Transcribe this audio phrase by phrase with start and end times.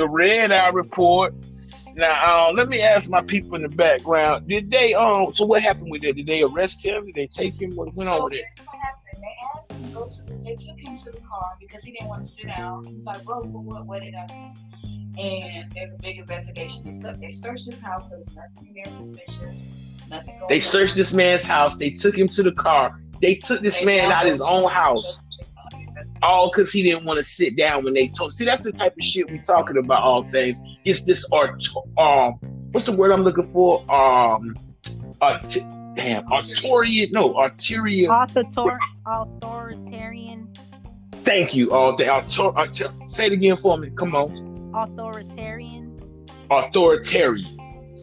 [0.00, 1.34] the red eye report.
[1.94, 4.48] Now, uh, let me ask my people in the background.
[4.48, 5.32] Did they um?
[5.34, 6.16] So what happened with it?
[6.16, 7.04] Did they arrest him?
[7.06, 7.76] Did they take him?
[7.76, 8.44] What went so on with it?
[8.64, 9.22] what happened.
[9.22, 12.08] They had him go to the, they took him to the car because he didn't
[12.08, 12.84] want to sit down.
[12.86, 13.86] He was like, bro, for what?
[13.86, 15.20] What did I do?
[15.20, 16.84] And there's a big investigation.
[16.84, 18.08] They, they searched his house.
[18.08, 19.62] There was nothing there suspicious.
[20.08, 20.60] Nothing They on.
[20.62, 21.76] searched this man's house.
[21.76, 22.98] They took him to the car.
[23.20, 25.22] They took this They man out of his own house.
[26.22, 28.32] All because he didn't want to sit down when they told.
[28.32, 30.02] See, that's the type of shit we talking about.
[30.02, 30.60] All things.
[30.84, 31.64] It's this art.
[31.98, 32.34] Um,
[32.72, 33.80] what's the word I'm looking for?
[33.90, 34.56] Um,
[35.20, 35.56] art-
[35.94, 37.08] damn, arterial.
[37.12, 38.12] No, arterial.
[38.12, 40.48] Author- authoritarian,
[41.24, 41.72] Thank you.
[41.72, 42.08] All day.
[42.08, 43.90] Autor- autor- say it again for me.
[43.90, 44.72] Come on.
[44.74, 45.96] authoritarian.
[46.50, 47.59] Authoritarian.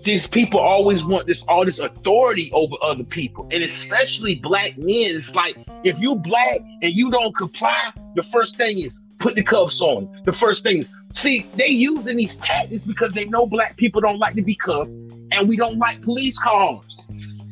[0.08, 5.18] These people always want this all this authority over other people, and especially black men.
[5.18, 9.44] It's like if you black and you don't comply, the first thing is put the
[9.44, 10.22] cuffs on.
[10.24, 14.18] The first thing is see they using these tactics because they know black people don't
[14.18, 14.92] like to be cuffed,
[15.34, 17.46] and we don't like police cars.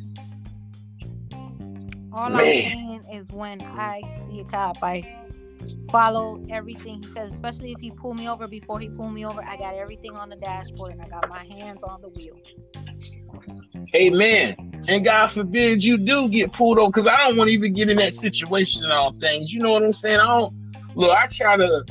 [2.14, 2.38] All Man.
[2.38, 5.25] I'm saying is when I see a cop, I
[5.90, 9.42] follow everything he says, especially if he pull me over before he pull me over.
[9.42, 12.36] I got everything on the dashboard and I got my hands on the wheel.
[13.94, 14.84] Amen.
[14.88, 17.88] And God forbid you do get pulled over because I don't want to even get
[17.88, 19.52] in that situation and all things.
[19.52, 20.20] You know what I'm saying?
[20.20, 20.54] I don't
[20.94, 21.12] look.
[21.12, 21.84] I try to.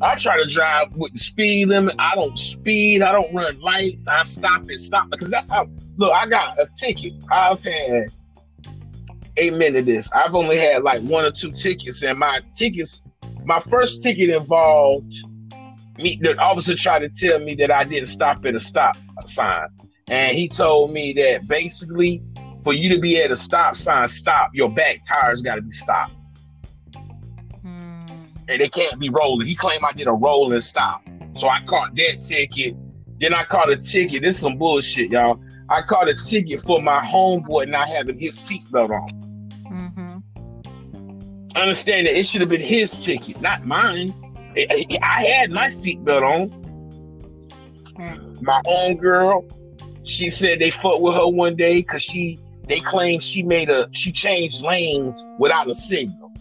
[0.00, 1.96] I try to drive with the speed limit.
[1.98, 3.02] I don't speed.
[3.02, 4.06] I don't run lights.
[4.06, 5.68] I stop and stop because that's how.
[5.96, 7.14] Look, I got a ticket.
[7.30, 8.12] I've had.
[9.38, 10.10] Amen of this.
[10.12, 13.02] I've only had like one or two tickets, and my tickets.
[13.48, 15.10] My first ticket involved
[15.96, 16.18] me.
[16.20, 19.68] The officer tried to tell me that I didn't stop at a stop sign.
[20.10, 22.22] And he told me that basically,
[22.62, 25.70] for you to be at a stop sign, stop, your back tires got to be
[25.70, 26.12] stopped.
[27.62, 28.06] Hmm.
[28.48, 29.46] And they can't be rolling.
[29.46, 31.02] He claimed I did a rolling stop.
[31.32, 32.76] So I caught that ticket.
[33.18, 34.20] Then I caught a ticket.
[34.20, 35.40] This is some bullshit, y'all.
[35.70, 39.17] I caught a ticket for my homeboy not having his seatbelt on.
[41.56, 44.14] Understand that it should have been his ticket, not mine.
[44.56, 46.52] I, had my seatbelt on.
[48.42, 49.44] My own girl,
[50.04, 52.38] she said they fucked with her one day because she
[52.68, 56.32] they claimed she made a she changed lanes without a signal.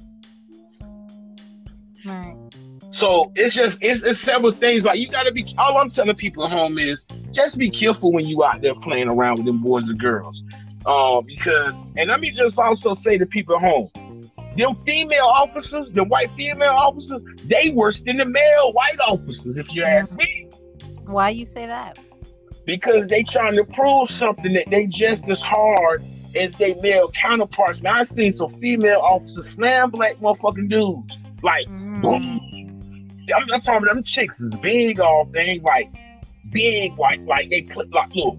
[2.91, 6.45] So it's just it's, it's several things like you gotta be all I'm telling people
[6.45, 9.89] at home is just be careful when you out there playing around with them boys
[9.89, 10.43] and girls.
[10.85, 13.89] Uh, because and let me just also say to people at home,
[14.57, 19.73] them female officers, the white female officers, they worse than the male white officers, if
[19.73, 20.49] you ask me.
[21.05, 21.99] Why you say that?
[22.65, 26.03] because they trying to prove something that they just as hard
[26.35, 27.81] as they male counterparts.
[27.81, 31.17] Man, I seen some female officers slam black motherfucking dudes.
[31.41, 32.01] Like, Mm.
[32.01, 33.17] boom.
[33.33, 35.89] I'm not talking about them chicks is big all things like
[36.51, 38.37] big white, like they play like look,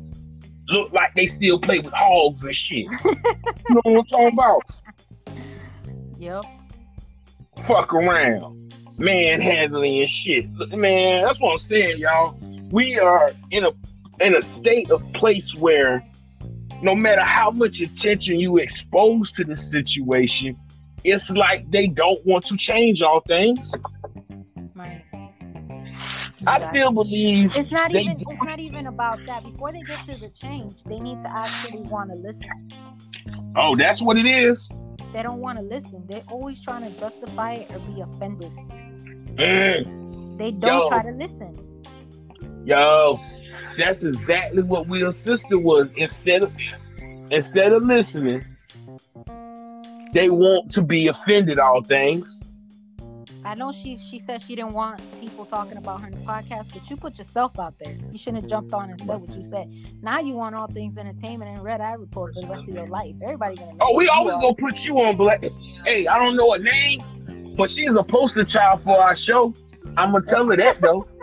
[0.69, 2.87] look like they still play with hogs and shit.
[3.05, 3.15] you
[3.71, 4.61] know what I'm talking about?
[6.19, 6.45] Yep.
[7.65, 8.75] Fuck around.
[8.99, 10.47] Manhandling and shit.
[10.71, 12.37] Man, that's what I'm saying, y'all.
[12.71, 13.71] We are in a
[14.21, 16.05] in a state of place where
[16.83, 20.57] no matter how much attention you expose to the situation,
[21.05, 23.73] it's like they don't want to change all things.
[24.75, 25.05] Right.
[26.47, 28.25] I still believe It's not even.
[28.29, 29.45] It's not even about that.
[29.45, 32.71] Before they get to the change, they need to actually want to listen.
[33.57, 34.69] Oh, that's what it is.
[35.13, 36.05] They don't want to listen.
[36.09, 38.53] They're always trying to justify it or be offended.
[39.37, 40.89] Mm, They don't Yo.
[40.89, 41.55] try to listen.
[42.65, 43.19] yo,
[43.77, 45.89] that's exactly what Will's sister was.
[45.97, 46.53] Instead of
[47.31, 48.45] instead of listening,
[50.13, 52.41] they want to be offended all things.
[53.49, 56.71] I know she she said she didn't want people talking about her in the podcast,
[56.71, 57.97] but you put yourself out there.
[58.13, 59.75] You shouldn't have jumped on and said what you said.
[60.03, 62.89] Now you want all things entertainment and red eye report for the rest of your
[62.89, 63.15] life.
[63.23, 63.79] Everybody gonna know.
[63.81, 64.43] Oh, we always are.
[64.43, 65.43] gonna put you on black.
[65.87, 69.55] Hey, I don't know her name, but she's a poster child for our show.
[69.97, 71.09] I'm gonna tell her that though.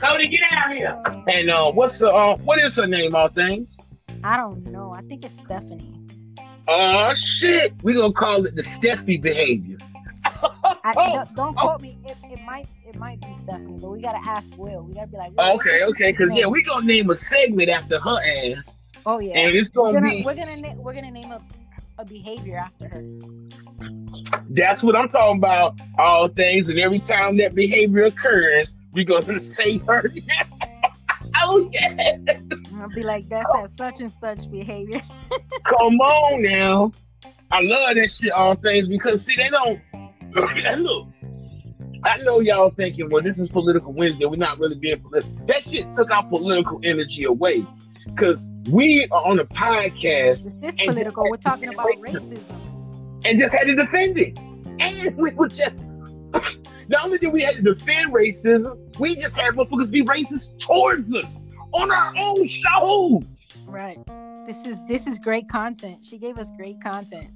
[0.00, 1.00] Cody, get out here.
[1.28, 3.14] And uh, what's the uh, what is her name?
[3.14, 3.76] All things.
[4.24, 4.92] I don't know.
[4.92, 5.93] I think it's Stephanie.
[6.68, 9.76] Oh shit, we gonna call it the Steffi behavior.
[10.26, 11.60] I, Oh, don't- don't oh.
[11.60, 11.98] quote me.
[12.06, 14.82] It, it might it might be Stephanie, but we gotta ask Will.
[14.82, 17.98] We gotta be like, Will, Okay, okay, because yeah, we gonna name a segment after
[18.00, 18.16] her
[18.56, 20.22] ass, oh yeah, and it's we're gonna gonna be.
[20.24, 21.40] we're gonna na- we're gonna name a
[21.98, 23.04] a behavior after her.
[24.50, 25.78] That's what I'm talking about.
[25.98, 30.10] All things, and every time that behavior occurs, we gonna say her.
[31.72, 32.74] Yes.
[32.76, 35.02] I'll be like, that's that such and such behavior.
[35.64, 36.92] Come on now.
[37.50, 39.80] I love that shit, all things, because see, they don't
[40.34, 41.06] look.
[42.04, 44.26] I know y'all thinking, well, this is political Wednesday.
[44.26, 45.46] We're not really being political.
[45.46, 47.66] That shit took our political energy away.
[48.06, 50.46] Because we are on a podcast.
[50.46, 51.24] Is this political?
[51.30, 52.42] We're talking about racism.
[53.24, 54.38] And just had to defend it.
[54.80, 55.86] And we were just
[56.88, 61.14] not only did we have to defend racism, we just had motherfuckers be racist towards
[61.14, 61.36] us
[61.72, 63.22] on our own show.
[63.66, 63.98] Right.
[64.46, 66.04] This is this is great content.
[66.04, 67.28] She gave us great content.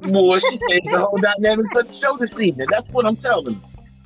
[0.00, 2.66] Boy, she changed the whole dynamics of the show this evening.
[2.70, 3.60] That's what I'm telling you.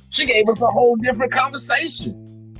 [0.09, 2.53] She gave us a whole different conversation.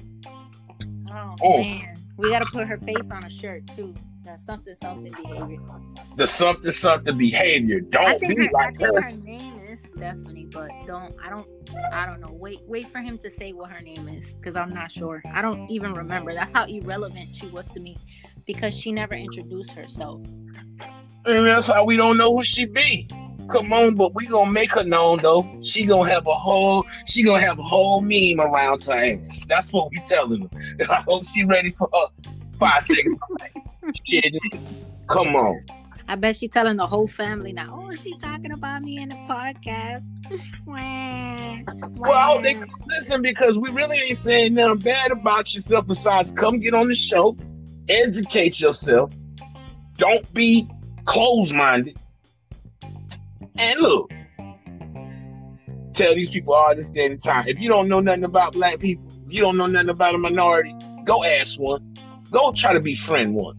[1.11, 1.61] Oh, oh.
[1.61, 1.95] man.
[2.17, 3.93] We gotta put her face on a shirt too.
[4.23, 5.59] The something something behavior.
[6.15, 7.81] The something something behavior.
[7.81, 9.01] Don't be her, like her.
[9.01, 9.54] her name
[9.97, 11.47] Stephanie, but don't I don't
[11.91, 12.31] I don't know.
[12.31, 15.23] Wait wait for him to say what her name is because I'm not sure.
[15.33, 16.33] I don't even remember.
[16.33, 17.97] That's how irrelevant she was to me
[18.45, 20.21] because she never introduced herself.
[21.25, 23.07] And that's how we don't know who she be.
[23.49, 25.47] Come on, but we gonna make her known though.
[25.61, 29.45] She gonna have a whole, she gonna have a whole meme around her ass.
[29.47, 30.85] That's what we telling her.
[30.89, 32.07] I hope she ready for uh,
[32.59, 33.17] five seconds.
[34.07, 34.35] Shit,
[35.07, 35.63] come on.
[36.07, 37.81] I bet she telling the whole family now.
[37.87, 40.03] Oh, she talking about me in the podcast.
[40.65, 42.55] well, I hope they
[42.87, 45.87] listen because we really ain't saying nothing bad about yourself.
[45.87, 47.35] Besides, come get on the show,
[47.89, 49.11] educate yourself.
[49.97, 50.67] Don't be
[51.05, 51.97] closed-minded
[53.57, 54.11] and look,
[55.93, 57.47] tell these people all this day and time.
[57.47, 60.17] If you don't know nothing about black people, if you don't know nothing about a
[60.17, 60.75] minority,
[61.05, 61.95] go ask one.
[62.31, 63.57] Go try to befriend one.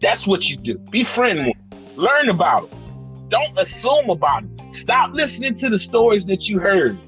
[0.00, 0.78] That's what you do.
[0.90, 1.61] Befriend one.
[1.96, 3.28] Learn about them.
[3.28, 4.72] Don't assume about them.
[4.72, 6.98] Stop listening to the stories that you heard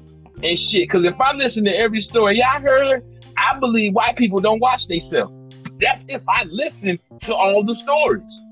[0.43, 0.87] and shit.
[0.89, 3.03] Because if I listen to every story I heard,
[3.37, 5.33] I believe white people don't watch themselves.
[5.79, 8.43] That's if I listen to all the stories.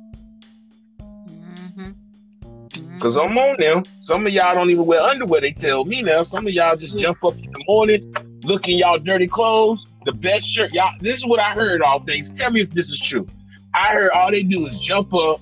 [0.99, 2.97] Mm-hmm.
[2.99, 3.83] Cause I'm on them.
[3.99, 5.41] Some of y'all don't even wear underwear.
[5.41, 6.23] They tell me now.
[6.23, 8.13] Some of y'all just jump up in the morning,
[8.43, 9.87] look in y'all dirty clothes.
[10.05, 10.91] The best shirt, y'all.
[10.99, 12.31] This is what I heard all days.
[12.31, 13.25] Tell me if this is true.
[13.73, 15.39] I heard all they do is jump up,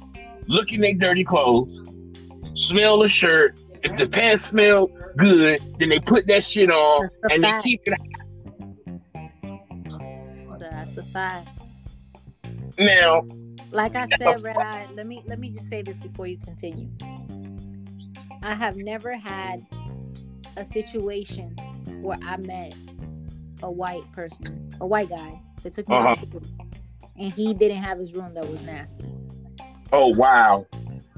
[0.51, 1.81] look in their dirty clothes,
[2.53, 3.57] smell the shirt.
[3.83, 4.87] If the pants smell
[5.17, 7.93] good, then they put that shit on and they keep it.
[10.59, 11.47] That's a fact.
[12.77, 13.23] Now,
[13.71, 14.87] like I said, Red Eye.
[14.93, 16.89] Let me let me just say this before you continue.
[18.43, 19.65] I have never had
[20.57, 21.55] a situation
[22.01, 22.75] where I met
[23.63, 26.15] a white person, a white guy that took me uh-huh.
[27.17, 29.05] and he didn't have his room that was nasty.
[29.91, 30.65] Oh wow.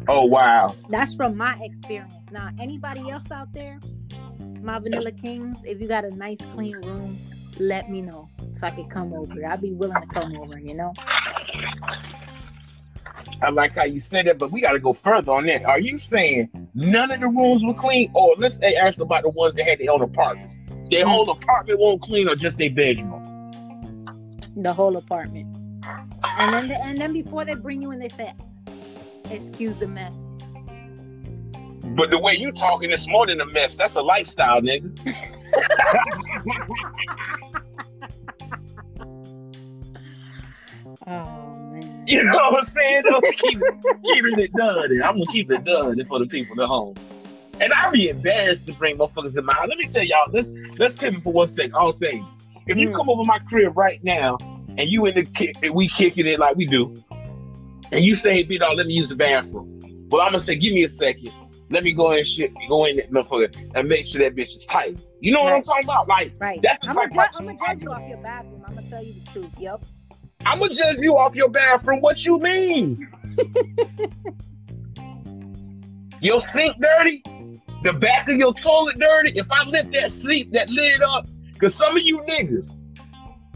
[0.07, 0.75] Oh wow.
[0.89, 2.13] That's from my experience.
[2.31, 3.79] Now, anybody else out there,
[4.61, 7.17] my Vanilla Kings, if you got a nice clean room,
[7.59, 9.45] let me know so I could come over.
[9.45, 10.93] I'd be willing to come over, you know?
[13.41, 15.65] I like how you said that, but we got to go further on that.
[15.65, 19.29] Are you saying none of the rooms were clean, or let's say ask about the
[19.29, 20.55] ones that had their own apartments?
[20.89, 21.09] Their mm.
[21.09, 23.21] whole apartment won't clean, or just their bedroom?
[24.55, 25.55] The whole apartment.
[26.39, 28.33] And then, and then before they bring you in, they say,
[29.33, 30.19] "Excuse the mess."
[31.95, 33.75] But the way you talking, it's more than a mess.
[33.75, 34.97] That's a lifestyle, nigga.
[41.07, 41.43] oh.
[41.71, 42.03] man.
[42.07, 43.03] You know what I'm saying?
[43.37, 43.61] keep,
[44.03, 44.91] keeping it done.
[45.03, 46.95] I'm gonna keep it done for the people at home.
[47.59, 49.67] And I'd be embarrassed to bring motherfuckers in my house.
[49.69, 51.75] Let me tell y'all, let's let's pivot for one second.
[51.75, 52.27] All things.
[52.65, 52.95] If you mm.
[52.95, 54.37] come over my crib right now
[54.77, 57.03] and you in the kick, we kicking it like we do,
[57.93, 60.73] and you say, "Hey, dog, let me use the bathroom." Well, I'm gonna say, "Give
[60.73, 61.31] me a second.
[61.69, 64.65] Let me go and shit, go in that motherfucker and make sure that bitch is
[64.65, 65.45] tight." You know right.
[65.45, 66.07] what I'm talking about?
[66.07, 66.59] Like, right.
[66.61, 68.63] that's the I'm type gonna, I'm gonna judge you off your bathroom.
[68.67, 69.51] I'm gonna tell you the truth.
[69.59, 69.83] Yep.
[70.45, 72.01] I'm gonna judge you off your bathroom.
[72.01, 73.07] What you mean?
[76.21, 77.23] your sink dirty?
[77.83, 79.31] The back of your toilet dirty?
[79.35, 82.77] If I lift that sleep, that lid up, because some of you niggas.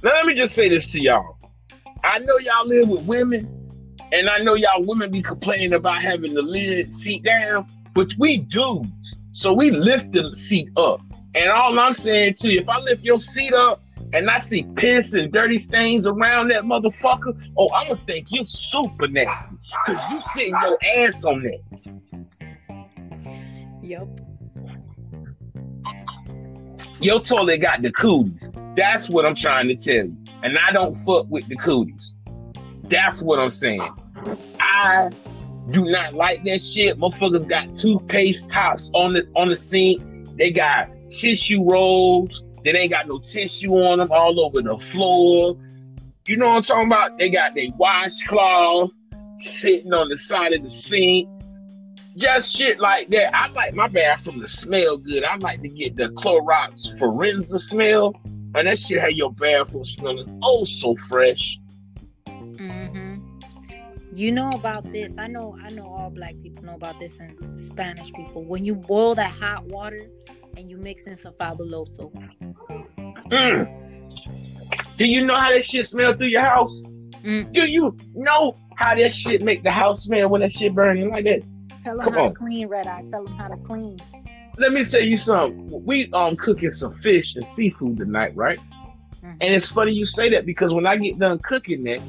[0.03, 1.37] Now let me just say this to y'all.
[2.03, 3.56] I know y'all live with women,
[4.11, 8.37] and I know y'all women be complaining about having the lid seat down, but we
[8.37, 11.01] dudes, so we lift the seat up.
[11.35, 13.81] And all I'm saying to you, if I lift your seat up,
[14.13, 18.45] and I see piss and dirty stains around that motherfucker, oh, I'm gonna think you
[18.45, 21.59] super nasty because you sitting your ass on that.
[23.83, 24.07] Yep.
[27.01, 28.49] Your toilet got the cooties.
[28.75, 30.17] That's what I'm trying to tell you.
[30.43, 32.15] And I don't fuck with the cooties.
[32.89, 33.89] That's what I'm saying.
[34.59, 35.09] I
[35.71, 36.97] do not like that shit.
[36.97, 40.01] Motherfuckers got toothpaste tops on the on the sink.
[40.37, 42.43] They got tissue rolls.
[42.63, 45.57] They ain't got no tissue on them all over the floor.
[46.27, 47.17] You know what I'm talking about?
[47.17, 48.91] They got their washcloth
[49.37, 51.29] sitting on the side of the sink.
[52.17, 53.35] just shit like that.
[53.35, 55.23] I like my bathroom to smell good.
[55.23, 58.19] I like to get the Clorox Fraganzia smell,
[58.55, 61.57] and that shit have your bathroom smelling oh so fresh.
[64.17, 65.15] You know about this.
[65.19, 65.55] I know.
[65.63, 68.43] I know all black people know about this, and Spanish people.
[68.45, 70.09] When you boil that hot water
[70.57, 72.11] and you mix in some fabuloso.
[73.29, 74.97] Mm.
[74.97, 76.81] Do you know how that shit smell through your house?
[77.23, 77.53] Mm.
[77.53, 81.25] Do you know how that shit make the house smell when that shit burning like
[81.25, 81.43] that?
[81.83, 82.29] Tell them Come how on.
[82.29, 83.03] to clean, Red Eye.
[83.07, 83.99] Tell them how to clean.
[84.57, 85.85] Let me tell you something.
[85.85, 88.57] We um cooking some fish and seafood tonight, right?
[89.23, 89.37] Mhm.
[89.41, 91.99] And it's funny you say that because when I get done cooking that,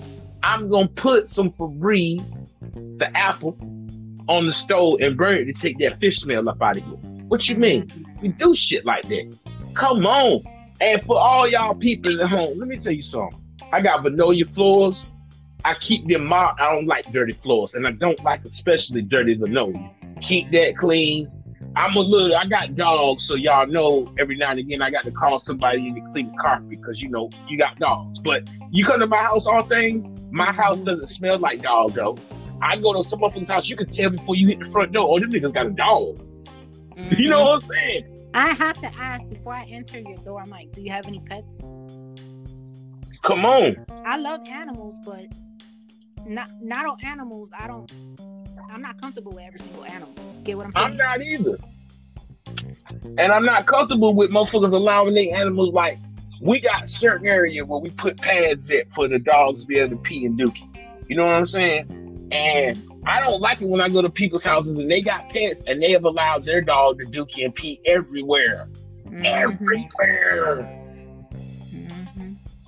[0.43, 2.39] I'm gonna put some Febreze,
[2.99, 3.57] the apple,
[4.29, 6.95] on the stove and burn it to take that fish smell up out of here.
[7.29, 7.89] What you mean?
[8.21, 9.37] We do shit like that.
[9.75, 10.43] Come on.
[10.81, 13.39] And for all y'all people at home, let me tell you something.
[13.73, 15.05] I got vanilla floors.
[15.65, 16.61] I keep them mopped.
[16.61, 19.91] I don't like dirty floors, and I don't like especially dirty Vanolia.
[20.23, 21.31] Keep that clean.
[21.79, 22.37] I'm a little.
[22.37, 25.87] I got dogs, so y'all know every now and again I got to call somebody
[25.87, 28.19] in to clean the carpet because you know you got dogs.
[28.19, 30.11] But you come to my house, all things.
[30.33, 30.89] My house mm-hmm.
[30.89, 32.19] doesn't smell like dog though.
[32.61, 35.09] I go to some motherfucker's house, you can tell before you hit the front door.
[35.09, 36.25] Oh, them niggas got a dog.
[37.17, 38.31] You know what I'm saying?
[38.35, 40.43] I have to ask before I enter your door.
[40.43, 41.61] I'm like, do you have any pets?
[43.23, 43.87] Come on.
[44.05, 45.27] I love animals, but
[46.27, 47.53] not not all animals.
[47.57, 47.89] I don't.
[48.71, 50.15] I'm not comfortable with every single animal.
[50.45, 50.87] Get what I'm saying?
[50.87, 51.57] I'm not either.
[53.19, 55.99] And I'm not comfortable with motherfuckers allowing their animals like
[56.41, 59.97] we got certain area where we put pads at for the dogs to be able
[59.97, 60.69] to pee and dookie.
[61.09, 62.29] You know what I'm saying?
[62.31, 65.63] And I don't like it when I go to people's houses and they got pets
[65.67, 68.69] and they have allowed their dog to dookie and pee everywhere.
[69.07, 69.25] Mhm.
[69.25, 70.78] Everywhere.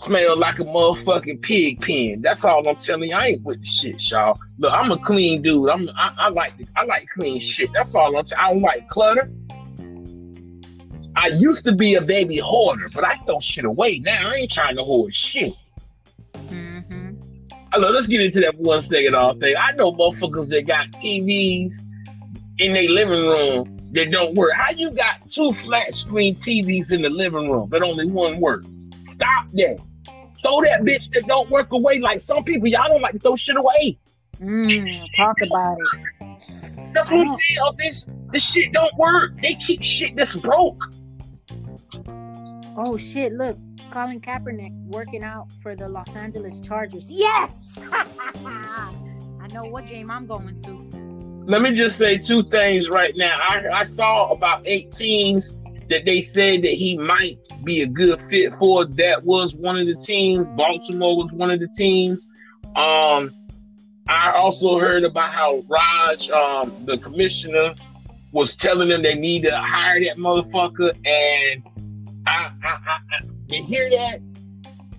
[0.00, 2.22] Smell like a motherfucking pig pen.
[2.22, 3.14] That's all I'm telling you.
[3.16, 4.40] I ain't with the shit, y'all.
[4.58, 5.68] Look, I'm a clean dude.
[5.68, 7.70] I'm I, I like I like clean shit.
[7.74, 9.30] That's all I'm telling I don't like clutter.
[11.16, 14.30] I used to be a baby hoarder, but I throw shit away now.
[14.30, 15.52] I ain't trying to hoard shit.
[16.34, 17.22] Mhm.
[17.74, 19.14] Uh, look, let's get into that one second.
[19.14, 21.74] off thing I know, motherfuckers that got TVs
[22.58, 24.52] in their living room that don't work.
[24.54, 28.62] How you got two flat screen TVs in the living room but only one work?
[29.02, 29.78] Stop that.
[30.42, 31.98] Throw that bitch that don't work away.
[31.98, 33.98] Like some people, y'all don't like to throw shit away.
[34.40, 36.14] Mm, talk about it.
[36.94, 37.58] That's what I'm saying.
[37.62, 39.32] Oh, this this shit don't work.
[39.42, 40.82] They keep shit that's broke.
[42.76, 43.32] Oh shit!
[43.34, 43.58] Look,
[43.90, 47.10] Colin Kaepernick working out for the Los Angeles Chargers.
[47.10, 47.72] Yes.
[48.44, 51.46] I know what game I'm going to.
[51.46, 53.36] Let me just say two things right now.
[53.40, 55.52] I, I saw about eight teams
[55.90, 58.86] that they said that he might be a good fit for.
[58.86, 60.46] That was one of the teams.
[60.56, 62.26] Baltimore was one of the teams.
[62.76, 63.34] Um,
[64.08, 67.74] I also heard about how Raj, um, the commissioner,
[68.32, 70.92] was telling them they need to hire that motherfucker.
[71.04, 71.62] And
[72.26, 74.20] I, I, I, I you hear that?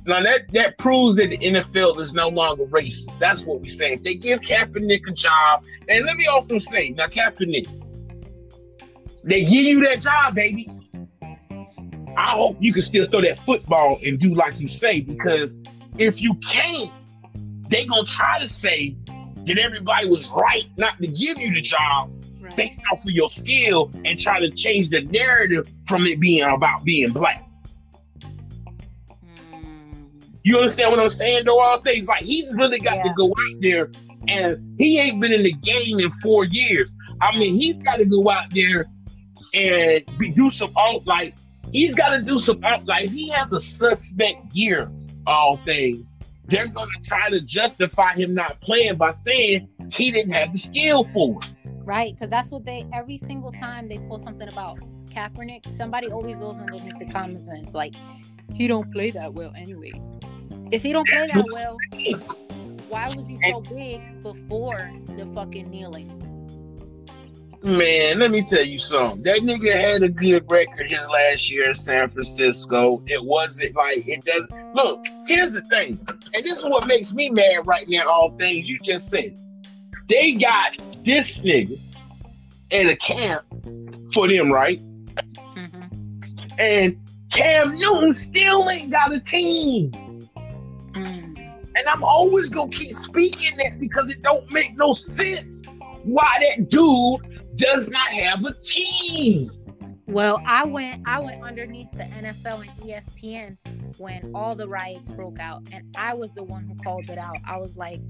[0.06, 3.18] Now that that proves that the NFL is no longer racist.
[3.18, 3.94] That's what we say.
[3.94, 7.68] If they give Kaepernick a job, and let me also say, now Kaepernick,
[9.24, 10.68] they give you that job, baby.
[12.22, 15.60] I hope you can still throw that football and do like you say, because
[15.98, 16.92] if you can't,
[17.68, 18.96] they gonna try to say
[19.48, 22.12] that everybody was right not to give you the job
[22.42, 22.56] Right.
[22.56, 26.84] based off of your skill and try to change the narrative from it being about
[26.84, 27.48] being black.
[29.52, 30.40] Mm.
[30.44, 31.46] You understand what I'm saying?
[31.46, 33.92] Though all things like he's really got to go out there,
[34.28, 36.96] and he ain't been in the game in four years.
[37.22, 38.86] I mean, he's got to go out there
[39.54, 41.36] and be, do some alt like
[41.72, 44.92] he's got to do some alt like he has a suspect year.
[45.28, 46.18] All things
[46.52, 51.06] they're gonna try to justify him not playing by saying he didn't have the skill
[51.06, 51.56] for it.
[51.84, 56.38] Right, because that's what they every single time they pull something about Kaepernick, somebody always
[56.38, 57.94] goes underneath the comments and it's like,
[58.54, 60.10] he don't play that well, anyways.
[60.72, 61.78] If he don't play that well,
[62.90, 66.18] why was he so big before the fucking kneeling?
[67.64, 69.22] Man, let me tell you something.
[69.24, 73.04] That nigga had a good record his last year in San Francisco.
[73.06, 76.00] It wasn't like it doesn't Look, here's the thing,
[76.34, 78.10] and this is what makes me mad right now.
[78.10, 79.38] All things you just said,
[80.08, 81.78] they got this nigga
[82.72, 83.44] at a camp
[84.14, 84.80] for them, right?
[85.56, 86.48] Mm-hmm.
[86.58, 86.98] And
[87.34, 89.92] Cam Newton still ain't got a team.
[90.94, 91.38] Mm.
[91.76, 95.64] And I'm always gonna keep speaking that because it don't make no sense
[96.04, 99.52] why that dude does not have a team.
[100.08, 103.58] Well, I went I went underneath the NFL and ESPN
[103.98, 107.38] when all the riots broke out, and I was the one who called it out.
[107.48, 108.02] I was like,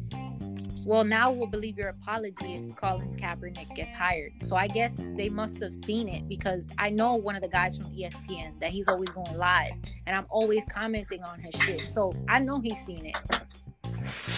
[0.83, 4.31] well, now we'll believe your apology if Colin Kaepernick gets hired.
[4.41, 7.77] So I guess they must have seen it because I know one of the guys
[7.77, 9.73] from ESPN that he's always going live,
[10.07, 11.93] and I'm always commenting on his shit.
[11.93, 13.15] So I know he's seen it.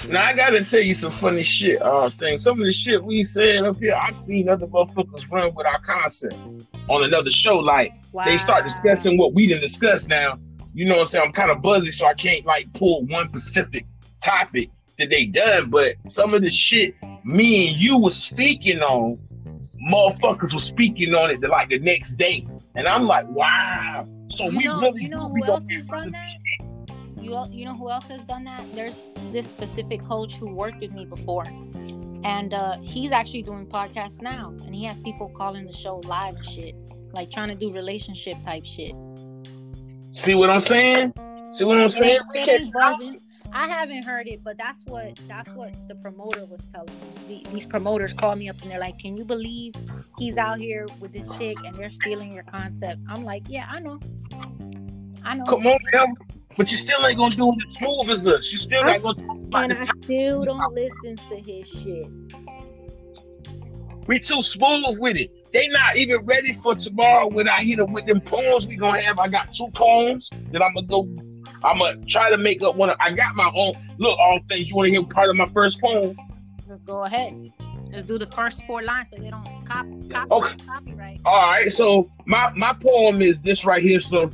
[0.09, 1.81] Now I gotta tell you some funny shit.
[1.81, 2.37] Uh, thing.
[2.37, 5.79] Some of the shit we said up here, I've seen other motherfuckers run with our
[5.79, 6.35] concept
[6.89, 7.57] on another show.
[7.59, 8.25] Like Wow.
[8.25, 10.07] they start discussing what we didn't discuss.
[10.07, 10.37] Now,
[10.73, 11.25] you know what I'm saying?
[11.27, 13.85] I'm kind of buzzy, so I can't like pull one specific
[14.21, 15.69] topic that they done.
[15.69, 19.17] But some of the shit me and you was speaking on,
[19.91, 24.05] motherfuckers was speaking on it the, like the next day, and I'm like, wow.
[24.27, 26.11] So You we know- really, you know we who else get has rid done of
[26.11, 26.27] that?
[26.59, 26.67] this
[27.23, 28.63] You you know who else has done that?
[28.75, 31.45] There's this specific coach who worked with me before,
[32.23, 36.35] and uh, he's actually doing podcasts now, and he has people calling the show live
[36.35, 36.75] and shit,
[37.13, 38.93] like trying to do relationship type shit.
[40.11, 41.13] See what I'm saying?
[41.53, 42.19] See what I'm saying?
[42.33, 43.19] We It buzzing.
[43.53, 46.93] I haven't heard it, but that's what that's what the promoter was telling
[47.27, 47.43] me.
[47.43, 49.75] The, these promoters call me up and they're like, "Can you believe
[50.17, 53.79] he's out here with this chick and they're stealing your concept?" I'm like, "Yeah, I
[53.79, 53.99] know,
[55.23, 56.15] I know." Come on.
[56.57, 58.51] But you still ain't gonna do it as smooth as us.
[58.51, 62.05] You still ain't gonna talk about and the I still don't listen to his shit.
[64.07, 65.31] We too smooth with it.
[65.53, 69.01] They not even ready for tomorrow when I hit them with them poems we gonna
[69.01, 69.19] have.
[69.19, 71.07] I got two poems that I'm gonna go.
[71.63, 72.89] I'm gonna try to make up one.
[72.89, 73.73] Of, I got my own.
[73.97, 74.69] Look, all things.
[74.69, 76.15] You want to hear part of my first poem?
[76.67, 77.51] Let's go ahead.
[77.91, 80.55] Let's do the first four lines so they don't cop, copy, Okay.
[80.65, 81.21] copyright.
[81.25, 81.71] All right.
[81.71, 83.99] So my my poem is this right here.
[83.99, 84.29] So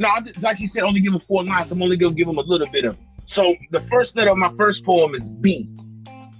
[0.00, 1.70] no, I like she said, only give them four lines.
[1.70, 2.98] I'm only gonna give them a little bit of.
[3.26, 5.70] So the first letter of my first poem is B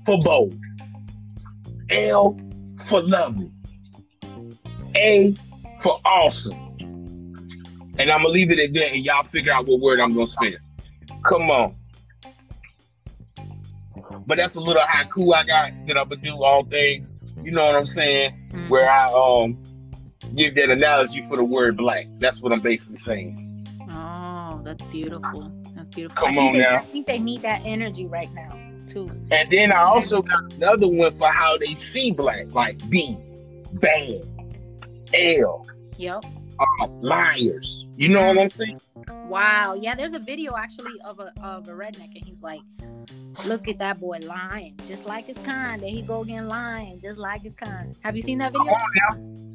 [0.07, 0.59] for bold.
[1.91, 2.39] L
[2.87, 3.51] for lovely.
[4.97, 5.35] A
[5.83, 6.59] for awesome.
[7.99, 10.27] And I'm gonna leave it at that, and y'all figure out what word I'm gonna
[10.27, 10.53] spell.
[11.29, 11.77] Come on.
[14.27, 17.13] But that's a little haiku I got that I'm gonna do all things.
[17.45, 18.49] You know what I'm saying?
[18.53, 18.71] Mhm.
[18.71, 19.59] Where I um
[20.35, 22.07] give that analogy for the word black.
[22.19, 23.50] That's what I'm basically saying.
[24.71, 25.53] That's beautiful.
[25.75, 26.17] That's beautiful.
[26.17, 26.77] Come I think on they, now.
[26.77, 28.57] I think they need that energy right now
[28.89, 29.11] too.
[29.33, 33.17] And then I also got another one for how they see black, like B,
[33.73, 34.23] bad,
[35.13, 36.25] L, Yep.
[36.61, 37.85] uh, liars.
[37.97, 38.81] You know what I'm saying?
[39.27, 39.75] Wow.
[39.75, 42.61] Yeah, there's a video actually of a of a redneck, and he's like,
[43.47, 45.83] "Look at that boy lying, just like his kind.
[45.83, 49.50] There he go again lying, just like his kind." Have you seen that Come video?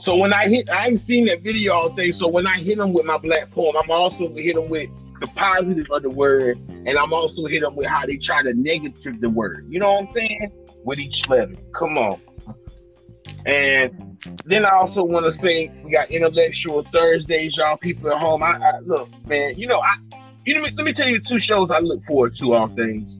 [0.00, 2.10] So when I hit, I ain't seen that video all day.
[2.10, 4.88] So when I hit them with my black poem, I'm also hit them with
[5.20, 8.54] the positive of the word, and I'm also hit them with how they try to
[8.54, 9.66] negative the word.
[9.68, 10.52] You know what I'm saying?
[10.84, 11.54] With each letter.
[11.78, 12.18] Come on.
[13.46, 18.42] And then I also want to say we got intellectual Thursdays, y'all people at home.
[18.42, 19.54] I, I look, man.
[19.56, 19.96] You know, I
[20.46, 22.54] you know, let me tell you the two shows I look forward to.
[22.54, 23.18] All things.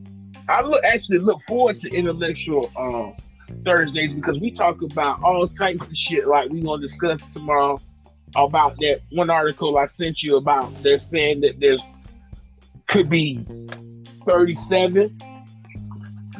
[0.48, 3.12] I look actually look forward to intellectual um,
[3.64, 6.26] Thursdays because we talk about all types of shit.
[6.26, 7.80] Like we gonna discuss tomorrow
[8.36, 10.82] about that one article I sent you about.
[10.82, 11.82] They're saying that there's
[12.88, 13.44] could be
[14.26, 15.16] 37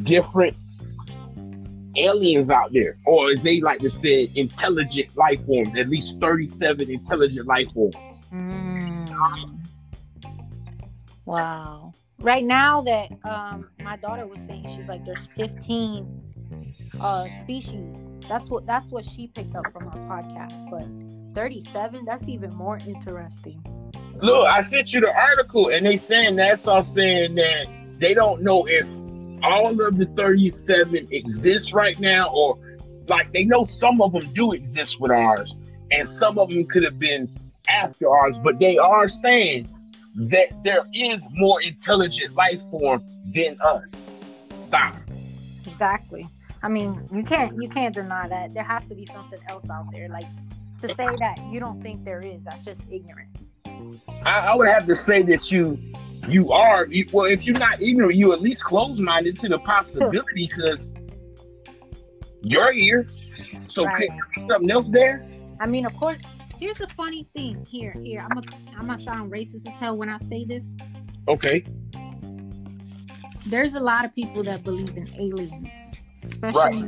[0.02, 0.56] different
[1.96, 5.76] aliens out there, or as they like to say, intelligent life forms.
[5.78, 7.94] At least 37 intelligent life forms.
[8.32, 9.60] Mm.
[11.24, 11.92] Wow.
[12.18, 16.19] Right now that um my daughter was saying she's like there's 15
[17.00, 18.08] uh species.
[18.28, 20.70] That's what that's what she picked up from our podcast.
[20.70, 23.64] But 37, that's even more interesting.
[24.22, 27.66] Look, I sent you the article, and they saying that's all saying that
[27.98, 28.86] they don't know if
[29.42, 32.58] all of the 37 exist right now, or
[33.08, 35.56] like they know some of them do exist with ours,
[35.90, 37.28] and some of them could have been
[37.68, 39.68] after ours, but they are saying
[40.16, 43.02] that there is more intelligent life form
[43.34, 44.08] than us.
[44.52, 44.96] Stop.
[45.66, 46.26] Exactly.
[46.62, 47.16] I mean, mm-hmm.
[47.16, 48.52] you can't you can't deny that.
[48.54, 50.08] There has to be something else out there.
[50.08, 50.26] Like
[50.80, 53.28] to say that you don't think there is, that's just ignorant.
[54.24, 55.78] I, I would have to say that you
[56.28, 59.58] you are you- well if you're not ignorant you at least close minded to the
[59.60, 60.92] possibility because
[62.42, 63.06] you're here
[63.66, 64.10] so Right.
[64.34, 65.26] could something else there
[65.60, 66.18] I mean, of course.
[66.58, 67.66] Here's the funny thing.
[67.68, 68.20] Here, here.
[68.20, 70.64] I'm gonna I'm gonna sound racist as hell when I say this.
[71.28, 71.64] okay
[73.46, 75.68] There's a lot of people that believe in aliens,
[76.24, 76.82] especially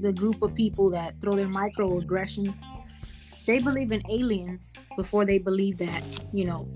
[0.00, 2.54] the group of people that throw their microaggressions.
[3.46, 6.68] They believe in aliens before they believe that you know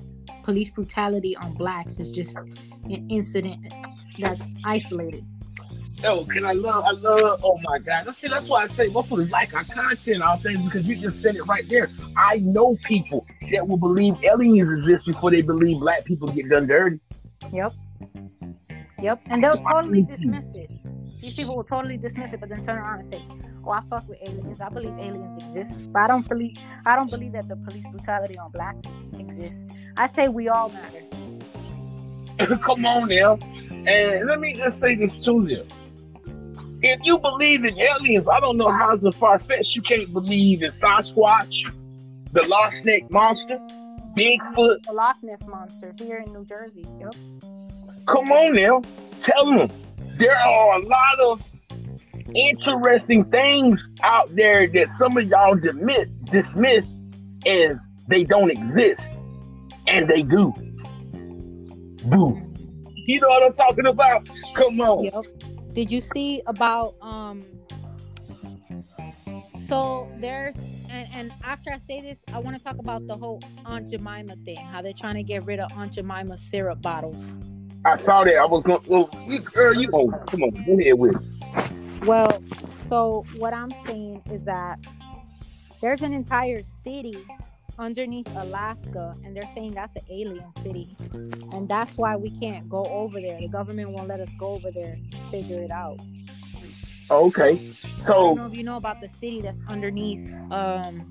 [0.42, 3.72] police brutality on blacks is just an incident
[4.18, 5.24] that's isolated.
[6.04, 8.88] oh can i love i love oh my god that's see that's why i say
[8.88, 12.76] motherfuckers like our content all things because you just said it right there i know
[12.84, 17.00] people that will believe aliens exist before they believe black people get done dirty
[17.52, 17.72] Yep.
[19.00, 19.20] Yep.
[19.26, 20.70] And they'll totally dismiss it.
[21.26, 23.20] These people will totally dismiss it, but then turn around and say,
[23.64, 24.60] "Oh, I fuck with aliens.
[24.60, 28.38] I believe aliens exist, but I don't believe I don't believe that the police brutality
[28.38, 28.86] on blacks
[29.18, 29.64] exists.
[29.96, 31.02] I say we all matter."
[32.58, 33.40] Come on now.
[33.72, 35.66] And let me just say this to you.
[36.82, 40.12] If you believe in aliens, I don't know how it's a far fetched you can't
[40.12, 41.56] believe in Sasquatch,
[42.34, 43.58] the Loch Ness Monster,
[44.16, 44.84] Bigfoot.
[44.84, 46.86] The Loch Ness monster here in New Jersey.
[47.00, 47.16] Yep.
[48.06, 48.80] Come on now.
[49.22, 49.68] Tell them
[50.18, 51.42] there are a lot of
[52.34, 56.98] interesting things out there that some of y'all dismiss, dismiss
[57.46, 59.14] as they don't exist.
[59.88, 60.52] And they do.
[62.04, 62.42] Boo.
[62.94, 64.28] You know what I'm talking about?
[64.54, 65.04] Come on.
[65.04, 65.24] Yep.
[65.74, 67.44] Did you see about um?
[69.68, 70.56] So there's
[70.90, 74.34] and, and after I say this, I want to talk about the whole Aunt Jemima
[74.44, 74.56] thing.
[74.56, 77.32] How they're trying to get rid of Aunt Jemima syrup bottles.
[77.86, 78.36] I saw that.
[78.36, 78.82] I was going.
[78.88, 82.04] Well, you, girl, you oh, come on, go ahead with it.
[82.04, 82.42] Well,
[82.88, 84.84] so what I'm saying is that
[85.80, 87.14] there's an entire city
[87.78, 90.96] underneath Alaska, and they're saying that's an alien city,
[91.52, 93.38] and that's why we can't go over there.
[93.38, 94.98] The government won't let us go over there
[95.30, 96.00] figure it out.
[97.08, 97.70] Okay,
[98.04, 100.34] so I don't know if you know about the city that's underneath.
[100.50, 101.08] Um,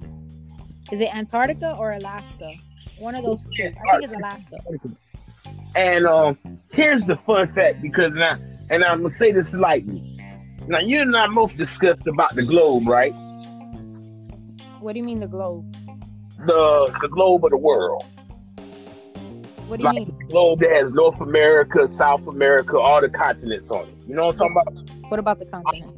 [0.91, 2.51] is it Antarctica or Alaska?
[2.99, 3.71] One of those two.
[3.89, 4.57] I think it's Alaska.
[5.75, 6.37] And um,
[6.71, 8.37] here's the fun fact because now,
[8.69, 10.01] and I'm gonna say this lightly.
[10.67, 13.13] Now you and I both discussed about the globe, right?
[14.79, 15.65] What do you mean the globe?
[16.45, 18.05] The the globe of the world.
[19.67, 20.15] What do you like mean?
[20.19, 23.95] the globe that has North America, South America, all the continents on it.
[24.07, 25.09] You know what I'm talking about?
[25.09, 25.93] What about the continent?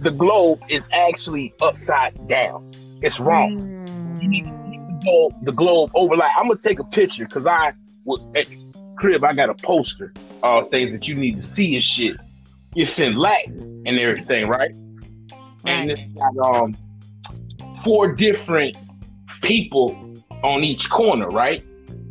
[0.00, 2.62] The globe is actually upside down.
[3.02, 3.50] It's wrong.
[4.20, 6.16] You need to Mm, the globe, the globe over.
[6.16, 7.72] Like I'm gonna take a picture because I
[8.06, 8.46] the
[8.96, 9.24] crib.
[9.24, 12.16] I got a poster of things that you need to see and shit.
[12.76, 14.72] It's in Latin and everything, right?
[15.66, 15.90] And Right.
[15.90, 16.76] it's got um
[17.82, 18.76] four different
[19.42, 19.96] people
[20.42, 21.62] on each corner, right?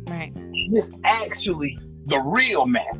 [0.08, 0.32] right.
[0.70, 2.96] This actually the real map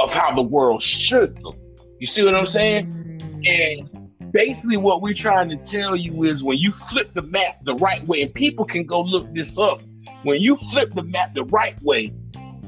[0.00, 1.56] of how the world should look.
[1.98, 2.86] You see what I'm saying?
[2.88, 7.56] Mm, And basically, what we're trying to tell you is when you flip the map
[7.64, 9.80] the right way, and people can go look this up.
[10.24, 12.12] When you flip the map the right way,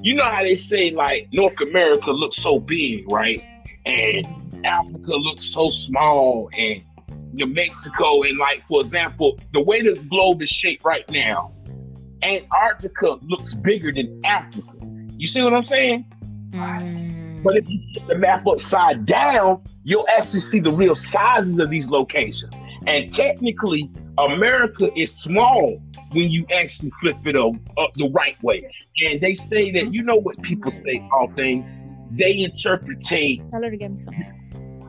[0.04, 3.42] you know how they say like North America looks so big, right?
[3.86, 4.26] And
[4.64, 6.84] Africa looks so small, and
[7.32, 11.52] New Mexico, and like for example, the way the globe is shaped right now,
[12.22, 14.68] Antarctica looks bigger than Africa.
[15.16, 16.04] You see what I'm saying?
[16.50, 21.58] mm, But if you put the map upside down, you'll actually see the real sizes
[21.58, 22.52] of these locations.
[22.86, 25.80] And technically, America is small
[26.12, 28.70] when you actually flip it up, up the right way.
[29.04, 31.68] And they say that you know what people say, all things.
[32.12, 34.14] They interpretate Tell her to get me some.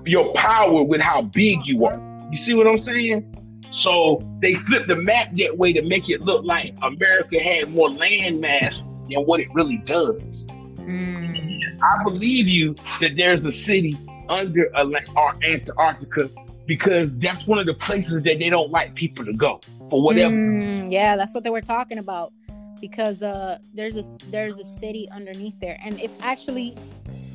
[0.05, 1.99] your power with how big you are.
[2.31, 3.31] You see what I'm saying?
[3.71, 7.89] So they flip the map that way to make it look like America had more
[7.89, 10.45] land mass than what it really does.
[10.77, 13.97] Mm, I believe you that there's a city
[14.29, 16.29] under Antarctica
[16.65, 20.33] because that's one of the places that they don't like people to go for whatever.
[20.33, 22.33] mm, yeah, that's what they were talking about.
[22.81, 26.75] Because uh, there's a there's a city underneath there, and it's actually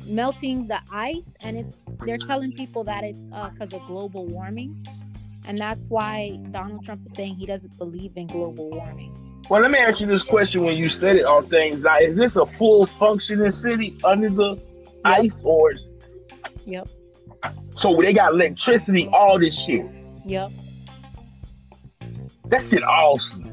[0.05, 4.85] melting the ice, and it's they're telling people that it's because of global warming,
[5.47, 9.17] and that's why Donald Trump is saying he doesn't believe in global warming.
[9.49, 12.35] Well, let me ask you this question: When you study all things, like, is this
[12.35, 14.61] a full functioning city under the
[15.03, 15.89] ice, or is,
[16.65, 16.87] Yep,
[17.75, 19.85] so they got electricity, all this shit?
[20.25, 20.51] yep.
[22.45, 23.47] That shit awesome.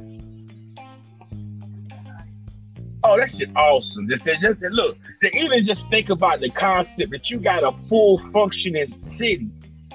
[3.04, 4.08] Oh, that shit awesome.
[4.08, 7.72] Just, just, just- look, to even just think about the concept that you got a
[7.88, 9.48] full functioning city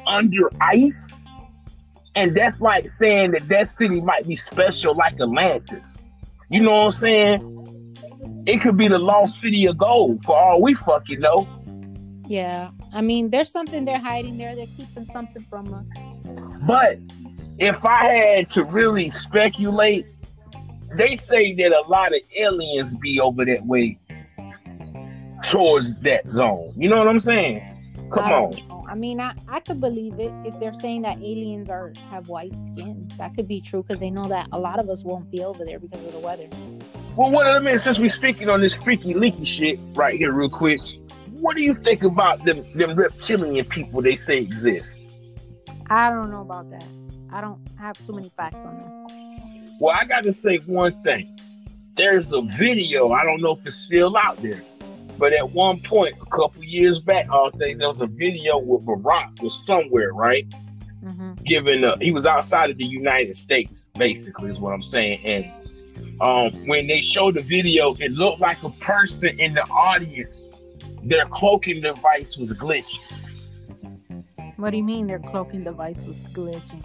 [0.08, 1.06] under ice,
[2.16, 5.98] and that's like saying that that city might be special like Atlantis.
[6.50, 8.44] You know what I'm saying?
[8.46, 11.48] It could be the lost city of gold for all we fucking know.
[12.28, 14.56] Yeah, I mean, there's something they're hiding there.
[14.56, 15.88] They're keeping something from us.
[16.68, 17.00] But
[17.58, 20.06] if I had to really speculate,
[20.96, 23.98] they say that a lot of aliens be over that way
[25.44, 26.74] towards that zone.
[26.78, 27.62] You know what I'm saying?
[28.12, 28.86] Come I on.
[28.88, 32.54] I mean, I, I could believe it if they're saying that aliens are have white
[32.64, 33.12] skin.
[33.18, 35.66] That could be true because they know that a lot of us won't be over
[35.66, 36.48] there because of the weather.
[37.16, 40.50] Well, what I mean, since we're speaking on this freaky leaky shit right here, real
[40.50, 40.80] quick,
[41.44, 45.00] what do you think about them them reptilian people they say exist?
[45.90, 46.90] I don't know about that.
[47.32, 48.92] I don't have too many facts on them.
[49.80, 51.28] Well, I got to say one thing.
[51.96, 53.12] There's a video.
[53.12, 54.64] I don't know if it's still out there,
[55.18, 58.80] But at one point, a couple years back, I think there was a video where
[58.98, 60.48] Barack was somewhere, right?
[61.04, 65.22] hmm Given uh, he was outside of the United States, basically, is what I'm saying.
[65.26, 65.52] And
[66.22, 70.46] um, when they showed the video, it looked like a person in the audience.
[71.04, 73.00] Their cloaking device was glitching.
[74.58, 76.84] What do you mean their cloaking device was glitching?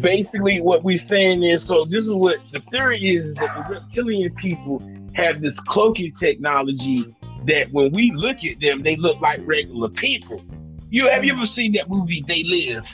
[0.00, 4.32] basically what we're saying is so this is what the theory is that the reptilian
[4.36, 4.80] people
[5.14, 7.04] have this cloaking technology
[7.44, 10.42] that when we look at them they look like regular people
[10.90, 12.88] you have you ever seen that movie they live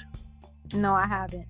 [0.72, 1.46] No, I haven't.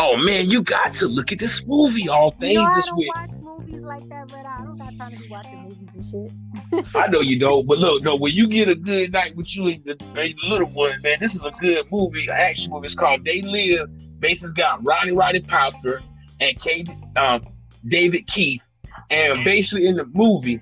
[0.00, 3.41] oh man you got to look at this movie all things you know, is with
[3.58, 4.58] movies like that, Red Eye.
[4.60, 6.32] I don't got time to be watching movies and shit.
[6.94, 9.68] i know you don't but look no when you get a good night with you
[9.68, 12.86] and the, and the little one man this is a good movie an action movie
[12.86, 13.88] it's called they live
[14.20, 16.00] basically got ronnie roddy piper
[16.40, 17.46] and Kate, um,
[17.88, 18.66] david keith
[19.10, 20.60] and basically in the movie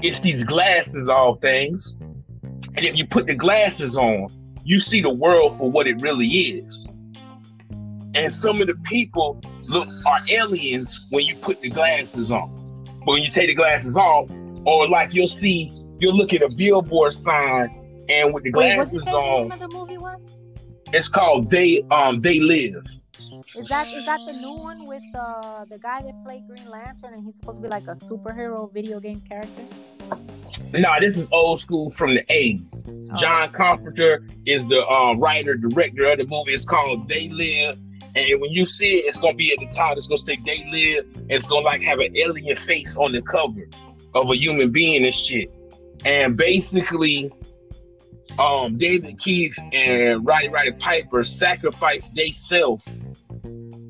[0.00, 1.96] it's these glasses all things
[2.76, 4.28] and if you put the glasses on
[4.64, 6.86] you see the world for what it really is
[8.14, 13.12] and some of the people look are aliens when you put the glasses on but
[13.12, 14.28] when you take the glasses off
[14.64, 17.68] or like you'll see you'll look at a billboard sign
[18.08, 20.22] and with the Wait, glasses say the name on of the movie was?
[20.92, 22.84] it's called they um they live
[23.56, 27.12] Is that is that the new one with uh the guy that played Green Lantern
[27.14, 29.62] and he's supposed to be like a superhero video game character?
[30.72, 33.16] no this is old school from the 80s Oh.
[33.16, 36.52] John Carpenter is the uh, writer, director of the movie.
[36.52, 37.80] It's called They Live.
[38.18, 39.96] And when you see it, it's gonna be at the top.
[39.96, 41.06] It's gonna say They Live.
[41.16, 43.68] And it's gonna like have an alien face on the cover
[44.14, 45.50] of a human being and shit.
[46.04, 47.32] And basically,
[48.38, 52.88] um, David Keith and Roddy Roddy Piper sacrificed themselves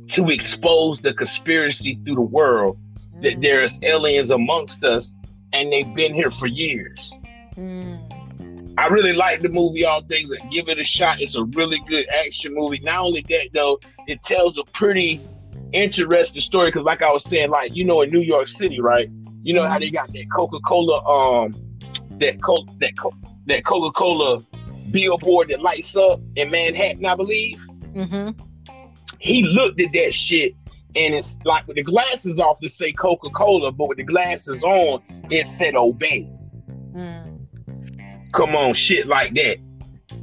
[0.09, 2.79] to expose the conspiracy through the world
[3.21, 5.15] that there's aliens amongst us,
[5.53, 7.13] and they've been here for years.
[7.57, 8.08] Mm.
[8.79, 11.21] I really like the movie All Things and give it a shot.
[11.21, 12.79] It's a really good action movie.
[12.85, 15.21] Not only that though, it tells a pretty
[15.73, 19.11] interesting story because like I was saying, like, you know, in New York City, right?
[19.41, 21.55] You know how they got that Coca-Cola um
[22.21, 23.15] that co- that co-
[23.47, 24.43] that Coca-Cola
[24.93, 27.59] billboard that lights up in Manhattan, I believe.
[27.95, 28.41] Mm-hmm.
[29.19, 30.55] He looked at that shit
[30.95, 35.03] and it's like with the glasses off to say Coca-Cola, but with the glasses on,
[35.31, 36.31] it said obey.
[38.33, 39.59] Come on, shit like that.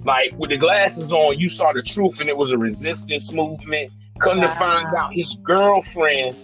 [0.03, 3.91] Like with the glasses on, you saw the truth, and it was a resistance movement.
[4.19, 6.35] Come to find out, his girlfriend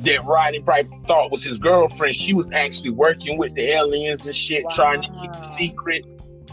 [0.00, 4.34] that Roddy Piper thought was his girlfriend, she was actually working with the aliens and
[4.34, 5.50] shit, trying to keep Wow.
[5.56, 6.04] secret,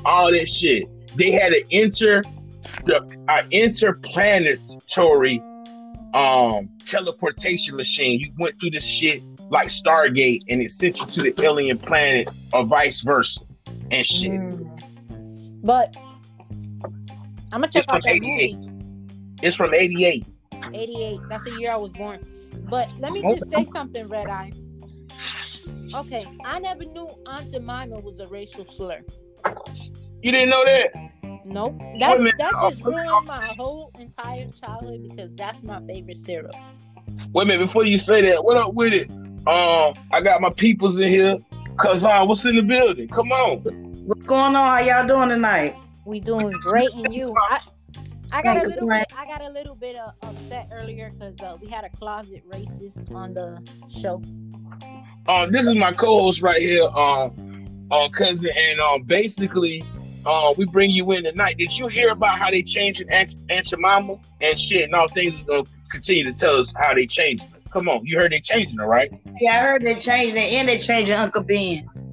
[0.05, 0.83] all that shit.
[1.15, 2.23] They had an inter,
[2.85, 5.41] the uh, interplanetary
[6.13, 8.19] um teleportation machine.
[8.19, 12.29] You went through this shit like Stargate, and it sent you to the alien planet,
[12.53, 13.41] or vice versa,
[13.91, 14.31] and shit.
[14.31, 15.61] Mm.
[15.63, 15.95] But
[17.51, 18.57] I'm gonna check It's out that 88.
[18.57, 18.71] movie.
[19.41, 20.25] It's from '88.
[20.73, 21.19] 88.
[21.29, 22.25] That's the year I was born.
[22.69, 24.51] But let me just say something, Red Eye.
[25.93, 29.01] Okay, I never knew Aunt Jemima was a racial slur.
[30.21, 31.41] You didn't know that?
[31.43, 31.77] Nope.
[31.99, 36.53] That, that just ruined my whole entire childhood because that's my favorite syrup.
[37.33, 39.11] Wait a minute, before you say that, what up with it?
[39.47, 41.37] Um, I got my peoples in here.
[41.77, 43.07] Cause uh, what's in the building?
[43.07, 43.59] Come on.
[44.05, 44.77] What's going on?
[44.77, 45.75] How y'all doing tonight?
[46.05, 47.33] We doing great and you.
[47.49, 47.61] I,
[48.31, 49.11] I got a little bit.
[49.17, 53.11] I got a little bit uh, upset earlier because uh, we had a closet racist
[53.15, 54.21] on the show.
[55.27, 59.83] Um, this is my co-host right here, um, uh, cousin, and um, basically,
[60.25, 61.57] uh, we bring you in tonight.
[61.57, 65.33] Did you hear about how they changing Aunt, Aunt Jemima and shit and all things
[65.33, 67.60] is gonna continue to tell us how they changing her?
[67.71, 69.09] Come on, you heard they changing her, right?
[69.39, 72.07] Yeah, I heard they changing it and they changing Uncle Ben's.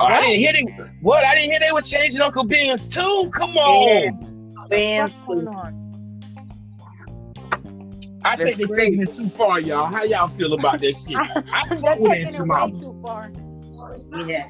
[0.00, 0.62] Oh, I didn't hear they.
[1.02, 1.24] What?
[1.24, 3.30] I didn't hear they were changing Uncle Ben's too.
[3.34, 4.66] Come on.
[4.68, 5.12] Ben's.
[5.14, 5.82] What's going on?
[8.24, 8.76] I think they're great.
[8.78, 9.86] taking it too far, y'all.
[9.86, 11.16] How y'all feel about this shit?
[11.18, 12.78] I They're fuck with taking it way Jemima.
[12.78, 13.30] too far.
[14.26, 14.48] Yeah.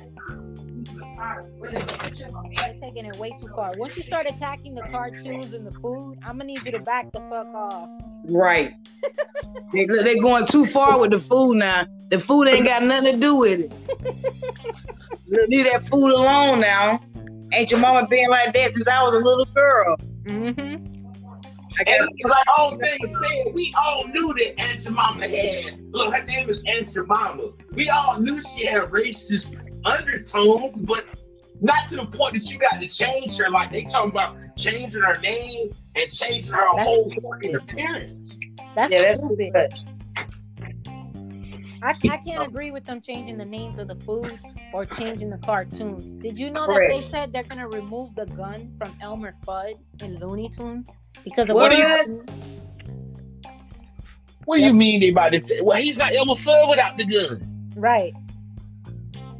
[1.61, 3.73] They're taking it way too far.
[3.77, 7.13] Once you start attacking the cartoons and the food, I'm gonna need you to back
[7.13, 7.89] the fuck off.
[8.25, 8.75] Right.
[9.73, 11.87] they they going too far with the food now.
[12.11, 13.73] The food ain't got nothing to do with it.
[15.49, 17.01] Leave that food alone now.
[17.53, 19.97] Aunt Jemima been like that since I was a little girl?
[20.25, 21.03] Mm-hmm.
[21.79, 25.81] I got And like all things said, we all knew that Aunt Mama had.
[25.93, 27.51] Look, her name is Aunt Mama.
[27.73, 31.05] We all knew she had racist undertones, but
[31.63, 33.49] not to the point that you got to change her.
[33.49, 38.39] Like they talking about changing her name and changing her That's whole fucking appearance.
[38.75, 39.39] That's yeah, that's stupid.
[39.39, 39.85] too much.
[41.85, 44.39] I, I can't agree with them changing the names of the food
[44.73, 46.13] or changing the cartoons.
[46.13, 46.93] Did you know Correct.
[46.93, 50.91] that they said they're gonna remove the gun from Elmer Fudd in Looney Tunes
[51.25, 51.73] because of What?
[51.73, 52.31] what?
[54.45, 55.41] What do you mean they about to?
[55.41, 57.71] T- well, he's not Elmer Fudd without the gun.
[57.77, 58.13] Right.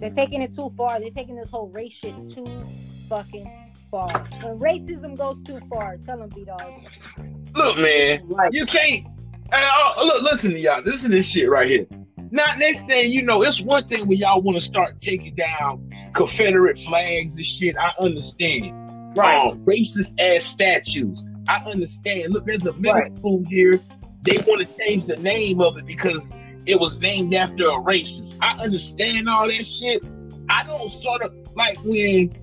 [0.03, 0.99] They're taking it too far.
[0.99, 2.65] They're taking this whole race shit too
[3.09, 3.49] fucking
[3.89, 4.09] far.
[4.43, 6.73] When racism goes too far, tell them B dog.
[7.55, 9.07] Look, man, Like, you can't.
[9.53, 10.83] Uh, uh, look, listen to y'all.
[10.83, 11.87] Listen to this shit right here.
[12.33, 15.89] Not next thing you know, it's one thing when y'all want to start taking down
[16.15, 17.77] Confederate flags and shit.
[17.79, 18.73] I understand.
[19.17, 19.37] right.
[19.37, 21.25] Um, racist ass statues.
[21.49, 22.33] I understand.
[22.33, 23.19] Look, there's a middle Right.
[23.19, 23.79] school here.
[24.23, 26.35] They want to change the name of it because
[26.67, 28.37] it was named after a racist.
[28.41, 30.03] I understand all that shit.
[30.49, 32.37] I don't sort of like when.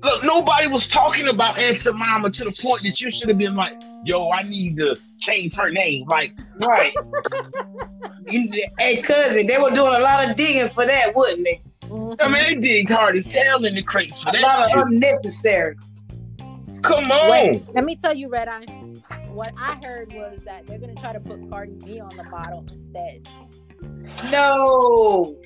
[0.00, 3.56] Look, nobody was talking about Aunt Jemima to the point that you should have been
[3.56, 6.32] like, "Yo, I need to change her name." Like,
[6.66, 6.94] Right.
[8.30, 11.60] You- hey, cousin, they were doing a lot of digging for that, wouldn't they?
[11.88, 12.20] Mm-hmm.
[12.20, 14.76] I mean, they digged hard as hell in the crates for A that lot shit.
[14.78, 15.76] of unnecessary.
[16.82, 17.30] Come on.
[17.30, 18.66] Wait, let me tell you, Red Eye.
[19.28, 22.66] What I heard was that they're gonna try to put Cardi B on the bottle
[22.70, 23.28] instead.
[24.30, 25.36] No.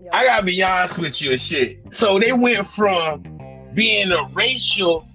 [0.00, 1.80] Yo, I gotta be honest with you and shit.
[1.92, 3.22] So they went from
[3.74, 5.08] being a racial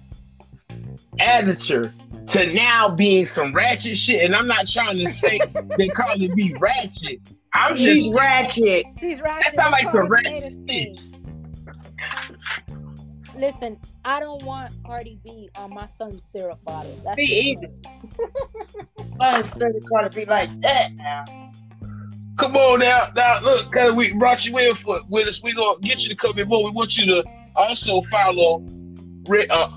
[1.18, 1.92] editor
[2.28, 4.22] to now being some ratchet shit.
[4.24, 5.40] And I'm not trying to say
[5.76, 7.20] they call it be ratchet.
[7.54, 8.84] I'm She's just ratchet.
[9.00, 9.54] She's ratchet.
[9.54, 11.00] sound like some ratchet made a spade.
[13.38, 17.00] Listen, I don't want Cardi B on my son's syrup bottle.
[17.04, 17.68] That's Me either.
[19.20, 21.24] I started to be like that now.
[22.36, 23.12] come on now.
[23.14, 25.40] Now look, cause we brought you in for with us.
[25.40, 26.64] We gonna get you to come in more.
[26.64, 27.24] We want you to
[27.54, 28.64] also follow
[29.30, 29.70] uh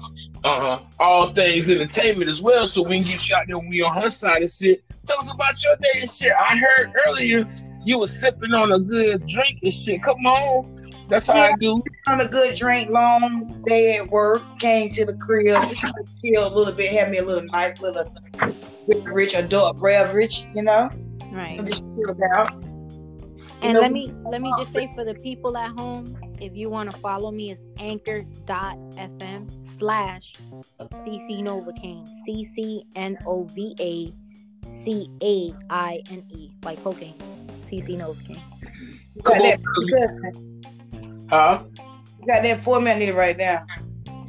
[0.43, 3.83] uh-huh, all things entertainment as well, so we can get you out there when we
[3.83, 4.83] on her side and shit.
[5.05, 6.31] Tell us about your day and shit.
[6.31, 7.45] I heard earlier
[7.85, 10.01] you was sipping on a good drink and shit.
[10.01, 10.80] Come on.
[11.11, 11.83] That's how I do.
[12.07, 15.61] On a good drink, long day at work, came to the crib,
[16.19, 18.11] chill a little bit, had me a little nice little
[18.87, 20.89] rich adult beverage, you know,
[21.33, 21.59] right.
[21.59, 22.53] and just chill out.
[23.61, 26.69] And know, let me let me just say for the people at home, if you
[26.69, 30.33] want to follow me, it's anchor.fm slash
[30.79, 32.07] CC Novocaine.
[32.25, 36.51] C C N O V A C A I N E.
[36.63, 37.15] Like cocaine.
[37.69, 38.41] CC Novocaine.
[39.15, 39.59] You Come that,
[41.31, 41.71] on.
[42.19, 43.65] you got that for me, I need it right now.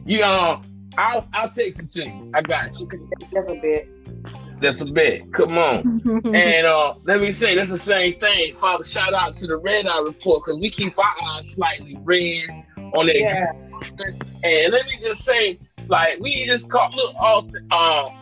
[0.04, 0.62] You um
[0.98, 2.30] I'll I'll text it to you.
[2.34, 2.88] I got you.
[3.32, 3.88] That's a bit.
[4.60, 5.32] That's a bet.
[5.32, 6.00] Come on.
[6.34, 8.54] And uh, let me say, that's the same thing.
[8.54, 12.48] Father, shout out to the Red Eye Report because we keep our eyes slightly red
[12.94, 13.16] on that.
[13.16, 13.52] Yeah.
[14.44, 18.16] And let me just say, like, we just caught look off, um,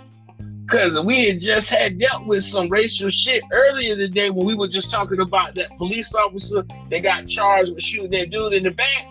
[0.71, 4.69] because we had just had dealt with some racial shit earlier today when we were
[4.69, 8.71] just talking about that police officer that got charged with shooting that dude in the
[8.71, 9.09] back.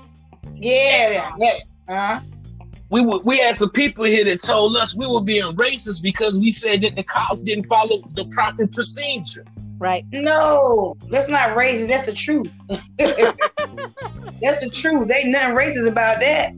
[0.55, 1.35] Yeah.
[1.37, 1.57] Yeah.
[1.87, 2.21] Uh-huh.
[2.89, 6.39] We were, we had some people here that told us we were being racist because
[6.39, 9.45] we said that the cops didn't follow the proper procedure.
[9.77, 10.05] right.
[10.11, 11.89] No, that's not racist.
[11.89, 12.49] That's the truth.
[12.97, 15.07] that's the truth.
[15.07, 16.53] They ain't nothing racist about that.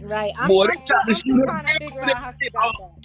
[0.00, 0.32] Right.
[0.38, 2.36] I'm, Boy, I'm they still, to I'm shoot still trying to figure out how to
[2.48, 2.97] stop that.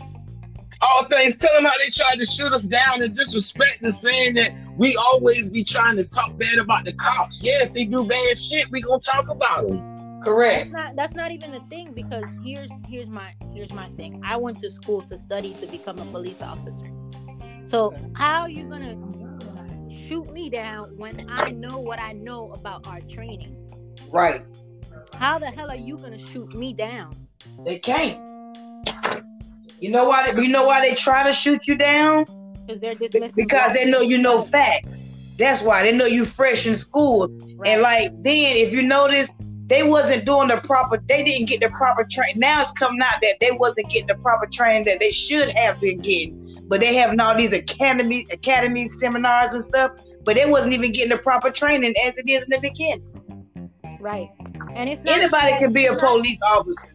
[0.84, 1.38] All things.
[1.38, 4.96] Tell them how they tried to shoot us down and disrespect us, saying that we
[4.96, 7.44] always be trying to talk bad about the cops.
[7.44, 10.22] Yeah, if they do bad shit, we gonna talk about them.
[10.22, 10.72] Correct.
[10.72, 14.22] That's not that's not even the thing because here's here's my here's my thing.
[14.24, 16.90] I went to school to study to become a police officer.
[17.68, 18.98] So how are you gonna
[19.94, 23.58] shoot me down when I know what I know about our training?
[24.10, 24.46] Right.
[25.16, 27.28] How the hell are you gonna shoot me down?
[27.66, 28.34] They can't.
[29.84, 30.32] You know why?
[30.32, 32.24] They, you know why they try to shoot you down?
[32.66, 35.02] Because they're dismissing Because they know you know facts.
[35.38, 37.28] That's why they know you fresh in school.
[37.28, 39.28] people, And like then, if you notice,
[39.68, 41.04] they wasn't doing the proper.
[41.10, 42.40] They didn't get the proper training.
[42.40, 45.82] Now it's coming out that they wasn't getting the proper training that they should have
[45.82, 46.64] been getting.
[46.70, 49.92] But they having all these academies, academies, seminars and stuff.
[50.24, 53.04] But they wasn't even getting the proper training as it is in the beginning.
[54.00, 54.30] right.
[54.76, 56.93] And it's not Anybody can be a police officer.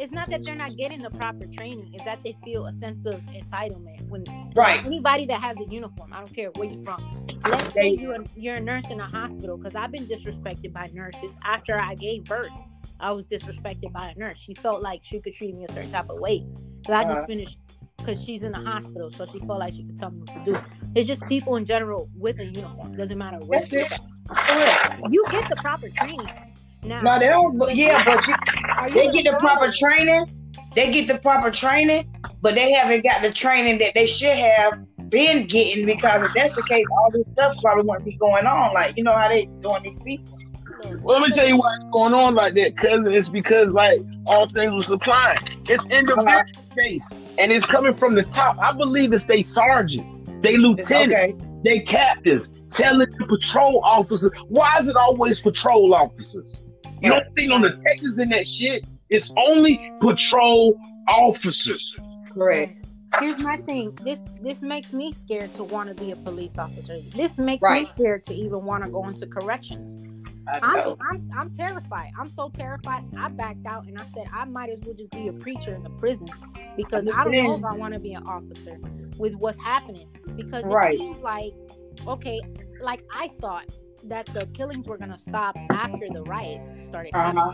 [0.00, 1.90] It's not that they're not getting the proper training.
[1.94, 4.26] It's that they feel a sense of entitlement when
[4.56, 4.84] Right.
[4.84, 7.00] anybody that has a uniform, I don't care where you're from.
[7.44, 10.90] Let's say you're a, you're a nurse in a hospital, because I've been disrespected by
[10.94, 11.36] nurses.
[11.44, 12.54] After I gave birth,
[13.00, 14.40] I was disrespected by a nurse.
[14.40, 16.46] She felt like she could treat me a certain type of way.
[16.86, 17.14] But I Uh-huh.
[17.14, 17.58] just finished
[17.98, 20.40] because she's in the hospital, so she felt like she could tell me what to
[20.40, 20.62] do.
[20.96, 22.94] It's just people in general with a uniform.
[22.96, 23.88] Doesn't matter where That's you're it.
[23.88, 24.00] from.
[25.04, 26.32] You get the proper training.
[26.82, 27.58] Now, No, they don't.
[27.58, 28.34] But yeah, but you,
[28.94, 30.36] they get the proper training.
[30.74, 34.86] They get the proper training, but they haven't got the training that they should have
[35.10, 38.72] been getting because if that's the case, all this stuff probably wouldn't be going on.
[38.72, 40.38] Like you know how they doing these people.
[41.02, 43.12] Well, let me tell you what's going on like that, cousin.
[43.12, 45.38] It's because like all things were supplying.
[45.68, 46.44] It's individual uh-huh.
[46.74, 48.58] base, and it's coming from the top.
[48.58, 51.34] I believe it's they sergeants, they It's lieutenants, okay.
[51.64, 54.32] they captains, telling the patrol officers.
[54.48, 56.62] Why is it always patrol officers?
[57.02, 58.84] You don't think on the detectives in that shit.
[59.08, 60.78] It's only patrol
[61.08, 61.94] officers.
[62.32, 62.80] Correct.
[63.18, 63.92] Here's my thing.
[64.04, 67.00] This this makes me scared to want to be a police officer.
[67.14, 67.82] This makes Right.
[67.82, 70.04] me scared to even want to go into corrections.
[70.46, 70.96] I I'm.
[71.10, 72.10] I'm I'm terrified.
[72.18, 73.04] I'm so terrified.
[73.18, 75.82] I backed out and I said I might as well just be a preacher in
[75.82, 76.30] the prisons
[76.76, 78.78] because I don't know if I want to be an officer
[79.18, 80.06] with what's happening.
[80.36, 80.96] Because it Right.
[80.98, 81.52] seems like
[82.06, 82.40] okay,
[82.80, 83.66] like I thought
[84.04, 87.52] that the killings were gonna stop after the riots started Uh-huh.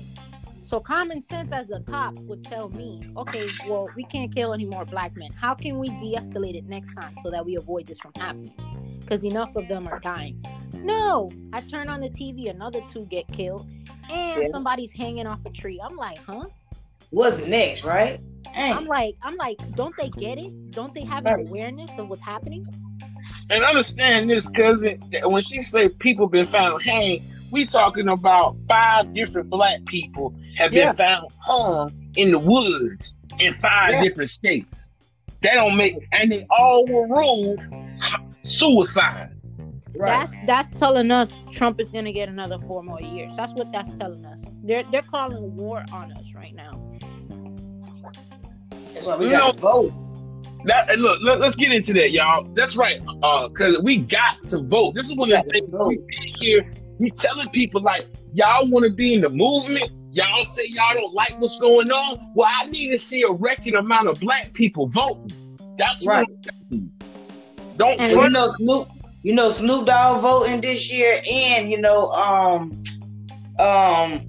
[0.63, 4.67] So common sense as a cop would tell me, okay, well we can't kill any
[4.67, 5.31] more black men.
[5.33, 8.53] How can we de-escalate it next time so that we avoid this from happening?
[9.01, 10.43] Because enough of them are dying.
[10.75, 13.67] No, I turn on the TV, another two get killed,
[14.11, 14.49] and Yeah.
[14.49, 15.81] somebody's hanging off a tree.
[15.83, 16.47] I'm like, huh?
[17.11, 18.19] What's next, right?
[18.57, 20.73] I'm like, I'm like, don't they get it?
[20.73, 22.67] Don't they have an awareness of what's happening?
[23.51, 25.01] And understand this, cousin.
[25.25, 30.73] When she say people been found hanged, we talking about five different black people have
[30.73, 34.03] been found hung in the woods in five Yeah.
[34.03, 34.93] different states.
[35.43, 37.65] That don't make, and they all were ruled
[38.43, 39.55] suicides.
[39.95, 40.29] Right.
[40.29, 40.35] That's
[40.69, 43.35] that's telling us Trump is gonna get another four more years.
[43.37, 44.45] That's what that's telling us.
[44.65, 46.83] They're they're calling war on us right now.
[48.93, 49.93] That's why we got to vote.
[50.67, 52.43] That look, let, us get into that, y'all.
[52.55, 54.97] That's right, uh, because we got to vote.
[54.97, 56.73] This is one of the things we did here.
[56.99, 59.93] We telling people like, y'all want to be in the movement.
[60.11, 62.33] Y'all say y'all don't like what's going on.
[62.35, 65.31] Well, I need to see a record amount of black people voting.
[65.79, 66.27] That's Right.
[66.71, 66.89] do.
[67.77, 68.89] Don't And You know Snoop.
[69.23, 72.83] You know Snoop Dogg voting this year, and you know um
[73.59, 74.21] um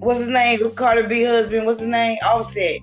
[0.00, 0.58] what's his name?
[0.74, 1.64] Cardi B husband.
[1.64, 2.18] What's his name?
[2.22, 2.80] Offset.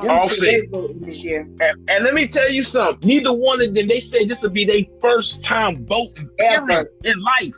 [0.00, 0.38] Um, Them Offset.
[0.38, 1.40] two, they voting this year.
[1.60, 3.06] And, and let me tell you something.
[3.06, 3.86] Neither one of them.
[3.88, 6.90] They say this will be their first time voting Ever.
[7.04, 7.56] in life.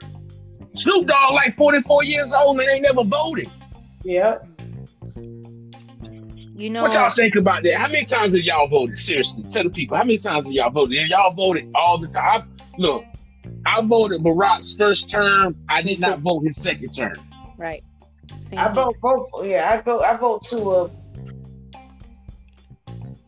[0.64, 3.50] Snoop Dogg like 44 years old and they never voted.
[4.04, 4.38] Yeah.
[6.54, 7.74] you know, What y'all think about that?
[7.74, 8.96] How many times have y'all voted?
[8.98, 9.96] Seriously, tell the people.
[9.96, 10.98] How many times have y'all voted?
[10.98, 12.24] And y'all voted all the time.
[12.58, 13.04] I- look,
[13.66, 15.56] I voted Barack's first term.
[15.68, 17.14] I did not vote his second term.
[17.58, 17.82] right?
[18.40, 18.74] Same I here.
[18.74, 19.28] vote both.
[19.44, 20.02] Yeah, I vote.
[20.02, 20.92] I vote two of.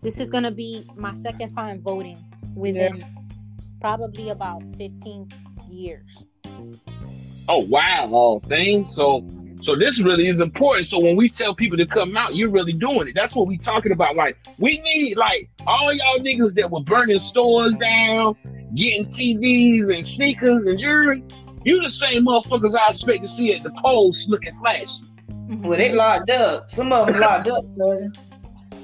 [0.02, 2.18] This is gonna be my second time voting
[2.56, 3.04] within
[3.80, 5.28] probably about 15
[5.70, 6.24] years.
[7.48, 8.92] Oh wow, all things.
[8.92, 9.24] So,
[9.60, 10.88] so this really is important.
[10.88, 13.14] So when we tell people to come out, you're really doing it.
[13.14, 14.16] That's what we talking about.
[14.16, 18.36] Like we need like all y'all niggas that were burning stores down,
[18.74, 21.22] getting TVs and sneakers and jewelry.
[21.64, 25.04] You the same motherfuckers I expect to see at the polls looking flashy.
[25.60, 26.72] Well, they locked up.
[26.72, 28.12] Some of them locked up, cousin.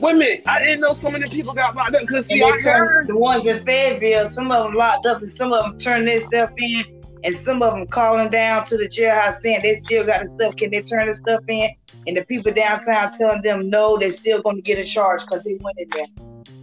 [0.00, 2.42] Wait a minute, I didn't know so many people got locked up because And see,
[2.42, 3.08] I they turned heard.
[3.08, 4.28] the ones in Fayetteville.
[4.28, 6.84] Some of them locked up, and some of them turned their stuff in,
[7.24, 10.56] and some of them calling down to the jailhouse saying they still got the stuff.
[10.56, 11.70] Can they turn the stuff in?
[12.06, 15.42] And the people downtown telling them no, they're still going to get a charge because
[15.42, 16.06] they went in there.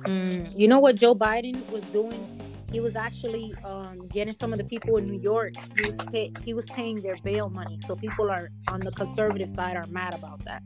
[0.06, 2.30] Mm, you know what Joe Biden was doing?
[2.72, 5.54] He was actually um, getting some of the people in New York.
[5.76, 9.50] He was pay- he was paying their bail money, so people are on the conservative
[9.50, 10.64] side are mad about that.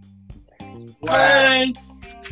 [1.04, 1.74] Man,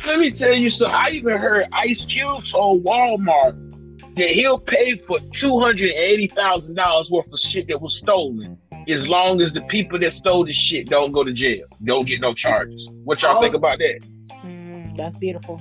[0.06, 0.94] let me tell you something.
[0.94, 6.26] I even heard Ice Cube told Walmart that he'll pay for two hundred and eighty
[6.26, 10.44] thousand dollars worth of shit that was stolen, as long as the people that stole
[10.44, 12.88] the shit don't go to jail, don't get no charges.
[13.04, 14.00] What y'all think about that?
[14.44, 15.60] Mm, that's beautiful.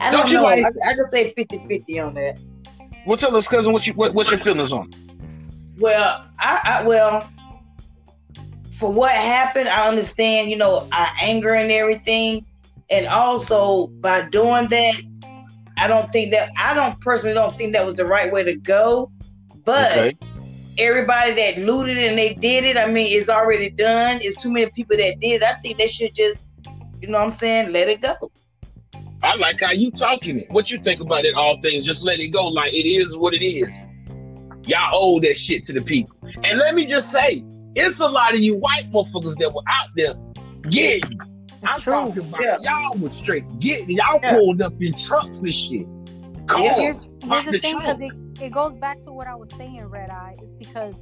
[0.00, 0.42] I Don't don't, you know.
[0.42, 2.40] like- I, I just say 50 50 on that.
[3.06, 4.90] Well, tell us, cousin, what you what, what's your feelings on?
[5.78, 7.28] Well, I, I well,
[8.82, 10.50] for what happened, I understand.
[10.50, 12.44] You know, our anger and everything,
[12.90, 14.94] and also by doing that,
[15.78, 18.56] I don't think that I don't personally don't think that was the right way to
[18.56, 19.08] go.
[19.64, 20.18] But Okay.
[20.78, 24.18] everybody that looted and they did it, I mean, it's already done.
[24.20, 25.42] It's too many people that did.
[25.42, 25.44] it.
[25.44, 26.44] I think they should just,
[27.00, 28.32] you know, what I'm saying, let it go.
[29.22, 30.50] I like how you talking it.
[30.50, 31.36] What you think about it?
[31.36, 32.48] All things, just let it go.
[32.48, 33.86] Like it is what it is.
[34.66, 36.16] Y'all owe that shit to the people.
[36.42, 37.44] And let me just say,
[37.74, 40.14] it's a lot of you white motherfuckers that were out there
[40.70, 41.18] getting.
[41.64, 41.92] I'm true.
[41.92, 42.56] talking about Yeah.
[42.62, 43.90] y'all was straight getting.
[43.90, 44.32] Y'all Yeah.
[44.32, 45.86] pulled up in trucks and shit.
[46.48, 46.64] Cars.
[46.64, 46.74] Yeah.
[46.76, 48.12] Here's, here's the the thing, because it,
[48.42, 50.34] it goes back to what I was saying, Red Eye.
[50.42, 50.96] It's because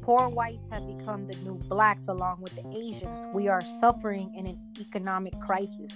[0.00, 3.20] poor whites have become the new blacks along with the Asians.
[3.32, 5.92] We are suffering in an economic crisis.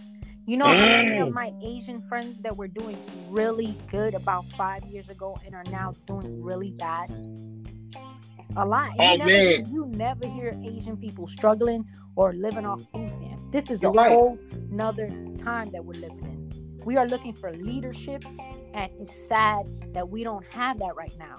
[0.46, 1.32] You know many of Mm.
[1.34, 2.96] my Asian friends that were doing
[3.30, 7.10] really good about five years ago and are now doing really bad?
[8.54, 8.90] A lot.
[8.90, 9.66] You, Oh, never, man.
[9.70, 11.84] you never hear Asian people struggling
[12.14, 13.46] or living off food stamps.
[13.50, 14.10] This is a You're right.
[14.12, 14.38] whole
[14.70, 15.08] nother
[15.42, 16.82] time that we're living in.
[16.84, 18.24] We are looking for leadership,
[18.72, 21.34] and it's sad that we don't have that right now.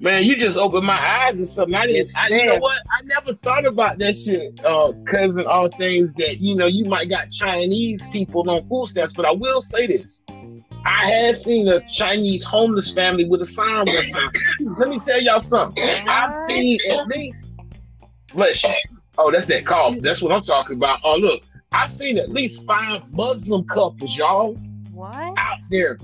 [0.00, 1.74] Man, you just opened my eyes or something.
[1.74, 2.10] I didn't.
[2.16, 2.78] I, you know what?
[2.98, 5.46] I never thought about that shit, uh, cousin.
[5.46, 9.32] All things that you know, you might got Chinese people on food stamps, but I
[9.32, 10.22] will say this:
[10.86, 14.76] I had seen a Chinese homeless family with a sign one time.
[14.78, 15.84] Let me tell y'all something.
[15.84, 17.54] I've seen at least.
[18.32, 18.70] Bless you.
[19.18, 19.96] Oh, that's that cough.
[19.98, 21.00] That's what I'm talking about.
[21.02, 24.54] Oh, look, I've seen at least five Muslim couples, y'all
[24.92, 25.14] What?
[25.16, 25.98] out there.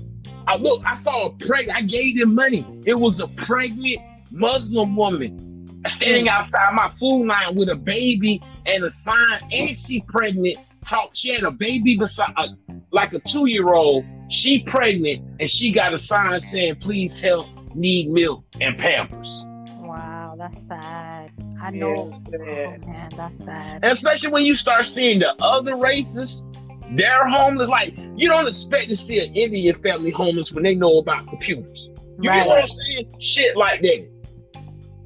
[0.47, 1.77] I look, I saw a pregnant.
[1.77, 2.65] I gave them money.
[2.85, 3.99] It was a pregnant
[4.31, 6.29] Muslim woman standing mm.
[6.29, 10.57] outside my food line with a baby and a sign, and she pregnant.
[10.83, 11.11] Talk.
[11.13, 12.47] She had a baby beside, uh,
[12.91, 14.05] like a two year old.
[14.29, 19.45] She pregnant, and she got a sign saying, "Please help, need milk and Pampers."
[19.79, 21.31] Wow, that's sad.
[21.61, 22.07] I know.
[22.07, 22.85] Yes, oh, sad.
[22.87, 23.79] man, that's sad.
[23.83, 26.45] And especially when you start seeing the other races,
[26.91, 27.69] they're homeless.
[27.69, 31.89] Like you don't expect to see an Indian family homeless when they know about computers.
[32.21, 32.39] You Right.
[32.39, 33.19] get what I'm saying?
[33.19, 34.09] Shit like that.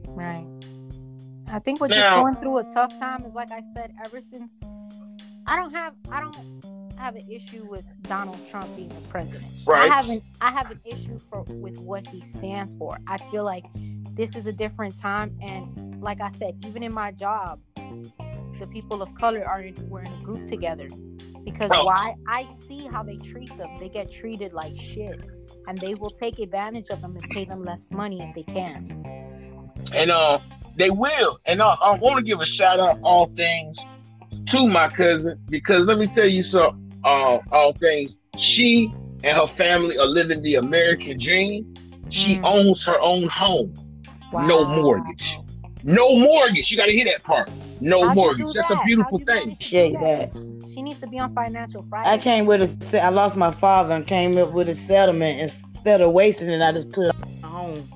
[0.07, 0.45] Right.
[1.49, 3.23] I think we're Now- just going through a tough time.
[3.25, 4.51] Is like I said, ever since
[5.47, 6.63] I don't have I don't
[6.97, 9.45] have an issue with Donald Trump being the president.
[9.65, 9.89] Right.
[9.89, 12.97] I haven't I have an issue for with what he stands for.
[13.07, 13.65] I feel like
[14.13, 19.01] this is a different time, and like I said, even in my job, the people
[19.01, 20.89] of color are in, we're in a group together
[21.45, 23.69] because why I see how they treat them.
[23.79, 25.23] They get treated like shit,
[25.67, 29.05] and they will take advantage of them and pay them less money if they can.
[29.93, 30.39] And uh,
[30.75, 31.39] they will.
[31.45, 33.77] And uh, I want to give a shout out all things
[34.47, 36.83] to my cousin because let me tell you something.
[37.03, 38.19] Uh, all things.
[38.37, 38.91] She
[39.23, 41.73] and her family are living the American dream.
[42.09, 42.43] She Mm.
[42.45, 43.73] owns her own home.
[44.33, 45.37] No mortgage.
[45.83, 46.71] No mortgage.
[46.71, 47.49] You got to hear that part.
[47.79, 48.47] No How'd mortgage.
[48.47, 49.25] do That's a beautiful thing.
[49.27, 50.31] manage Appreciate that.
[50.73, 52.09] She needs to be on Financial Friday.
[52.09, 52.67] I came with a.
[52.67, 56.61] se- I lost my father and came up with a settlement instead of wasting it.
[56.61, 57.89] I just put it on my home.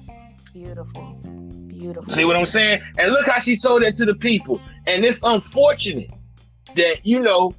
[0.54, 1.04] Beautiful.
[1.68, 2.14] Beautiful.
[2.14, 2.82] See what I'm saying?
[2.98, 4.60] And look how she told that to the people.
[4.88, 6.10] And it's unfortunate
[6.76, 7.54] that, you know,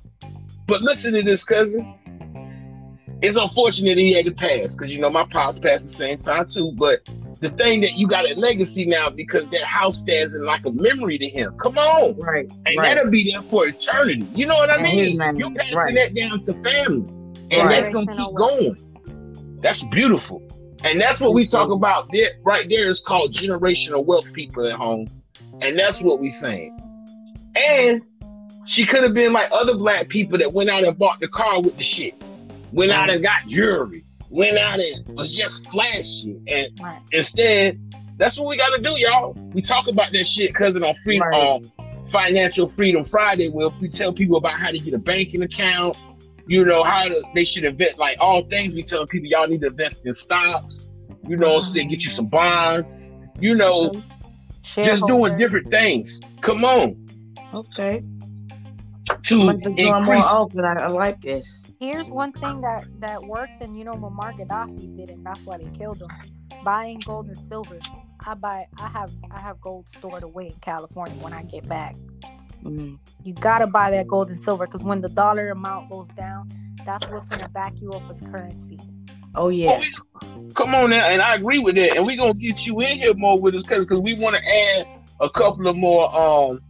[0.67, 1.95] but listen to this, cousin.
[3.23, 6.49] It's unfortunate he had to pass because, you know, my pops passed the same time
[6.49, 6.73] too.
[6.73, 7.09] But
[7.41, 10.73] the thing that you got a legacy now because that house stands in like a
[10.73, 11.57] memory to him.
[11.59, 12.17] Come on.
[12.19, 12.51] Right.
[12.67, 12.95] And right.
[12.97, 14.27] that'll be there for eternity.
[14.33, 15.21] You know what I And mean?
[15.37, 15.95] You're passing right.
[15.95, 17.09] that down to family.
[17.51, 17.83] And Right.
[17.83, 19.59] that's to keep going.
[19.61, 20.43] That's beautiful.
[20.85, 24.73] And that's what we talk about there, right there is called generational wealth people at
[24.73, 25.07] home.
[25.61, 26.77] And that's what we saying.
[27.55, 28.03] And
[28.65, 31.61] she could have been like other black people that went out and bought the car
[31.61, 32.15] with the shit.
[32.73, 34.05] Went out and got jewelry.
[34.31, 36.37] Went out and was just flashy.
[36.47, 37.01] And Right.
[37.13, 37.79] instead,
[38.17, 39.35] that's what we gotta do, y'all.
[39.53, 41.35] We talk about that shit, cousin, on free Right.
[41.35, 41.71] um,
[42.11, 45.97] Financial Freedom Friday, where we tell people about how to get a banking account,
[46.47, 49.61] you know, how to, they should invest, like all things we tell people, y'all need
[49.61, 50.91] to invest in stocks,
[51.29, 52.99] you know, I'm saying, get you some bonds,
[53.39, 54.03] you know,
[54.83, 56.21] just doing different things.
[56.41, 56.97] Come on,
[57.55, 58.03] Okay.
[59.07, 60.25] To I'm gonna be doing more increase.
[60.25, 60.65] often.
[60.65, 61.67] I, I like this.
[61.81, 65.19] Here's one thing that that works, and you know Muammar Gaddafi did it.
[65.25, 66.09] That's why they killed him.
[66.63, 67.81] Buying gold and silver.
[68.25, 68.67] I buy.
[68.79, 69.11] I have.
[69.31, 71.17] I have gold stored away in California.
[71.23, 71.97] When I get back,
[72.65, 72.99] Mhm.
[73.25, 76.49] you gotta buy that gold and silver because when the dollar amount goes down,
[76.85, 78.79] that's what's gonna back you up as currency.
[79.35, 79.81] Oh yeah.
[80.55, 81.97] Come on now, and I agree with that.
[81.97, 84.43] And we're gonna get you in here more with us because we want to
[84.79, 84.87] add
[85.21, 86.61] a couple of more um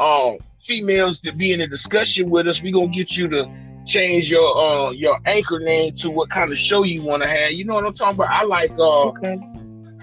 [0.00, 0.36] um
[0.66, 2.62] females to be in a discussion with us.
[2.62, 3.50] We're gonna get you to
[3.84, 7.52] change your uh your anchor name to what kind of show you want to have.
[7.52, 8.30] You know what I'm talking about?
[8.30, 9.38] I like uh Okay.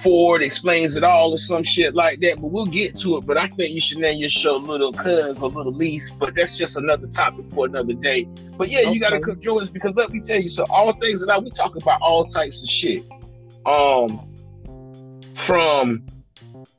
[0.01, 3.25] Ford explains it all or some shit like that, but we'll get to it.
[3.25, 6.57] But I think you should name your show Little Cuz or Little Lease, but that's
[6.57, 8.25] just another topic for another day.
[8.57, 9.23] But yeah, you gotta Okay.
[9.25, 11.75] come join us because let me tell you, so all things that I we talk
[11.75, 13.03] about all types of shit.
[13.65, 14.25] Um
[15.35, 16.03] from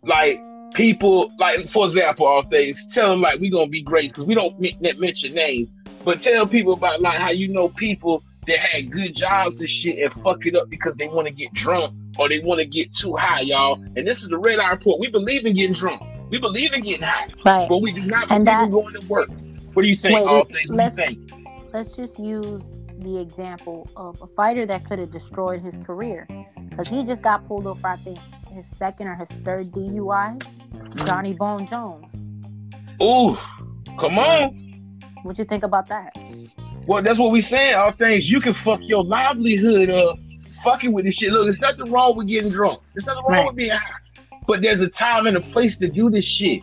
[0.02, 0.38] like
[0.74, 4.34] people like for example, all things, tell them like we gonna be great because we
[4.34, 5.72] don't men- mention names,
[6.04, 9.98] but tell people about like how you know people that had good jobs and shit
[9.98, 12.92] and fuck it up because they want to get drunk or they want to get
[12.94, 13.74] too high, y'all.
[13.96, 14.98] And this is the red eye report.
[14.98, 16.02] We believe in getting drunk.
[16.30, 17.68] We believe in getting high, Right.
[17.68, 19.28] but we do not And believe in going to work.
[19.74, 20.14] What do you think?
[20.14, 20.70] Wait, all let's- things.
[20.70, 21.72] What do you let's- think?
[21.72, 26.26] Let's just use the example of a fighter that could have destroyed his career
[26.70, 27.86] because he just got pulled over.
[27.86, 28.18] I think
[28.50, 30.40] his second or his third DUI.
[31.04, 32.20] Johnny Bone Jones.
[33.02, 33.36] Ooh,
[33.98, 34.54] come on.
[35.22, 36.16] What you think about that?
[36.86, 37.74] Well, that's what we saying.
[37.74, 40.18] All things you can fuck your livelihood up,
[40.64, 41.32] fucking with this shit.
[41.32, 42.80] Look, there's nothing wrong with getting drunk.
[42.94, 43.46] There's nothing wrong Right.
[43.46, 44.38] with being high.
[44.46, 46.62] But there's a time and a place to do this shit.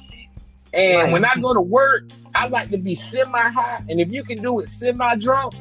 [0.74, 1.12] And Right.
[1.12, 2.04] when I go to work,
[2.36, 3.84] I like to be semi high.
[3.90, 5.54] And if you can do it semi drunk,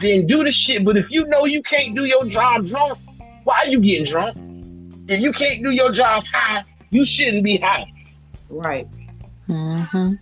[0.00, 0.84] then do the shit.
[0.84, 2.98] But if you know you can't do your job drunk,
[3.44, 4.36] why are you getting drunk?
[5.08, 7.86] If you can't do your job high, you shouldn't be high.
[8.48, 8.88] Right.
[9.48, 10.14] Mm-hmm.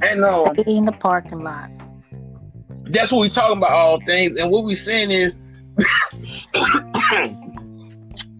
[0.00, 1.70] And um, Stay in the parking lot.
[2.90, 5.42] that's what we're talking about all things and what we're saying is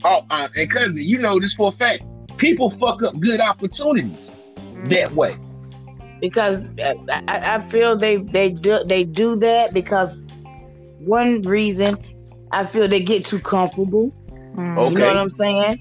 [0.04, 2.02] oh uh, and cousin you know this for a fact
[2.36, 4.34] people fuck up good opportunities
[4.84, 5.36] that way
[6.20, 6.94] because uh,
[7.28, 10.16] I, I feel they they do they do that because
[10.98, 11.96] one reason
[12.50, 14.12] I feel they get too comfortable.
[14.58, 14.90] Okay.
[14.92, 15.78] You know what I'm saying?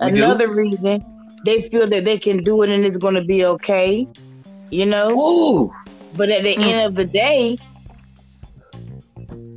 [0.00, 0.16] We do.
[0.16, 1.04] Another reason
[1.44, 4.06] they feel that they can do it and it's going to be okay.
[4.70, 5.72] You know, Ooh,
[6.14, 6.66] but at the Mm.
[6.66, 7.58] end of the day,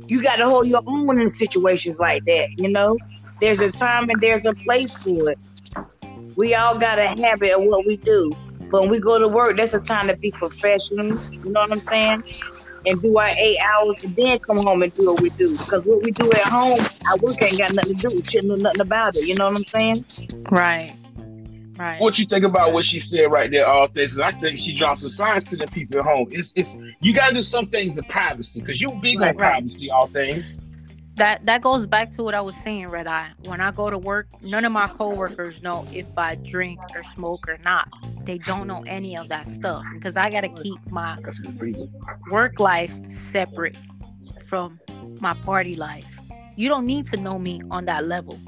[0.08, 2.48] you got to hold your own in situations like that.
[2.56, 2.96] You know,
[3.40, 5.38] there's a time and there's a place for it.
[6.36, 8.36] We all got a habit of what we do.
[8.70, 11.06] But when we go to work, that's a time to be professional.
[11.06, 12.22] You know what I'm saying?
[12.86, 15.58] And do our eight hours and then come home and do what we do.
[15.58, 16.78] Because what we do at home,
[17.10, 18.10] our work ain't got nothing to do.
[18.16, 19.26] We shouldn't know nothing about it.
[19.26, 20.04] You know what I'm saying?
[20.50, 20.96] Right.
[21.76, 21.98] Right.
[21.98, 25.00] what you think about what she said right there all things i think she drops
[25.00, 28.04] some signs to the people at home it's it's you gotta do some things in
[28.04, 29.36] privacy because you big on Right, right.
[29.38, 30.52] privacy all things
[31.14, 33.30] that that goes back to what I was saying, Red Eye.
[33.44, 37.48] When I go to work, none of my coworkers know if I drink or smoke
[37.48, 37.88] or not.
[38.24, 41.18] They don't know any of that stuff because I gotta keep my
[42.30, 43.76] work life separate
[44.46, 44.78] from
[45.20, 46.06] my party life.
[46.56, 48.38] You don't need to know me on that level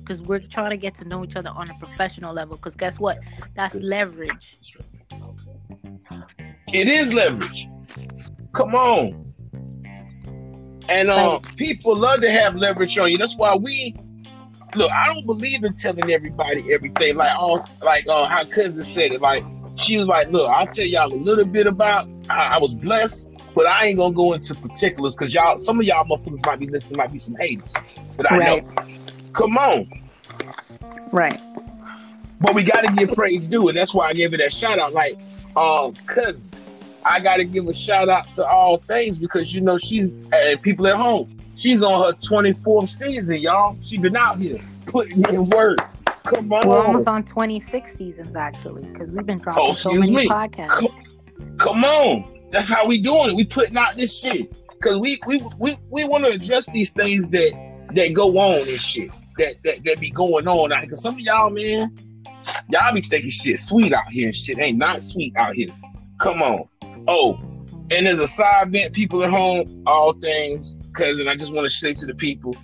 [0.00, 2.56] because we're trying to get to know each other on a professional level.
[2.56, 3.18] Because guess what?
[3.54, 4.56] That's leverage.
[6.72, 7.68] It is leverage.
[8.54, 9.27] Come on.
[10.88, 11.56] And Right.
[11.56, 13.18] people love to have leverage on you.
[13.18, 13.94] That's why we
[14.74, 14.90] look.
[14.90, 17.16] I don't believe in telling everybody everything.
[17.16, 19.20] Like oh, like uh, how cousin said it.
[19.20, 19.44] Like
[19.76, 23.28] she was like, look, I'll tell y'all a little bit about how I was blessed,
[23.54, 26.66] but I ain't gonna go into particulars because y'all, some of y'all motherfuckers might be
[26.66, 27.74] listening, might be some haters.
[28.16, 28.64] But I Right.
[28.64, 29.32] know.
[29.34, 29.86] Come on.
[31.12, 31.40] Right.
[32.40, 34.92] But we gotta give praise due, and that's why I gave it that shout out.
[34.92, 35.18] Like,
[35.56, 36.50] um, cousin,
[37.08, 40.86] I gotta give a shout out to all things because you know she's uh, people
[40.88, 41.34] at home.
[41.56, 43.76] She's on her 24th season, y'all.
[43.80, 45.78] She been out here putting in work.
[46.24, 50.14] Come on, We're almost on 26 seasons actually because we've been dropping Oh, so many
[50.14, 50.28] me.
[50.28, 50.90] podcasts.
[51.58, 52.38] come on.
[52.52, 53.34] That's how we doing it.
[53.36, 57.30] We putting out this shit because we we we, we want to address these things
[57.30, 57.52] that
[57.94, 60.70] that go on and shit that that, that be going on.
[60.80, 61.96] Because some of y'all, man,
[62.68, 65.68] y'all be thinking shit sweet out here and shit ain't not sweet out here.
[66.18, 66.68] Come on.
[67.08, 67.40] Oh,
[67.90, 71.26] and there's a side vent, people at home, all things, cousin.
[71.26, 72.54] I just want to say to the people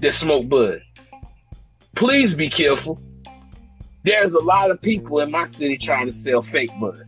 [0.00, 0.82] that smoke bud,
[1.94, 3.00] please be careful.
[4.02, 7.04] There's a lot of people in my city trying to sell fake bud.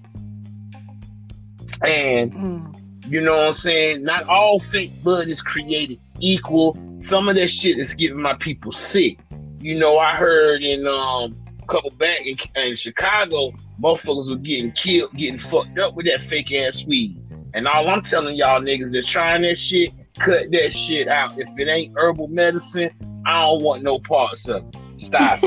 [1.83, 3.11] And Mm.
[3.11, 4.05] you know what I'm saying?
[4.05, 6.79] Not all fake bud is created equal.
[6.99, 9.19] Some of that shit is getting my people sick.
[9.61, 14.72] You know, I heard in um a couple back in, in Chicago, motherfuckers were getting
[14.72, 17.20] killed, getting fucked up with that fake ass weed.
[17.55, 21.39] And all I'm telling y'all niggas that's trying that shit, cut that shit out.
[21.39, 22.91] If it ain't herbal medicine,
[23.27, 24.77] I don't want no parts of it.
[24.97, 25.41] Stop.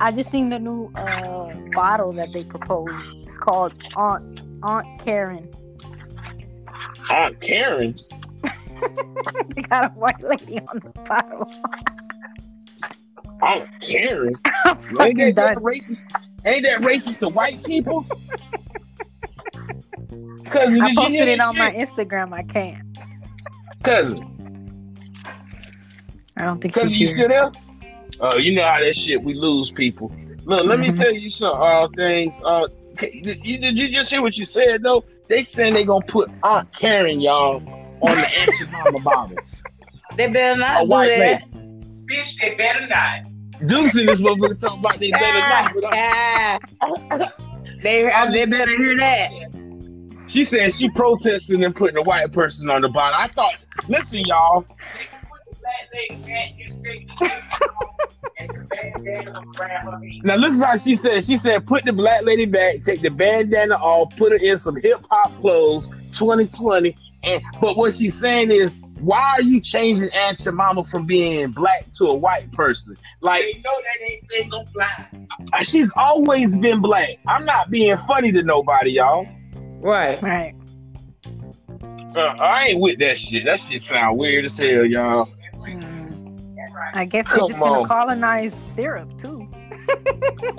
[0.00, 3.24] I just seen the new uh, bottle that they proposed.
[3.24, 5.50] It's called Aunt Aunt Karen.
[7.10, 7.96] Aunt Karen.
[9.54, 11.52] they got a white lady on the bottle.
[13.42, 14.34] Aunt Karen.
[14.64, 15.62] I'm Ain't fucking that, that done.
[15.62, 16.04] racist?
[16.44, 18.06] Ain't that racist to white people?
[20.46, 21.72] Cousin, I you posted hear it that on my?
[21.72, 22.32] Instagram.
[22.32, 22.78] I can't.
[23.82, 24.24] Cousin,
[26.36, 27.16] I don't think cousin, she's you here.
[27.16, 27.52] still there?
[28.20, 30.10] Oh, you know how that shit we lose people.
[30.44, 30.98] Look, let me Mhm.
[30.98, 32.40] tell you some uh, things.
[32.44, 32.66] Uh,
[32.96, 35.04] did you, did you just hear what you said though?
[35.28, 37.56] They saying they gonna put Aunt Karen, y'all,
[38.00, 38.66] on the Anchor
[39.00, 39.36] bottle.
[40.16, 41.47] They better not A do white that.
[42.10, 43.20] Bitch, they better not.
[43.66, 45.74] Deuce in this motherfucker talking about they better not.
[45.74, 46.60] But I-
[47.82, 49.30] they, uh, they better hear that.
[50.28, 53.18] She said she protesting and putting a white person on the bottom.
[53.18, 53.54] I thought,
[53.88, 54.64] listen, y'all.
[60.22, 61.24] Now listen how she said.
[61.24, 64.76] She said, put the black lady back, take the bandana off, put her in some
[64.76, 66.94] hip hop clothes, 2020.
[67.24, 71.86] And but what she's saying is why are you changing Aunt Mama from being black
[71.98, 72.96] to a white person?
[73.20, 75.62] Like, They know that ain't, ain't gonna fly.
[75.62, 77.10] she's always been black.
[77.26, 79.26] I'm not being funny to nobody, y'all.
[79.80, 80.20] Right.
[80.22, 80.54] Right.
[82.16, 83.44] Uh, I ain't with that shit.
[83.44, 85.26] That shit sound weird as hell, y'all.
[85.56, 86.74] Mm.
[86.74, 86.96] Right.
[86.96, 87.86] I guess they're Come just gonna on.
[87.88, 89.46] colonize syrup too.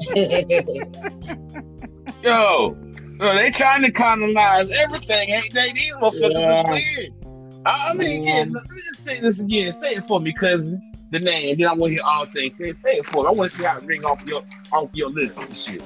[2.23, 2.75] Yo,
[3.19, 5.71] yo, they trying to colonize everything, ain't they?
[5.71, 6.59] These motherfuckers Yeah.
[6.61, 7.13] is weird.
[7.65, 9.71] I, I mean, again, let me just say this again.
[9.73, 10.81] Say it for me, cousin.
[11.11, 11.57] The name.
[11.57, 12.55] Then I want to hear all things.
[12.55, 13.29] Say, say it for me.
[13.29, 15.83] I want to see how it ring off your off your lips and shit.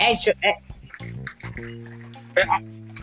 [0.00, 0.32] Ain't you,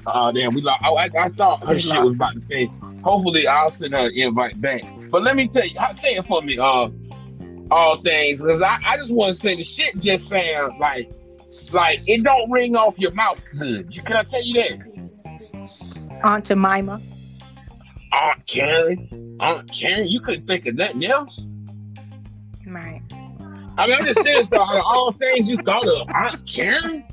[0.07, 0.81] Oh damn, we lost.
[0.85, 2.03] Oh, I, I thought her We shit lost.
[2.05, 2.69] was about to say.
[3.03, 4.81] Hopefully, I'll send her an invite back.
[5.11, 6.57] But let me tell you, say it for me.
[6.57, 6.89] Uh,
[7.69, 11.11] all things, because I, I just want to say the shit just sound like,
[11.71, 13.91] like it don't ring off your mouth good.
[14.05, 14.79] Can I tell you that?
[16.23, 17.01] Aunt Jemima.
[18.21, 21.45] Aunt Karen, Aunt Karen, you couldn't think of nothing else.
[22.65, 23.01] Right.
[23.77, 24.61] I mean, I'm just serious though.
[24.61, 27.05] Out of all things you thought of, Aunt Karen.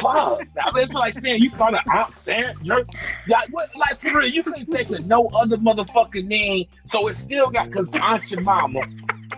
[0.00, 0.42] Fuck.
[0.62, 2.84] I mean, it's like saying you thought of Aunt Sandra.
[3.26, 3.68] Like what?
[3.76, 6.66] Like for real, you couldn't think of no other motherfucking name.
[6.84, 8.82] So it still got because Aunt your mama,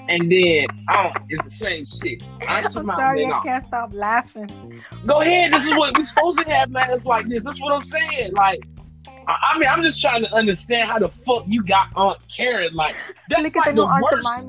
[0.09, 2.23] and then Aunt is the same shit.
[2.47, 3.01] Aunt I'm your mama.
[3.01, 4.83] sorry, I can't stop laughing.
[5.07, 5.53] Go ahead.
[5.53, 7.45] This is what we're supposed to have matters like this.
[7.45, 8.33] That's what I'm saying.
[8.33, 8.59] Like.
[9.29, 12.75] I mean, I'm just trying to understand how the fuck you got Aunt Karen.
[12.75, 12.97] Like,
[13.29, 14.49] that's like the worst.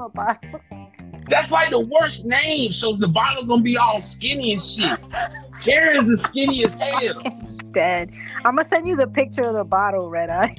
[1.27, 2.71] That's like the worst name.
[2.71, 4.97] So the bottle gonna be all skinny and shit.
[5.61, 7.21] Karen's is skinny as hell.
[7.71, 8.11] Dead.
[8.45, 10.55] I'm gonna send you the picture of the bottle, Red Eye.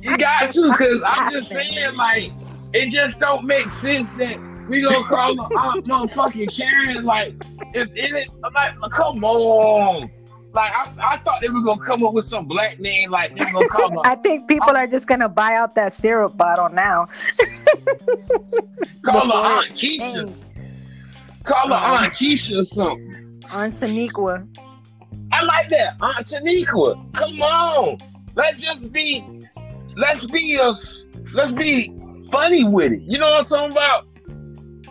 [0.00, 2.32] You got to, cause I'm just saying, like,
[2.74, 4.38] it just don't make sense that
[4.68, 7.04] we gonna call her Aunt motherfucking Karen.
[7.04, 7.34] Like,
[7.74, 10.10] if it, I'm like, come on.
[10.54, 13.44] Like, I, I thought they were gonna come up with some black name, like they
[13.44, 16.68] were gonna call her, I think people are just gonna buy out that syrup bottle
[16.68, 17.06] now.
[19.04, 20.44] call her Before Aunt Keisha, changed.
[21.44, 21.94] call her Uh-huh.
[22.04, 23.42] Aunt Keisha or something.
[23.52, 24.46] Aunt Shaniqua.
[25.32, 25.96] I like that.
[26.00, 27.12] Aunt Shaniqua.
[27.14, 27.98] Come on.
[28.36, 29.24] Let's just be
[29.96, 30.72] let's be a
[31.34, 31.92] let's be
[32.30, 33.02] funny with it.
[33.02, 34.06] You know what I'm talking about?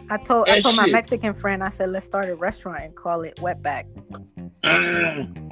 [0.10, 0.88] I told I And told my.
[0.88, 3.86] Mexican friend, I said, let's start a restaurant and call it Wetback.
[4.64, 5.43] Mm.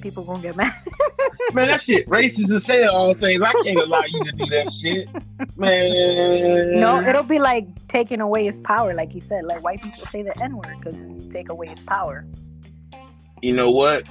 [0.00, 0.74] People gonna get mad.
[1.54, 3.42] Man, that shit racist as hell, all things.
[3.42, 5.08] I can't allow you to do that shit.
[5.56, 6.78] Man.
[6.78, 9.44] No, it'll be like taking away his power, like you said.
[9.44, 12.24] Like white people say the N word because you take away his power.
[13.42, 14.08] you know what?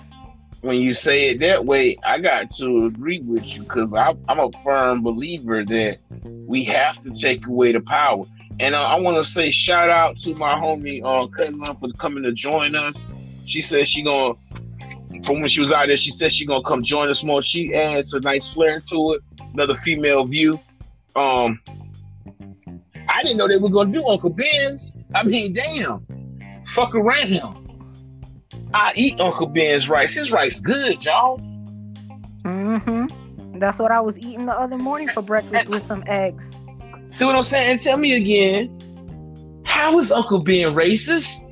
[0.61, 4.49] When you say it that way, I got to agree with you because I'm a
[4.63, 5.99] firm believer that
[6.47, 8.25] we have to take away the power.
[8.59, 12.23] And uh, I want to say shout out to my homie uh, cousin for coming
[12.23, 13.05] to join us.
[13.45, 14.33] She said she gonna
[15.25, 17.41] from when she was out there, she said she gonna come join us more.
[17.41, 19.21] She adds a nice flair to it,
[19.53, 20.59] another female view.
[21.15, 21.59] Um,
[23.09, 24.97] I didn't know they were gonna do Uncle Ben's.
[25.15, 26.05] I mean, damn,
[26.67, 27.27] fuck around.
[27.27, 27.67] Him.
[28.73, 30.13] I eat Uncle Ben's rice.
[30.13, 31.39] His rice good, y'all.
[32.43, 33.59] Mm-hmm.
[33.59, 36.55] That's what I was eating the other morning for breakfast with some eggs.
[37.09, 37.71] See what I'm saying?
[37.71, 41.47] And tell me again, how is Uncle Ben racist?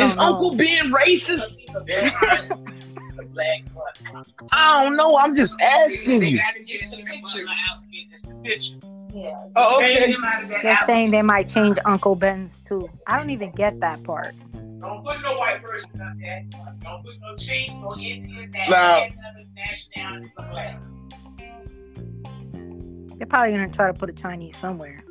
[0.00, 0.22] Is know.
[0.22, 1.61] Uncle Ben racist?
[1.86, 2.50] That's right.
[3.08, 4.32] It's a black butt.
[4.52, 5.16] I don't know.
[5.16, 6.38] I'm just asking you.
[6.38, 7.44] gotta get to the picture.
[8.12, 8.76] It's the picture.
[9.14, 9.36] Yeah.
[9.56, 10.10] Oh, okay.
[10.12, 12.88] him out of that They're saying they might change Uncle Ben's too.
[13.06, 14.34] I don't even get that part.
[14.80, 16.44] Don't put no white person up there.
[16.80, 19.04] Don't put no cheat, no Indian, that Now-
[19.54, 20.76] nationality look like.
[23.18, 25.04] They're probably gonna try to put a Chinese somewhere.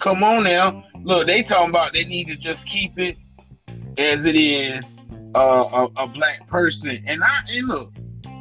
[0.00, 0.84] Come on now.
[1.04, 3.16] Look, they talking about they need to just keep it
[3.98, 4.96] as it is,
[5.34, 7.02] uh, a, a black person.
[7.06, 7.92] And I and look,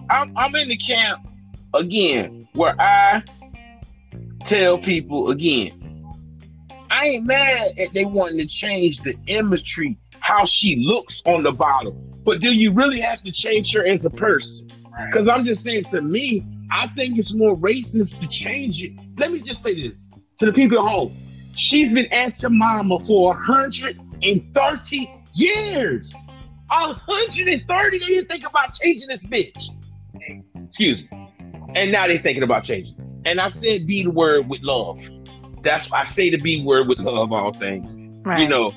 [0.09, 1.27] I'm I'm in the camp
[1.73, 3.23] again where I
[4.45, 5.77] tell people again.
[6.91, 11.51] I ain't mad at they wanting to change the imagery, how she looks on the
[11.51, 11.93] bottle.
[12.23, 14.67] But do you really have to change her as a person?
[15.07, 18.91] Because I'm just saying, to me, I think it's more racist to change it.
[19.17, 21.15] Let me just say this to the people at home.
[21.55, 26.15] She's been Aunt Jemima for 130 years.
[26.67, 29.71] 130, they didn't think about changing this bitch.
[30.55, 31.27] Excuse me.
[31.75, 33.21] And now they're thinking about changing.
[33.25, 34.99] And I said be the word with love.
[35.63, 37.97] That's I say the B word with love, all things.
[38.25, 38.39] Right.
[38.39, 38.73] You know,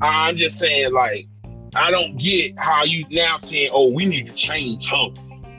[0.00, 1.28] I'm just saying, like,
[1.74, 5.08] I don't get how you now saying, oh, we need to change her.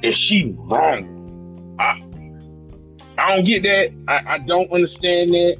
[0.04, 1.76] Is she wrong?
[1.80, 2.04] I,
[3.18, 3.94] I don't get that.
[4.08, 5.58] I, I don't understand that.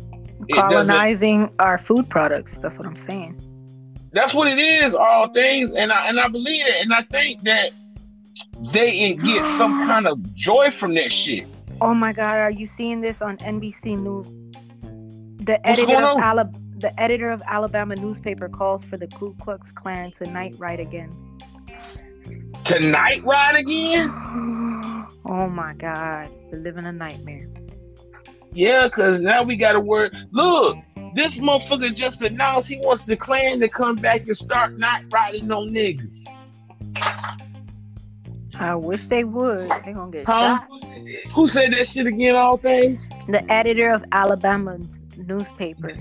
[0.54, 2.58] Colonizing our food products.
[2.60, 3.42] That's what I'm saying.
[4.14, 7.42] That's what it is, all things, and I and I believe it, and I think
[7.44, 7.72] that
[8.74, 11.48] they get some kind of joy from that shit.
[11.82, 14.28] Oh my God, are you seeing this on NBC News?
[15.46, 16.18] The What's editor of?
[16.20, 20.80] Alabama, the editor of Alabama newspaper calls for the Ku Klux Klan to night ride
[20.80, 21.12] again.
[22.66, 24.10] Tonight ride again?
[25.26, 27.48] oh my God, we're living a nightmare.
[28.58, 30.12] Yeah, cause now we gotta work.
[30.32, 30.78] Look,
[31.14, 35.46] this motherfucker just announced he wants the Klan to come back and start not riding
[35.48, 36.26] no niggas.
[38.60, 39.70] I wish they would.
[39.70, 40.58] They're gonna get Huh?
[40.58, 40.68] shot.
[41.34, 42.36] Who said that shit again?
[42.36, 43.08] All things.
[43.28, 45.92] The editor of Alabama's newspaper.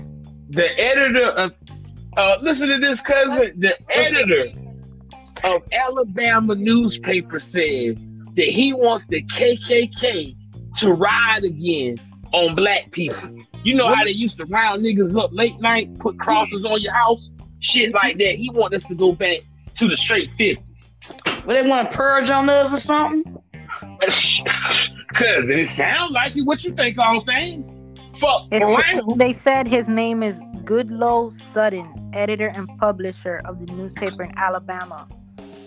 [0.49, 1.53] The editor of.
[2.17, 3.53] Uh, listen to this, cousin.
[3.59, 4.45] The editor
[5.43, 7.99] of Alabama newspaper said
[8.35, 10.35] that he wants the KKK
[10.77, 11.97] to ride again
[12.33, 13.37] on black people.
[13.63, 16.93] You know how they used to round niggas up late night, put crosses on your
[16.93, 18.35] house, shit like that.
[18.35, 19.39] He want us to go back
[19.75, 20.95] to the straight fifties.
[21.45, 23.37] Well, they want to purge on us or something?
[25.13, 26.43] Cause it sounds like it.
[26.43, 27.75] What you think, all things?
[28.19, 34.37] Fuck they said his name is Goodloe Sutton, editor and publisher of the newspaper in
[34.37, 35.07] Alabama.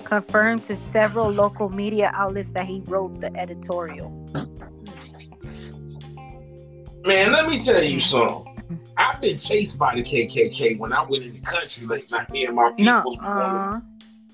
[0.05, 4.11] Confirmed to several local media outlets that he wrote the editorial.
[7.05, 8.47] Man, let me tell you something.
[8.97, 12.31] I've been chased by the KKK when I went in the country late night.
[12.31, 12.85] Me and my people.
[12.85, 13.81] No, uh,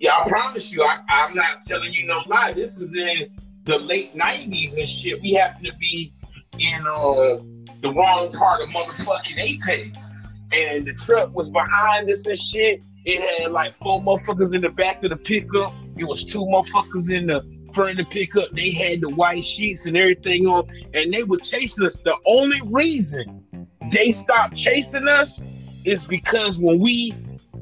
[0.00, 2.52] Yeah, I promise you, I, I'm not telling you no lie.
[2.52, 3.30] This is in
[3.64, 5.22] the late '90s and shit.
[5.22, 6.12] We happen to be
[6.58, 10.10] in uh, the wrong part of motherfucking Apex,
[10.50, 12.82] and the truck was behind us and shit.
[13.04, 15.72] It had like four motherfuckers in the back of the pickup.
[15.96, 17.40] It was two motherfuckers in the
[17.76, 18.50] front of the pickup.
[18.52, 22.00] They had the white sheets and everything on, and they were chasing us.
[22.00, 23.46] The only reason
[23.92, 25.42] they stopped chasing us
[25.84, 27.12] is because when we,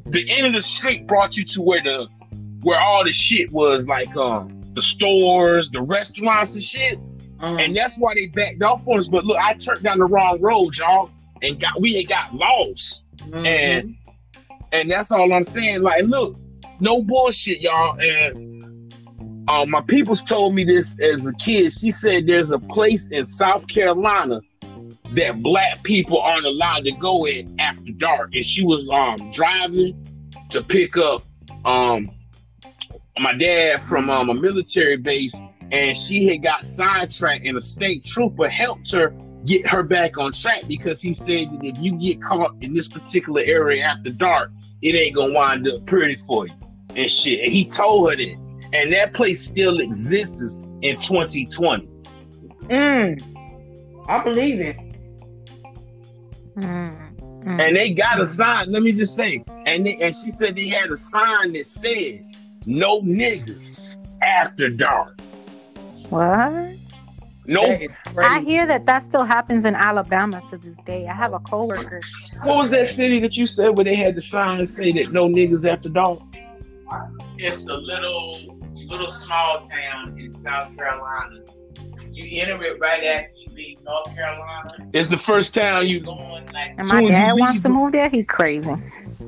[0.06, 2.06] the end of the street brought you to where the
[2.62, 6.98] where all the shit was like um the stores, the restaurants and shit.
[7.40, 9.08] Um, And that's why they backed off on us.
[9.08, 11.10] But look, I turned down the wrong road, y'all,
[11.42, 13.04] and got we had got lost.
[13.18, 13.46] mhm.
[13.46, 13.96] And
[14.72, 15.82] and that's all I'm saying.
[15.82, 16.36] Like, look,
[16.80, 17.98] no bullshit, y'all.
[18.00, 18.53] And
[19.48, 21.72] um, my peoples told me this as a kid.
[21.72, 24.40] She said there's a place in South Carolina
[25.12, 28.34] that black people aren't allowed to go in after dark.
[28.34, 30.06] And she was um driving
[30.50, 31.22] to pick up
[31.64, 32.10] um
[33.18, 35.40] my dad from um, a military base,
[35.70, 39.14] and she had got sidetracked, and a state trooper helped her
[39.44, 42.88] get her back on track because he said that if you get caught in this
[42.88, 44.50] particular area after dark,
[44.82, 46.54] it ain't gonna wind up pretty for you
[46.96, 47.44] and shit.
[47.44, 48.36] And he told her that,
[48.74, 51.88] and that place still exists in 2020.
[52.64, 54.06] Mm.
[54.08, 54.76] I believe it.
[56.56, 57.66] mm, mm.
[57.66, 58.70] And they got a sign.
[58.70, 62.24] Let me just say, and they, and she said they had a sign that said
[62.66, 65.20] "No niggas after dark."
[66.10, 66.74] what?
[67.46, 67.78] No,
[68.18, 71.06] I hear that that still happens in Alabama to this day.
[71.06, 72.00] I have a coworker.
[72.42, 75.12] what was that city that you said where they had the sign that say that
[75.12, 76.20] no niggas after dark?
[77.36, 78.53] It's a little,
[78.88, 81.40] little small town in South Carolina.
[82.12, 84.88] You enter it right after you leave North Carolina.
[84.92, 87.92] It's the first town You you, going like And my dad wants leave- to move
[87.92, 88.08] there.
[88.08, 88.74] He crazy.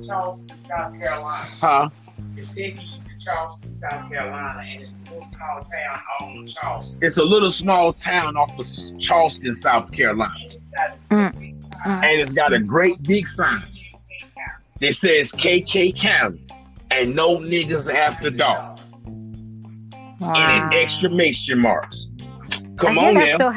[0.07, 1.45] Charleston, South Carolina.
[1.61, 1.89] huh?
[2.37, 6.49] It's taking you to Charleston, South Carolina, and it's a little small town off of
[6.55, 6.99] Charleston.
[7.03, 11.39] It's a little small town off of Charleston, South Carolina, And it's got a Mm,
[11.41, 11.71] big sign.
[11.85, 12.05] mm.
[12.05, 13.65] and it's got a great big sign
[14.81, 16.41] that says KK County
[16.93, 18.76] and no niggas after dark
[20.21, 20.69] and Wow.
[20.71, 22.09] an exclamation marks.
[22.77, 23.35] Come I on now.
[23.35, 23.53] still.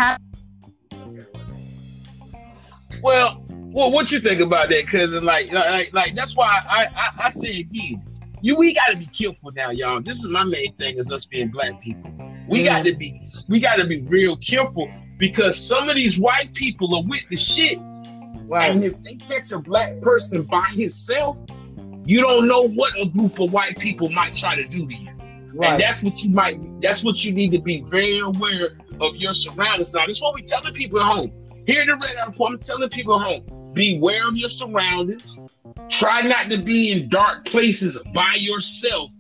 [3.02, 4.88] Well, well, what you think about that?
[4.88, 5.24] cousin?
[5.24, 8.04] like, like, like that's why I, I, I say again,
[8.42, 10.02] you we got to be careful now, y'all.
[10.02, 12.12] This is my main thing is us being black people.
[12.48, 16.54] We got to be, we got to be real careful because some of these white
[16.56, 18.06] people are with the shits,
[18.50, 18.72] Right.
[18.72, 21.38] and if they catch a black person by himself,
[22.06, 25.09] you don't know what a group of white people might try to do to you.
[25.52, 29.34] And that's what you might that's what you need to be very aware of your
[29.34, 29.94] surroundings.
[29.94, 31.32] Now, this is what we telling people at home.
[31.66, 35.38] Here in the Red Apple, I'm telling people at home, beware of your surroundings.
[35.90, 39.12] Try not to be in dark places by yourself.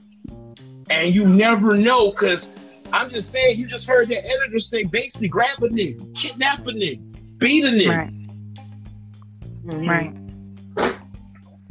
[0.89, 2.55] And you never know, because
[2.91, 6.71] I'm just saying, you just heard that editor say basically grab a nigga, kidnap a
[6.71, 7.87] nigga, beat a nigga.
[7.97, 8.13] Right,
[9.65, 9.89] Mhm.
[9.89, 10.95] right.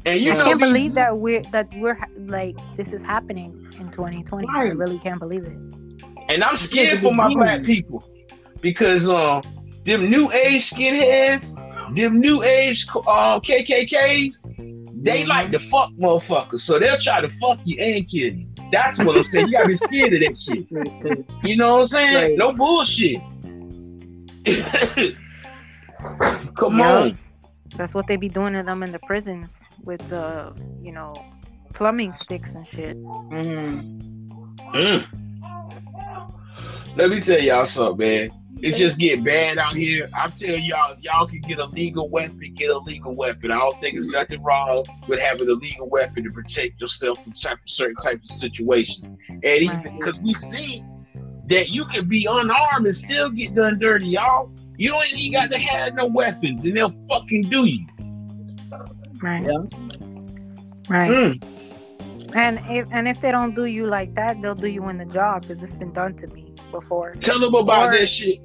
[0.06, 3.90] And you I know, can't believe that we're that we're like this is happening in
[3.90, 4.46] 2020.
[4.54, 5.56] I really can't believe it.
[6.28, 8.04] And I'm scared for my black people
[8.60, 9.42] because um,
[9.84, 11.54] them new age skinheads,
[11.96, 14.44] them new age uh, KKKs,
[15.00, 15.28] They Mhm.
[15.28, 18.46] like to fuck motherfuckers, so they'll try to fuck you and kill you.
[18.72, 19.46] That's what I'm saying.
[19.46, 20.66] You gotta be scared of that shit.
[21.44, 22.14] You know what I'm saying?
[22.16, 22.36] Right.
[22.36, 23.18] No bullshit.
[26.56, 26.98] Come Yeah.
[26.98, 27.18] on.
[27.76, 30.52] That's what they be doing to them in the prisons with the,
[30.82, 31.14] you know,
[31.78, 32.96] plumbing sticks and shit.
[33.30, 34.02] Mhm.
[34.74, 35.06] Mm.
[36.96, 38.30] Let me tell y'all something, man.
[38.60, 40.10] It's just getting bad out here.
[40.12, 43.52] I'm telling y'all, if y'all can get a legal weapon, get a legal weapon.
[43.52, 47.32] I don't think there's nothing wrong with having a legal weapon to protect yourself from
[47.32, 49.08] type certain types of situations.
[49.28, 50.82] And even because we see
[51.48, 54.50] that you can be unarmed and still get done dirty, y'all.
[54.76, 57.86] You don't even got to have no weapons, and they'll fucking do you.
[59.22, 59.44] Right.
[59.44, 59.58] Yeah.
[60.88, 61.10] Right.
[61.10, 61.57] Mm.
[62.34, 65.04] And if and if they don't do you like that, they'll do you in the
[65.06, 67.14] job because it's been done to me before.
[67.14, 68.40] Tell them about Or- that shit.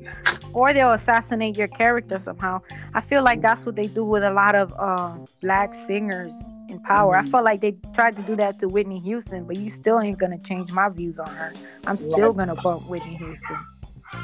[0.54, 2.62] Or they'll assassinate your character somehow.
[2.94, 6.34] I feel like that's what they do with a lot of uh, black singers
[6.70, 7.18] in power.
[7.18, 7.30] I Mhm.
[7.32, 10.38] felt like they tried to do that to Whitney Houston, but you still ain't gonna
[10.40, 11.52] change my views on her.
[11.86, 12.48] I'm still Right.
[12.48, 13.58] gonna bump Whitney Houston.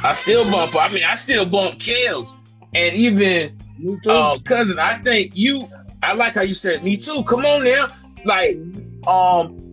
[0.04, 0.76] I still bump.
[0.76, 2.36] I mean, I still bump Kells,
[2.76, 5.68] and even Me uh, cousin, I think you.
[6.04, 7.24] I like how you said me too.
[7.24, 7.88] Come on now,
[8.24, 8.56] like
[9.10, 9.66] um,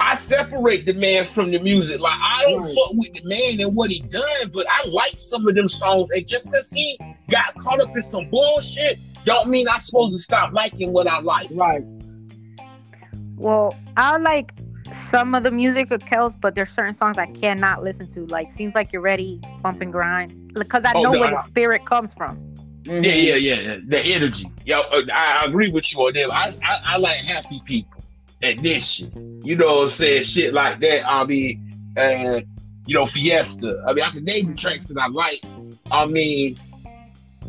[0.00, 2.00] I separate the man from the music.
[2.00, 2.74] Like I don't Right.
[2.74, 6.10] fuck with the man and what he done, but I like some of them songs.
[6.10, 6.98] And just because he
[7.30, 11.20] got caught up in some bullshit, don't mean I'm supposed to stop liking what I
[11.20, 11.48] like.
[11.52, 11.82] right.
[13.36, 14.52] Well, I like
[14.92, 18.26] some of the music of Kells, but there's certain songs I cannot listen to.
[18.26, 21.40] Like "Seems Like You're Ready," "Bump and Grind," because I Oh, know no, where I-
[21.40, 22.38] the spirit comes from.
[22.84, 23.76] Yeah, yeah, yeah, yeah.
[23.86, 24.50] The energy.
[24.64, 26.32] Yo, uh, I, I agree with you on that.
[26.32, 27.91] I, I, I like happy people
[28.42, 29.12] and this shit.
[29.42, 30.22] You know what I'm saying?
[30.24, 31.08] Shit like that.
[31.08, 32.40] I mean, uh,
[32.86, 33.82] you know, Fiesta.
[33.86, 35.42] I mean, I can name the tracks that I like.
[35.90, 36.58] I mean,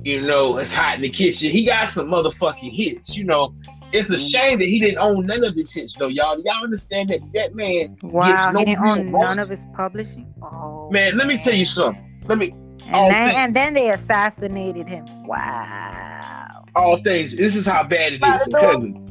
[0.04, 1.52] you know, it's hot in the kitchen.
[1.52, 3.16] He got some motherfucking hits.
[3.16, 3.56] You know,
[3.92, 6.40] it's a shame that he didn't own none of his hits, though, y'all.
[6.44, 10.34] Y'all understand that that man, Wow, no he didn't real own none of his publishing.
[10.42, 11.18] Oh, man.
[11.18, 12.22] Let me tell you something.
[12.28, 12.54] Let me
[12.86, 15.06] And, all then, and then they assassinated him.
[15.26, 16.66] Wow.
[16.76, 17.36] all things.
[17.36, 19.03] This is how bad it is, cousin.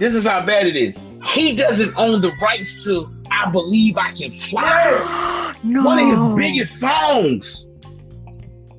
[0.00, 0.98] This is how bad it is.
[1.26, 5.84] He doesn't own the rights to "I Believe I Can Fly," no.
[5.84, 7.68] one of his biggest songs.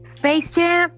[0.03, 0.91] Space Jam.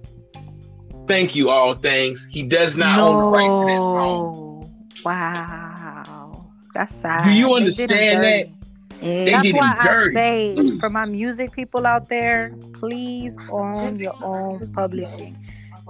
[1.10, 2.26] Thank you, all things.
[2.32, 4.74] He does not own the rights to that song.
[5.04, 6.46] Wow.
[6.74, 7.26] That's sad.
[7.26, 9.00] Do you They did him understand that?
[9.02, 14.72] They That's why I say for my music people out there, please own your own
[14.72, 15.38] publishing.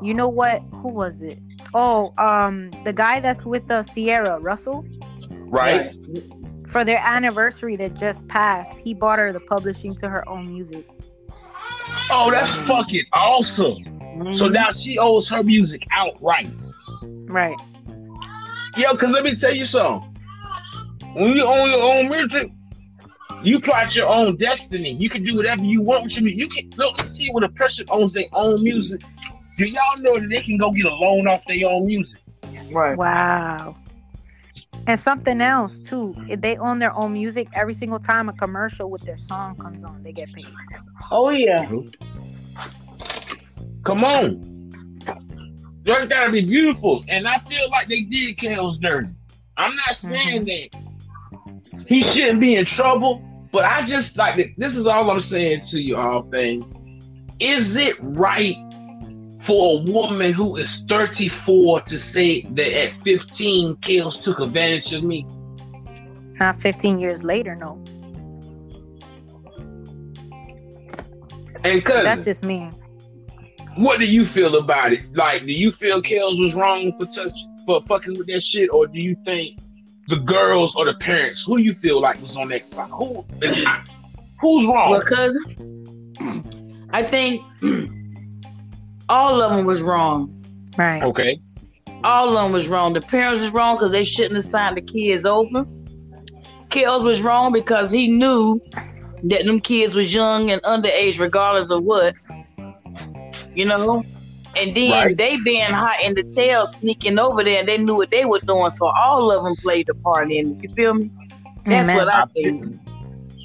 [0.02, 0.64] You know what?
[0.72, 1.38] Who was it?
[1.74, 4.86] Oh, um, the guy that's with the Ciara Russell
[5.48, 5.92] Right?
[6.70, 8.78] for their anniversary that just passed.
[8.80, 10.88] He bought her the publishing to her own music.
[12.10, 13.84] Oh, that's fucking awesome.
[13.84, 14.36] Mhm.
[14.38, 16.48] So now she owes her music outright.
[17.28, 17.56] Right.
[18.78, 20.10] Yo, cause let me tell you something.
[21.14, 22.52] When you own your own music,
[23.44, 24.92] you plot your own destiny.
[24.92, 26.40] You can do whatever you want with your music.
[26.40, 29.02] You can look let me tell you when a person owns their own music.
[29.58, 32.22] Do y'all know that they can go get a loan off their own music?
[32.72, 32.98] right.
[32.98, 33.76] Wow.
[34.88, 36.16] And something else too.
[36.28, 39.84] If they own their own music, every single time a commercial with their song comes
[39.84, 40.48] on, they get paid.
[41.12, 41.70] Oh yeah.
[43.84, 44.54] Come on.
[45.84, 47.04] That's gotta be beautiful.
[47.10, 49.10] And I feel like they did Kells dirty.
[49.58, 50.14] I'm not mm-hmm.
[50.14, 55.20] saying that he shouldn't be in trouble, but I just like this is all I'm
[55.20, 56.74] saying to you all things.
[57.40, 58.56] Is it right
[59.44, 65.04] for a woman who is 34 to say that at 15 Kells took advantage of
[65.04, 65.28] me?
[66.40, 67.84] Not 15 years later, no.
[71.64, 72.70] And cousin, That's just me.
[73.76, 75.02] what do you feel about it?
[75.16, 78.88] Like, do you feel Kells was wrong for touch for fucking with that shit, or
[78.88, 79.60] do you think
[80.08, 82.90] the girls or the parents, who you feel like was on that side?
[82.92, 83.26] Who
[84.42, 84.90] who's wrong?
[84.90, 87.42] Well, cousin, I think
[89.10, 90.32] all of them was wrong.
[90.78, 91.04] Right.
[91.04, 91.40] okay,
[92.04, 92.94] All of them was wrong.
[92.94, 95.66] The parents was wrong because they shouldn't have signed the kids over.
[96.70, 98.60] Kells was wrong because he knew
[99.24, 102.16] that them kids was young and underage, regardless of what.
[103.54, 104.04] You know?
[104.56, 105.18] And then Right.
[105.18, 108.40] they being hot in the tail, sneaking over there, and they knew what they were
[108.46, 108.70] doing.
[108.72, 110.58] So all of them played a part in it.
[110.62, 111.10] You feel me?
[111.66, 111.96] That's Amen.
[111.96, 112.80] what I think.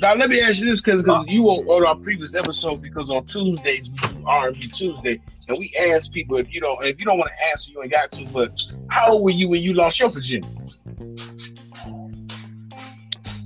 [0.01, 3.27] Now let me ask you this, because you were on our previous episode, because on
[3.27, 7.19] Tuesdays we do R&B Tuesday, and we ask people if you don't if you don't
[7.19, 8.25] want to answer, you ain't got to.
[8.27, 10.49] But how old were you when you lost your virginity?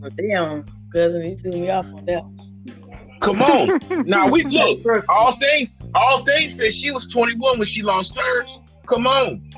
[0.00, 2.24] But damn, cousin, you threw me off on that.
[3.20, 4.44] Come on, now we
[4.84, 4.84] look.
[5.08, 8.62] All things, all things said she was 21 when she lost hers.
[8.86, 9.48] Come on.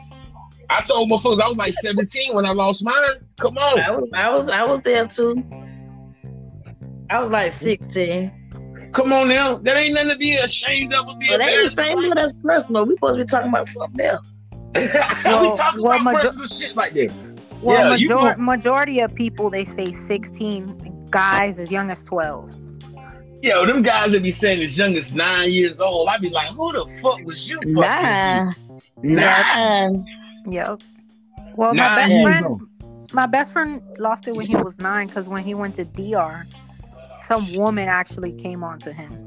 [0.70, 3.16] I told my folks I was like 17 when I lost mine.
[3.38, 3.80] Come on.
[3.80, 5.42] I was, I was, I was there too.
[7.10, 8.32] I was like 16.
[8.92, 9.56] Come on now.
[9.58, 11.06] That ain't nothing to be ashamed of.
[11.08, 12.86] or Be But they ain't embarrassed saying no, that's personal.
[12.86, 14.26] We supposed to be talking about something else.
[14.74, 17.12] How Well- we talking well, about majo- personal shit like that?
[17.62, 22.54] Well, Yeah, major- go- majority of people they say 16, guys as young as 12.
[23.42, 26.50] Yo, them guys that be saying as young as nine years old, I'd be like,
[26.52, 27.56] who the fuck was you?
[27.58, 28.52] fucking Nah,
[29.02, 29.90] nah.
[30.48, 30.82] Yep.
[31.56, 32.62] Well, Nine my best friend, old.
[33.12, 36.46] my best friend lost it when he was nine because when he went to DR,
[37.26, 39.20] some woman actually came on to him.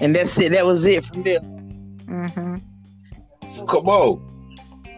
[0.00, 0.52] And that's it.
[0.52, 1.40] That was it from there.
[2.06, 2.56] hmm
[3.68, 4.30] Come on.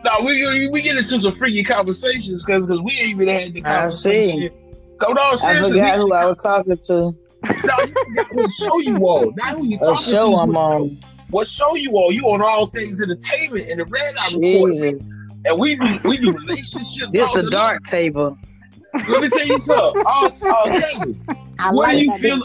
[0.04, 3.60] No, we we get into some freaky conversations because because we ain't even had the
[3.60, 3.64] conversation.
[3.66, 4.50] I conversation.
[4.50, 4.96] see.
[5.00, 6.94] Come on, I forgot we- who I was talking to.
[7.66, 9.32] No, you forgot what show you all.
[9.36, 10.36] Not who you A talking show to.
[10.36, 10.98] I'm on.
[11.30, 12.12] What show you all?
[12.12, 14.72] You on all things entertainment and the red eye report.
[14.72, 15.12] Jesus.
[15.44, 17.08] And we do we do relationships.
[17.12, 18.38] This the dark table.
[19.08, 20.02] Let me tell you something.
[20.06, 21.20] I'll, I'll tell you.
[21.58, 22.20] I What like do you that.
[22.20, 22.42] feel?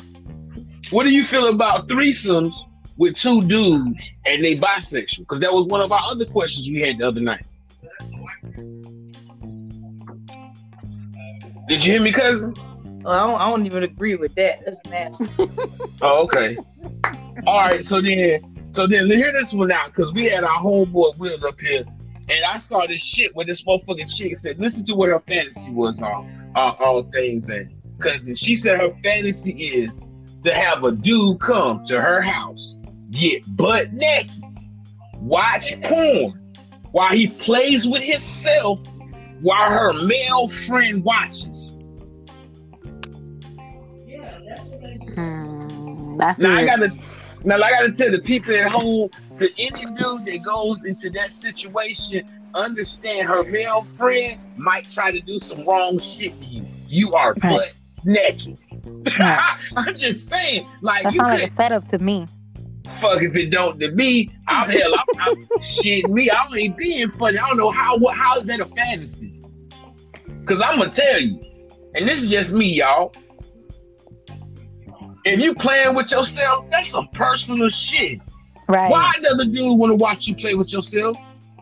[0.91, 2.53] What do you feel about threesomes
[2.97, 5.19] with two dudes and they bisexual?
[5.19, 7.45] Because that was one of our other questions we had the other night.
[11.67, 12.53] Did you hear me, cousin?
[13.05, 14.65] Oh, I, don't, I don't even agree with that.
[14.65, 15.27] That's nasty.
[16.03, 16.57] Oh, okay.
[17.45, 17.85] All right.
[17.85, 21.59] So then, so then, hear this one out because we had our homeboy Will up
[21.61, 21.83] here,
[22.27, 25.69] and I saw this shit where this motherfucking chick said, "Listen to what her fantasy
[25.71, 27.67] was on on all things." And
[27.99, 30.01] cousin, she said her fantasy is
[30.43, 32.77] to have a dude come to her house,
[33.11, 34.31] get butt naked,
[35.19, 36.37] watch porn
[36.91, 38.79] while he plays with himself,
[39.41, 41.73] while her male friend watches.
[45.15, 46.91] Hmm, that's Now I gotta
[47.43, 51.31] now I gotta tell the people at home to any dude that goes into that
[51.31, 52.25] situation,
[52.55, 56.65] understand her male friend might try to do some wrong shit to you.
[56.87, 57.41] You are Right.
[57.41, 57.73] butt
[58.03, 58.57] naked.
[59.19, 59.59] Right.
[59.75, 62.25] I'm just saying, like That you sounds like a setup to me.
[62.99, 64.29] fuck if it don't to me.
[64.47, 66.29] I'm hell, I'm, I'm shit me.
[66.29, 67.37] I ain't being funny.
[67.37, 69.39] I don't know how what how is that a fantasy?
[70.45, 71.39] Cause I'm gonna tell you,
[71.95, 73.13] and this is just me, y'all.
[75.23, 78.19] If you playing with yourself, that's some personal shit.
[78.67, 78.89] Right.
[78.89, 81.15] Why does a dude want to watch you play with yourself?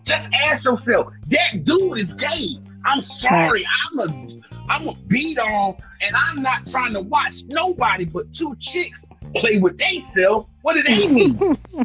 [0.10, 2.58] Just ask yourself, that dude is gay.
[2.84, 3.64] I'm sorry.
[3.92, 4.28] I'm a
[4.68, 9.06] I'm a beat on and I'm not trying to watch nobody but two chicks
[9.36, 10.48] play with themselves.
[10.64, 11.38] What do they mean?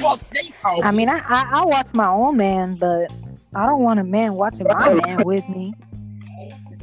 [0.00, 0.84] Fuck they talking.
[0.84, 3.10] I mean, I, I I watch my own man, but
[3.56, 5.74] I don't want a man watching my man with me.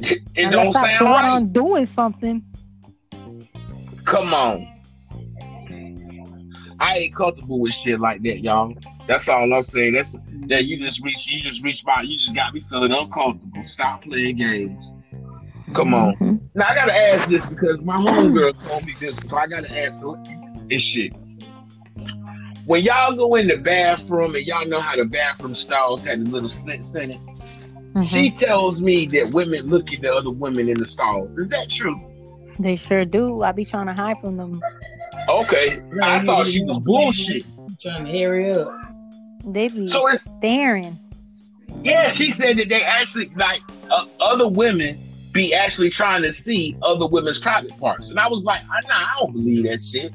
[0.00, 1.30] it don't Unless I sound plan right.
[1.30, 2.44] on doing something.
[4.04, 4.68] Come on.
[6.78, 8.74] I ain't comfortable with shit like that, y'all.
[9.06, 9.94] That's all I'm saying.
[9.94, 10.16] That's
[10.48, 13.62] that you just reach you just reach by you just got me feeling uncomfortable.
[13.64, 14.92] Stop playing games.
[15.74, 16.14] Come on.
[16.16, 16.40] Mhm.
[16.54, 20.04] Now I gotta ask this because my homegirl told me this, so I gotta ask
[20.70, 21.12] this shit.
[22.66, 26.30] When y'all go in the bathroom and y'all know how the bathroom stalls had the
[26.30, 27.20] little slits in it,
[27.94, 28.08] Mhm.
[28.08, 31.36] she tells me that women look at the other women in the stalls.
[31.36, 32.00] Is that true?
[32.58, 33.42] They sure do.
[33.42, 34.62] I be trying to hide from them.
[35.28, 37.44] Okay, I thought she was bullshit.
[37.80, 38.72] Trying to hurry up.
[39.46, 40.98] They be So staring.
[41.82, 44.98] Yeah, she said that they actually like uh, other women
[45.32, 48.94] be actually trying to see other women's private parts, and I was like, I, nah,
[48.94, 50.12] I don't believe that shit.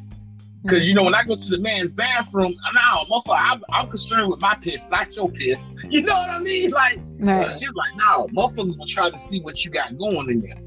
[0.64, 4.30] Because you know, when I go to the man's bathroom, nah, motherfucker, I'm, I'm concerned
[4.30, 5.74] with my piss, not your piss.
[5.90, 6.72] You know what I mean?
[6.72, 7.46] Like, Right.
[7.46, 10.58] she's like, no, motherfuckers will try to see what you got going in there.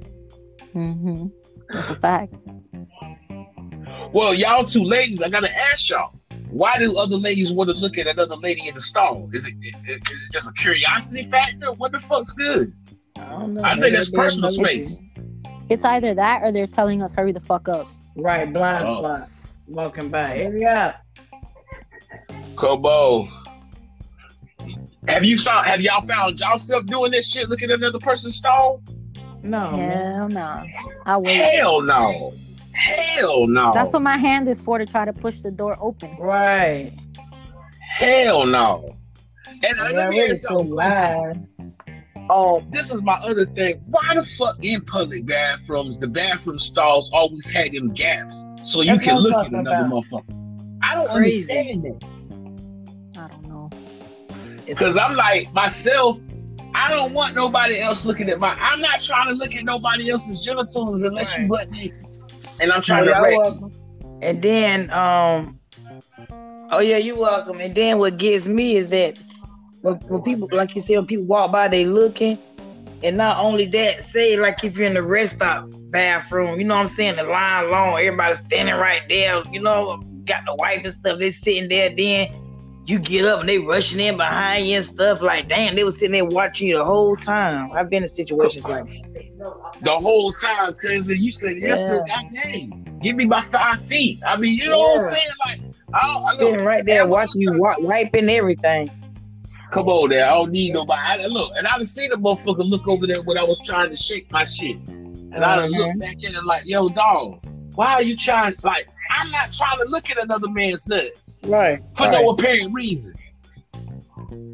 [0.74, 1.26] Mm-hmm.
[1.70, 2.34] That's a fact.
[4.12, 6.14] Well, y'all two ladies, I gotta ask y'all,
[6.52, 9.28] why do other ladies want to look at another lady in the stall?
[9.32, 10.02] Is it, is it
[10.32, 11.72] just a curiosity factor?
[11.72, 12.74] What the fuck's good?
[13.16, 13.62] I don't know.
[13.62, 15.00] I think that's Maybe personal space.
[15.70, 17.88] It's either that or they're telling us hurry the fuck up.
[18.16, 18.98] Right, blind Oh.
[18.98, 19.28] spot.
[19.66, 20.28] Walking by.
[20.36, 20.96] Hurry up.
[22.56, 23.28] Kobo.
[25.08, 25.66] Have you found?
[25.66, 27.48] Have y'all found yourself doing this shit?
[27.48, 28.82] Looking at another person's stall?
[29.42, 29.70] No.
[29.70, 30.62] Hell no.
[31.06, 31.36] I wait.
[31.54, 32.34] Hell no.
[32.82, 33.70] Hell no.
[33.72, 36.16] That's what my hand is for to try to push the door open.
[36.18, 36.92] Right.
[37.96, 38.96] Hell no.
[39.46, 41.36] And Yeah, uh, let me really ask so y'all, live.
[42.30, 43.80] um, this is my other thing.
[43.86, 48.94] Why the fuck in public bathrooms, the bathroom stalls always had them gaps so you
[48.94, 49.90] That's can look at another about.
[50.04, 50.78] motherfucker?
[50.82, 51.52] I don't Crazy.
[51.52, 51.84] understand
[53.12, 53.20] that.
[53.20, 53.70] I don't know.
[54.66, 56.18] Because I'm like myself,
[56.74, 58.54] I don't want nobody else looking at my.
[58.54, 62.01] I'm not trying to look at nobody else's genitals unless you butt naked.
[62.62, 63.72] And I'm trying Y'all to wreck.
[64.22, 65.58] And then, um,
[66.70, 67.60] oh yeah, you're welcome.
[67.60, 69.18] And then what gets me is that
[69.80, 72.38] when, when people, like you said, when people walk by, they looking.
[73.02, 76.76] And not only that, say like if you're in the rest stop bathroom, you know
[76.76, 77.16] what I'm saying?
[77.16, 81.32] The line long, everybody's standing right there, you know, got the wipe and stuff, they
[81.32, 82.28] sitting there, then
[82.86, 85.22] you get up and they rushing in behind you and stuff.
[85.22, 87.70] Like, damn, they was sitting there watching you the whole time.
[87.72, 89.54] I've been in situations like that.
[89.82, 91.68] The whole time, cause you said Yeah.
[91.68, 94.20] yesterday, hey, give me my five feet.
[94.26, 95.28] I mean, you know what I'm saying?
[95.46, 95.60] Like,
[95.94, 98.90] I I Sitting right there watching you wa- wiping everything.
[99.72, 100.26] come on there.
[100.26, 101.22] I don't need nobody.
[101.22, 103.90] I, look, and I done seen a motherfucker look over there when I was trying
[103.90, 104.76] to shake my shit.
[104.76, 105.86] And I done Uh-huh.
[105.88, 107.40] look back in and like, yo, dog,
[107.74, 108.52] why are you trying?
[108.52, 111.80] to, Like, I'm not trying to look at another man's nuts Right.
[111.96, 112.12] for right.
[112.22, 113.14] no apparent reason.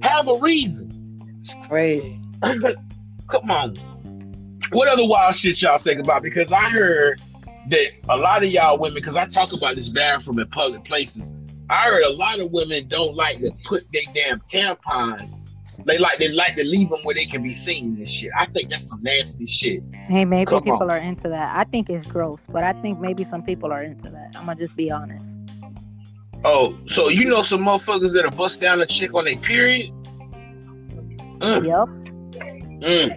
[0.03, 1.39] Have a reason.
[1.41, 2.21] It's crazy.
[2.43, 3.75] Come on.
[4.71, 6.23] What other wild shit y'all think about?
[6.23, 7.21] Because I heard
[7.71, 11.33] that a lot of y'all women, because I talk about this bathroom in public places,
[11.71, 15.41] I heard a lot of women don't like to put their damn tampons.
[15.89, 18.31] They like they like to leave them where they can be seen and shit.
[18.39, 19.83] I think that's some nasty shit.
[20.09, 20.91] Hey, maybe Come people on.
[20.91, 21.57] are into that.
[21.57, 24.35] I think it's gross, but I think maybe some people are into that.
[24.37, 25.39] I'm gonna just be honest.
[26.45, 29.91] Oh, so you know some motherfuckers that'll bust down a chick on a period?
[31.41, 31.89] Mm, Yep.
[32.83, 33.09] mm,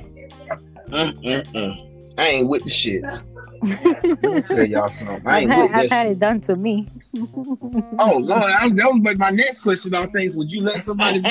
[0.89, 2.13] mm, mm, mm.
[2.17, 3.03] I ain't with the shit.
[3.61, 5.27] Let me tell y'all something.
[5.27, 6.87] I I've had, I've had it done to me.
[7.99, 10.35] Oh Lord, I that was my, my next question on things.
[10.37, 11.21] Would you let somebody?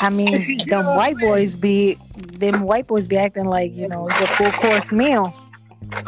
[0.00, 4.20] I mean, them white boys be, them white boys be acting like you know it's
[4.20, 5.34] a full course meal.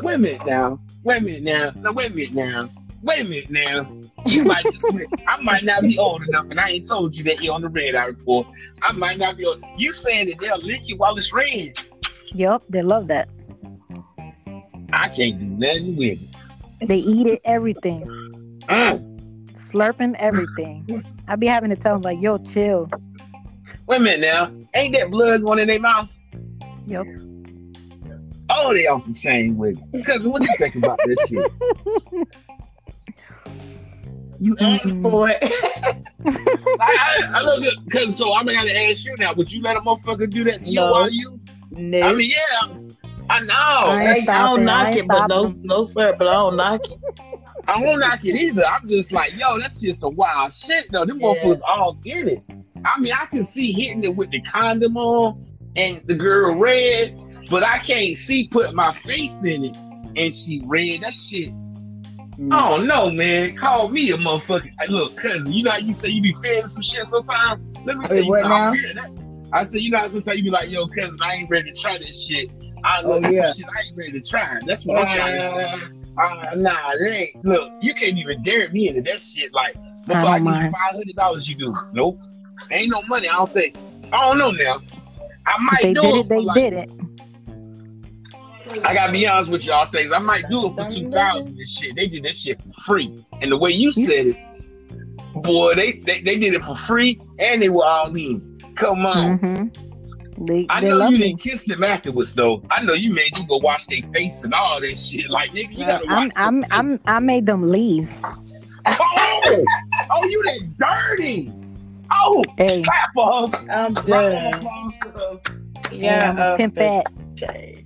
[0.02, 0.78] Wait a minute now.
[1.04, 1.70] Wait a minute now.
[1.76, 2.68] No, wait a minute now.
[3.02, 3.90] Wait a minute now.
[4.26, 4.92] You might just.
[5.26, 7.68] I might not be old enough, and I ain't told you that you're on the
[7.68, 8.46] red eye report.
[8.82, 9.46] I might not be.
[9.46, 9.62] Old.
[9.78, 11.80] You saying that they'll lick you while it's red?
[12.32, 13.28] Yep, they love that.
[14.92, 16.88] I can't do nothing with it.
[16.88, 18.02] They eat it, everything,
[18.68, 19.50] Mm.
[19.52, 20.86] slurping everything.
[21.28, 22.88] I be having to tell them like, yo, chill.
[23.86, 24.52] Wait a minute now.
[24.74, 26.10] Ain't that blood going in their mouth?
[26.86, 27.06] Yep.
[28.48, 29.92] Oh, they off the chain with it.
[29.92, 31.50] Because what you think about this shit?
[34.42, 35.02] You asked Mm-mm.
[35.02, 35.38] for it.
[36.80, 39.34] I, I, I look because so I'm gonna ask you now.
[39.34, 40.92] Would you let a motherfucker do that to you No.
[40.92, 41.38] while you?
[41.72, 42.00] no.
[42.00, 42.78] I mean, yeah,
[43.30, 43.54] I know.
[43.54, 44.68] I I, don't stopping.
[44.68, 45.66] I knock ain't it, but no, stopping.
[45.66, 46.98] no sir, but I don't knock it.
[47.68, 48.64] I won't knock it either.
[48.64, 51.04] I'm just like, yo, that's just a wild shit though.
[51.04, 51.26] Them Yeah.
[51.34, 52.42] motherfuckers all get it.
[52.84, 55.46] I mean, I can see hitting it with the condom on
[55.76, 57.16] and the girl red,
[57.50, 59.76] but I can't see putting my face in it
[60.16, 61.02] and she red.
[61.02, 61.52] That shit.
[62.50, 63.54] I don't know, man.
[63.54, 64.70] Call me a motherfucker.
[64.80, 67.62] Hey, Look, cousin, you know how you say you be feeling some shit sometimes?
[67.84, 68.52] Let me tell Wait, you something.
[68.52, 69.10] I feel that.
[69.52, 71.78] I say, you know how sometimes you be like, yo, cousin, I ain't ready to
[71.78, 72.50] try this shit.
[72.84, 73.52] I Oh, look yeah.
[73.52, 74.58] shit I ain't ready to try.
[74.66, 75.86] That's what I'm trying to Uh, do.
[76.18, 77.44] Uh, nah, it ain't.
[77.44, 79.52] Look, you can't even dare me into that shit.
[79.52, 79.74] Like,
[80.06, 81.74] before I I, don't give you five hundred dollars, you do.
[81.92, 82.18] Nope,
[82.70, 83.28] ain't no money.
[83.28, 83.76] I don't think.
[84.12, 84.76] I don't know now.
[85.46, 86.18] I might they do did it.
[86.20, 86.90] it, they like, did it.
[88.84, 89.86] I gotta be honest with y'all.
[89.86, 91.96] Things I might do it for two thousand and shit.
[91.96, 94.36] They did this shit for free, and the way you said it,
[95.34, 98.60] boy, they they, they did it for free, and they were all in.
[98.74, 99.38] Come on.
[99.38, 99.68] hmm
[100.40, 101.18] They, I they know you it.
[101.18, 102.62] didn't kiss them afterwards, though.
[102.70, 105.28] I know you made you go wash their face and all that shit.
[105.28, 106.32] Like, nigga, you gotta I'm, wash.
[106.36, 106.70] I'm, your face.
[106.72, 108.10] I'm, I made them leave.
[108.86, 109.64] Oh,
[110.10, 111.52] oh, you that dirty.
[112.12, 113.70] Oh, Hey, clap for her.
[113.70, 114.54] I'm Round done.
[114.54, 114.98] applause
[115.92, 117.06] yeah, I'm uh, pimp that.
[117.32, 117.84] okay.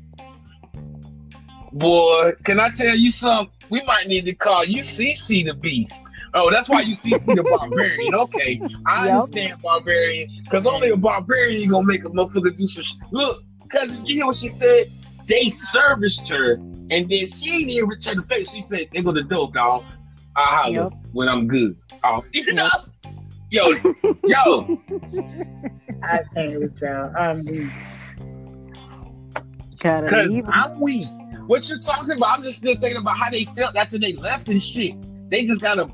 [1.72, 3.52] Boy, can I tell you something?
[3.70, 6.04] We might need to call you CC the Beast.
[6.34, 8.12] Oh, that's why you CC the Barbarian.
[8.14, 9.14] Okay, I Yup.
[9.14, 14.00] understand Barbarian, because only a Barbarian gonna make a motherfucker do some sh- Look, because
[14.00, 14.90] you hear what she said?
[15.26, 16.54] They serviced her,
[16.90, 18.52] and then she ain't even return the face.
[18.52, 19.84] She said, they go to dope, dog.
[20.36, 20.92] I'll holler Yup.
[21.12, 21.76] when I'm good.
[22.02, 22.68] Oh, you know?
[23.50, 23.68] Yo,
[24.24, 24.80] yo,
[26.02, 27.12] I can't with y'all.
[27.16, 27.70] I'm weak.
[29.80, 30.42] Cause.
[30.48, 31.06] I'm weak.
[31.46, 32.38] What you talking about?
[32.38, 34.96] I'm just still thinking about how they felt after they left and shit.
[35.30, 35.88] They just got a,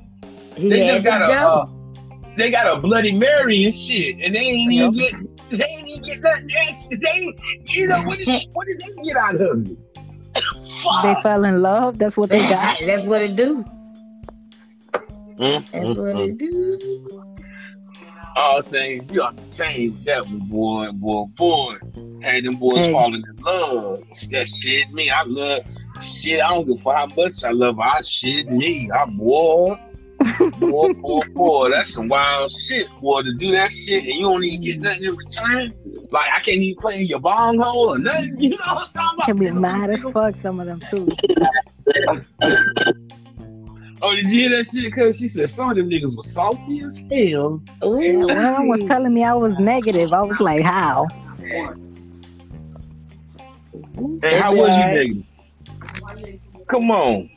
[0.57, 1.33] He they just got a, go.
[1.33, 1.67] uh,
[2.37, 5.11] they got a Bloody Mary and shit, and they ain't even Yep.
[5.51, 6.99] get, they ain't even get nothing extra.
[6.99, 9.79] They, ain't- you know, what did, what did they get out of it?
[11.03, 11.99] They fell in love.
[11.99, 12.77] That's what they got.
[12.87, 13.65] That's what it do.
[15.39, 16.79] Mm, That's what it do.
[18.37, 21.75] All things you have to change that one, boy, boy, boy.
[22.23, 22.93] Had them boys Hey.
[22.93, 24.01] falling in love.
[24.31, 25.11] That shit me.
[25.11, 25.63] I love
[26.01, 26.41] shit.
[26.41, 27.83] I don't give a fuck how much I love her.
[27.83, 28.91] I shit me.
[28.91, 29.75] I boy.
[30.59, 33.23] Boy, boy, boy, that's some wild shit, boy.
[33.23, 35.75] To do that shit and you don't even get nothing in return.
[36.11, 38.41] Like I can't even play in your bong hole or nothing.
[38.41, 39.27] You know what I'm talking about?
[39.27, 40.37] Can be mad as fuck.
[40.37, 41.09] Some of them too.
[44.03, 44.95] Oh, did you hear that shit?
[44.95, 47.63] Cause she said some of them niggas was salty as hell.
[47.83, 50.15] Yeah, Ron was telling me I was negative.
[50.15, 51.07] I was like, how?
[53.95, 55.27] And how was you negative?
[56.67, 57.29] Come on,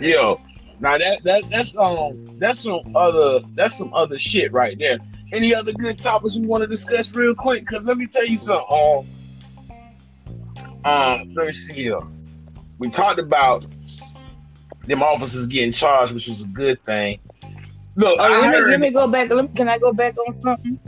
[0.00, 0.40] yo.
[0.80, 4.98] Now that that that's um that's some other that's some other shit right there.
[5.32, 7.66] Any other good topics we want to discuss real quick?
[7.66, 9.06] Cause let me tell you something.
[10.84, 12.00] Um, um let me see here.
[12.78, 13.66] We talked about
[14.86, 17.20] them officers getting charged, which was a good thing.
[17.96, 19.28] Look, Oh, I let, me, let me go back.
[19.28, 20.78] Let me, can I go back on something?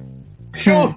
[0.54, 0.94] sure.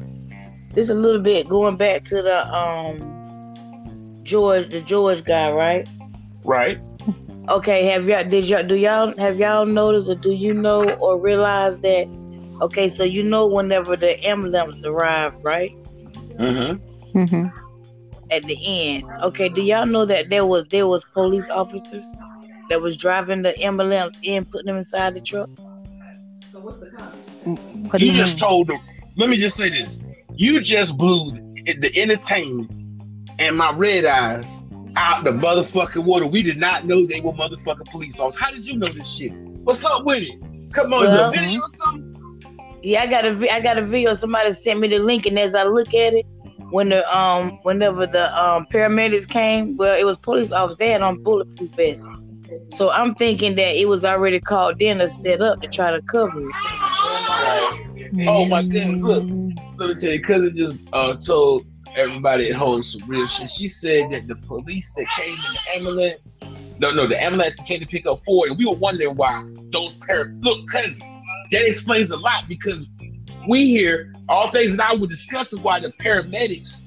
[0.74, 5.88] This a little bit going back to the um George, the George guy, right?
[6.44, 6.80] Right.
[7.50, 11.20] Okay, have y'all did y'all do y'all have y'all noticed or do you know or
[11.20, 12.08] realize that?
[12.62, 15.72] Okay, so you know whenever the ambulance arrive, right
[16.40, 17.18] Mm-hmm.
[17.20, 17.48] Mm-hmm.
[18.32, 19.06] at the end.
[19.24, 22.18] Okay, do y'all know that there was there was police officers
[22.70, 25.50] that was driving the ambulance in, putting them inside the truck?
[27.90, 28.40] What do You you just mean?
[28.40, 28.80] told them.
[29.16, 30.02] Let me just say this.
[30.36, 32.72] You just blew the, the entertainment
[33.40, 34.63] and my red eyes
[34.96, 36.26] out the motherfucking water.
[36.28, 38.42] We did not know they were motherfucking police officers.
[38.42, 39.32] How did you know this shit?
[39.64, 40.74] What's up with it?
[40.74, 42.10] Come on, Well- is a video or something?
[42.86, 44.14] Yeah, I got a vi- I got a video.
[44.14, 46.26] Somebody sent me the link, and as I look at it,
[46.72, 50.78] when the um whenever the um paramedics came, well, it was police officers.
[50.78, 52.26] They had on bulletproof vests.
[52.72, 56.02] So I'm thinking that it was already called in or set up to try to
[56.02, 56.56] cover it.
[58.28, 59.30] Oh my goodness, look.
[59.78, 61.66] Let me tell you, cousin just uh, told
[61.96, 63.50] everybody at home some real shit.
[63.50, 66.40] She said that the police that came in the ambulance,
[66.80, 69.50] no, no, the ambulance that came to pick up Floyd, and we were wondering why
[69.72, 70.34] those pair.
[70.40, 71.08] Look, cousin,
[71.52, 72.90] that explains a lot because
[73.48, 76.82] we hear all things that I would discuss is why the paramedics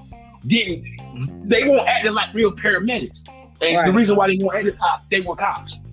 [0.46, 1.48] didn't.
[1.48, 3.28] They weren't acting like real paramedics,
[3.62, 5.85] and the reason why they weren't acting cops, they were cops.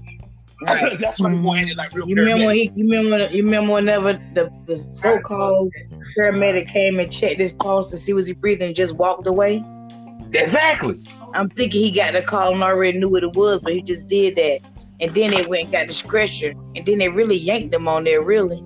[0.99, 4.14] That's why they weren't like real You remember when he, you remember you remember whenever
[4.34, 5.72] the, the so-called
[6.18, 9.64] paramedic came and checked his pulse to see was he breathing and just walked away?
[10.34, 10.99] Exactly.
[11.34, 14.07] I'm thinking he got the call and already knew what it was, but he just
[14.07, 14.60] did that.
[14.99, 18.03] And then they went and got the stretcher, and then they really yanked him on
[18.03, 18.61] there, really.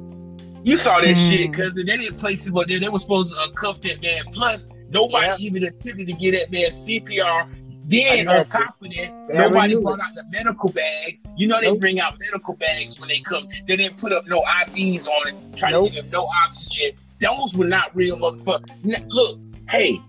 [0.64, 1.30] You saw that Mm.
[1.30, 2.80] shit because they didn't place him up there.
[2.80, 4.24] They were supposed to uh, cuff that man.
[4.34, 5.36] Plus, nobody Yeah.
[5.40, 7.48] even attempted to get that man CPR.
[7.90, 11.24] Then, on top of that, They nobody brought out the medical bags.
[11.38, 11.80] You know, they Nope.
[11.80, 13.48] bring out medical bags when they come.
[13.66, 15.90] They didn't put up no IVs on it, trying Nope.
[15.90, 16.92] to give him no oxygen.
[17.22, 18.70] Those were not real motherfuckers.
[19.10, 19.40] Look,
[19.70, 20.02] hey,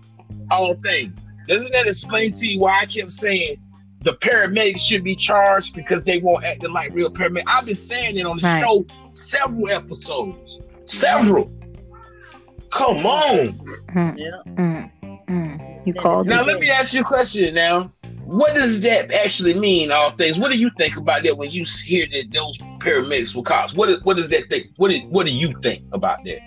[0.51, 1.25] all things.
[1.47, 3.57] Doesn't that explain to you why I kept saying
[4.01, 7.43] the paramedics should be charged because they won't act like real paramedics?
[7.47, 8.59] I've been saying it on the Right.
[8.61, 10.59] show several episodes.
[10.85, 11.49] Several.
[12.71, 13.59] Come on.
[13.93, 14.53] Mm, Yeah.
[14.53, 14.91] mm,
[15.27, 15.68] mm.
[15.85, 17.91] You called Now let me ask you a question now.
[18.23, 20.37] What does that actually mean, all things?
[20.37, 23.73] What do you think about that when you hear that those pyramids were cops?
[23.73, 24.67] What what does that think?
[24.77, 26.39] What do, what do you think about that?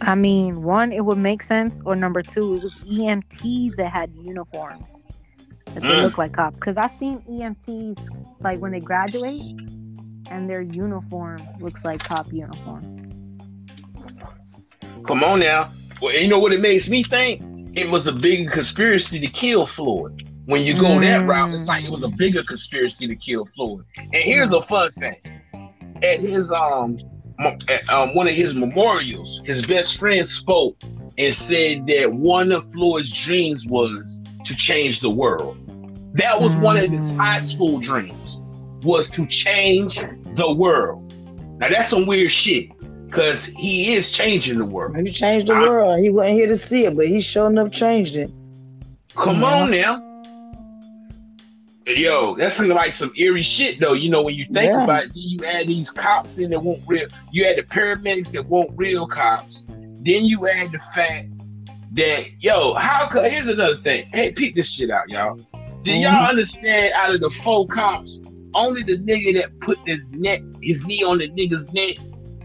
[0.00, 4.12] I mean, one, it would make sense, or number two, it was EMTs that had
[4.20, 5.04] uniforms
[5.66, 6.02] that they Mm.
[6.02, 6.58] look like cops.
[6.58, 8.08] Because I've seen EMTs
[8.40, 9.40] like when they graduate,
[10.30, 12.82] and their uniform looks like cop uniform.
[15.06, 15.70] Come on now.
[16.04, 17.40] Well, you know what it makes me think?
[17.74, 20.12] It was a big conspiracy to kill Floyd.
[20.44, 21.28] When you go that Mm.
[21.28, 23.84] route, it's like it was a bigger conspiracy to kill Floyd.
[23.96, 25.32] And here's a fun fact:
[26.02, 26.98] at his um,
[27.38, 30.76] at, um one of his memorials, his best friend spoke
[31.16, 35.56] and said that one of Floyd's dreams was to change the world.
[36.12, 37.16] That was one of his Mm.
[37.16, 38.38] high school dreams
[38.82, 39.98] was to change
[40.34, 41.00] the world.
[41.60, 42.73] Now that's some weird shit
[43.14, 44.96] because he is changing the world.
[44.96, 46.00] He changed the world.
[46.00, 48.28] He wasn't here to see it, but he sure enough changed it.
[49.14, 49.46] Come Yeah.
[49.46, 50.10] on now.
[51.86, 53.92] Yo, that's like some eerie shit though.
[53.92, 54.82] You know, when you think Yeah.
[54.82, 58.48] about it, you add these cops in that won't real you add the paramedics that
[58.48, 59.64] won't real cops.
[59.68, 61.28] Then you add the fact
[61.92, 64.06] that yo, how could here's another thing.
[64.12, 65.36] Hey, peep this shit out, y'all.
[65.84, 66.00] Do Mhm.
[66.02, 68.20] y'all understand out of the four cops,
[68.54, 71.96] only the nigga that put his neck, his knee on the nigga's neck,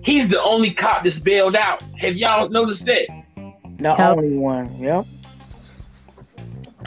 [0.03, 1.81] he's the only cop that's bailed out.
[1.97, 3.07] Have y'all noticed that?
[3.77, 3.99] The Yep.
[3.99, 4.76] only one.
[4.77, 5.05] Yep.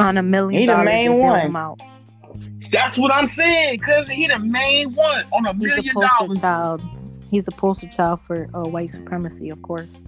[0.01, 1.53] On a million He the main one.
[2.71, 6.19] That's what I'm saying, cause he the main one on a He's a million poster
[6.19, 6.41] dollars.
[6.41, 6.81] child.
[7.31, 10.03] He's a poster child for uh, white supremacy, of course.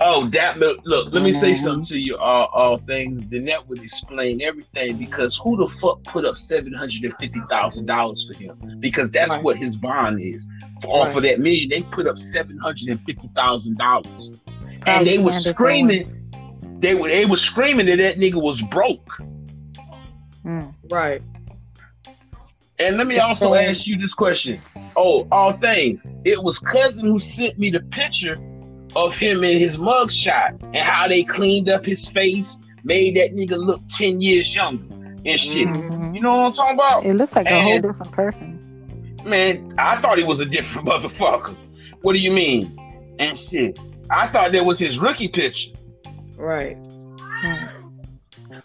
[0.00, 1.62] Oh, that look, look let me say Mhm.
[1.62, 2.16] something to you.
[2.16, 3.28] All, all things.
[3.28, 4.96] Then that would explain everything.
[4.96, 8.56] Because who the fuck put up seven hundred and fifty thousand dollars for him?
[8.80, 9.42] Because that's Right.
[9.42, 10.48] what his bond is.
[10.86, 11.16] Off Right.
[11.18, 14.32] of that million, they put up seven hundred and fifty thousand dollars,
[14.86, 16.04] and they were screaming.
[16.04, 16.16] Owens.
[16.80, 19.20] They were they were screaming that that nigga was broke.
[20.44, 20.74] Mm.
[20.90, 21.22] Right.
[22.80, 23.70] And let me also Same.
[23.70, 24.60] ask you this question.
[24.96, 26.04] Oh, all things.
[26.24, 28.36] It was cousin who sent me the picture
[28.96, 33.56] of him in his mugshot and how they cleaned up his face, made that nigga
[33.56, 34.84] look 10 years younger
[35.24, 35.68] and shit.
[35.68, 36.14] Mhm.
[36.14, 37.06] You know what I'm talking about?
[37.06, 38.58] It looks like a whole different person.
[39.24, 41.56] Man, I thought he was a different motherfucker.
[42.02, 42.76] What do you mean?
[43.18, 43.78] And shit.
[44.10, 45.72] I thought that was his rookie picture.
[46.36, 46.76] Right.
[47.44, 47.68] Mm.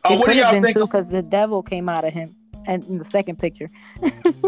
[0.04, 0.78] Oh, it what could have y'all been think?
[0.78, 2.36] too because the devil came out of him
[2.68, 3.70] and in the second picture.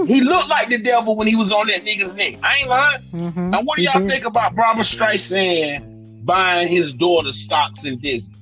[0.05, 2.35] He looked like the devil when he was on that nigga's neck.
[2.43, 3.01] I ain't lying.
[3.13, 3.53] Mm-hmm.
[3.53, 4.09] And what do y'all did.
[4.09, 8.37] think about Barbra Streisand buying his daughter stocks in Disney?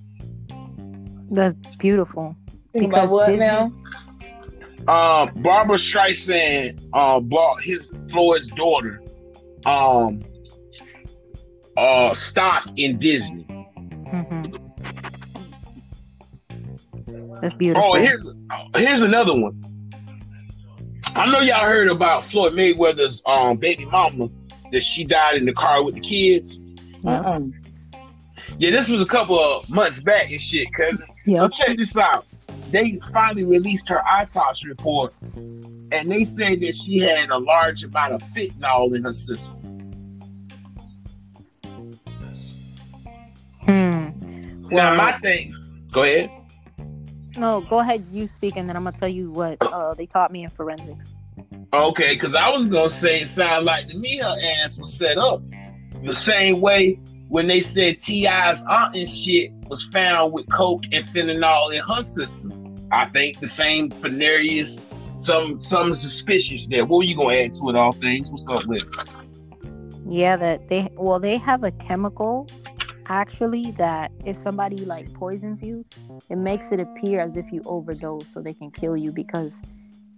[1.32, 2.36] That's beautiful.
[2.74, 3.72] Think Because what Disney- now?
[4.88, 9.02] Um, Barbra Streisand uh, bought his Floyd's daughter
[9.66, 10.24] um
[11.76, 13.46] uh stock in Disney.
[17.42, 17.92] That's beautiful.
[17.96, 18.28] Oh, here's
[18.76, 19.62] here's another one.
[21.16, 24.30] I know y'all heard about Floyd Mayweather's um baby mama
[24.72, 26.60] that she died in the car with the kids.
[27.02, 27.20] Yeah.
[27.22, 27.40] Uh-uh.
[28.60, 31.06] Yeah, this was a couple of months back and shit, cousin.
[31.36, 32.26] So check this out.
[32.72, 38.14] They finally released her autopsy report, and they said that she had a large amount
[38.14, 39.56] of fentanyl in her system.
[43.62, 44.08] Hmm.
[44.70, 45.54] Now, Well- my thing.
[45.92, 46.30] Go ahead.
[47.38, 48.06] No, go ahead.
[48.12, 51.14] You speak, and then I'm gonna tell you what uh, they taught me in forensics.
[51.74, 55.18] Okay, because I was gonna say it sounded like to me her ass was set
[55.18, 55.42] up
[56.04, 61.06] the same way when they said Ti's aunt and shit was found with coke and
[61.06, 62.76] fentanyl in her system.
[62.92, 64.86] I think the same Fenarius,
[65.18, 66.86] some some suspicious there.
[66.86, 67.76] What were you gonna add to it?
[67.76, 68.32] All things.
[68.32, 68.84] What's up with?
[68.84, 69.22] it?
[70.08, 72.48] Yeah, that they well they have a chemical
[73.10, 75.86] actually that if somebody like poisons you,
[76.30, 79.62] it makes it appear as if you overdose so they can kill you because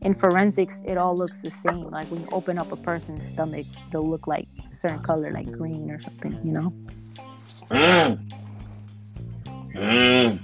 [0.02, 1.90] in forensics it all looks the same.
[1.90, 5.52] Like when you open up a person's stomach, they'll look like a certain color, like
[5.52, 6.74] green or something, you know?
[7.72, 8.32] Mm.
[9.76, 10.40] Mm.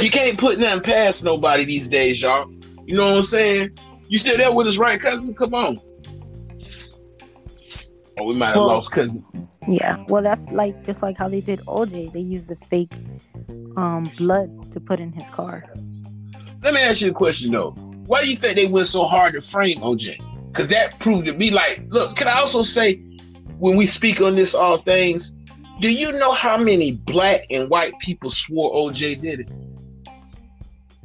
[0.00, 2.50] You can't put nothing past nobody these days, y'all.
[2.86, 3.70] You know what I'm saying?
[4.08, 5.34] You still there with us, right, cousin?
[5.34, 5.80] Come on.
[8.20, 9.24] Oh, we might have Well- lost cousin.
[9.68, 10.02] Yeah.
[10.08, 12.12] Well that's like just like how they did OJ.
[12.12, 12.92] They used the fake
[13.76, 15.64] um blood to put in his car.
[16.62, 17.70] Let me ask you a question though.
[18.06, 20.18] Why do you think they went so hard to frame OJ?
[20.48, 22.96] Because that proved to be like, look, can I also say,
[23.58, 25.30] when we speak on this all things,
[25.80, 29.50] do you know how many black and white people swore OJ did it?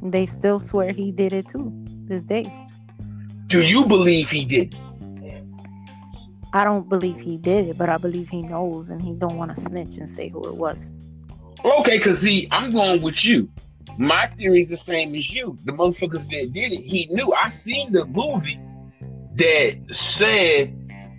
[0.02, 1.72] They still swear he did it too
[2.04, 2.52] this day.
[3.46, 4.76] Do you believe he did?
[6.52, 9.54] I don't believe he did it, but I believe he knows and he don't want
[9.54, 10.92] to snitch and say who it was.
[11.64, 13.48] Okay, because see, I'm going with you.
[13.98, 15.56] My theory is the same as you.
[15.64, 17.32] The motherfuckers that did it, he knew.
[17.34, 18.58] I seen the movie
[19.34, 20.76] that said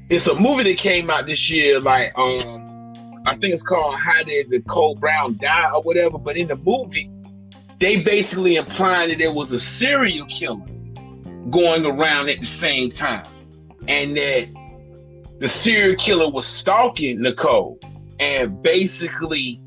[0.10, 4.24] it's a movie that came out this year, like um, I think it's called How
[4.24, 6.18] Did the Cole Brown Die or whatever.
[6.18, 7.10] But in the movie,
[7.80, 10.66] they basically implying that there was a serial killer
[11.50, 13.26] going around at the same time,
[13.88, 14.50] and that
[15.42, 17.80] the serial killer was stalking Nicole,
[18.20, 19.60] and basically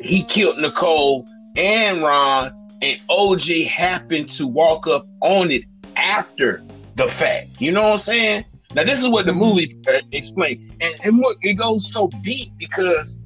[0.00, 1.26] he killed Nicole
[1.56, 5.64] and Ron, and OJ happened to walk up on it
[5.96, 6.62] after
[6.94, 7.48] the fact.
[7.58, 8.44] You know what I'm saying?
[8.74, 12.52] Now this is what the movie uh, explained, and, and look, it goes so deep
[12.56, 13.18] because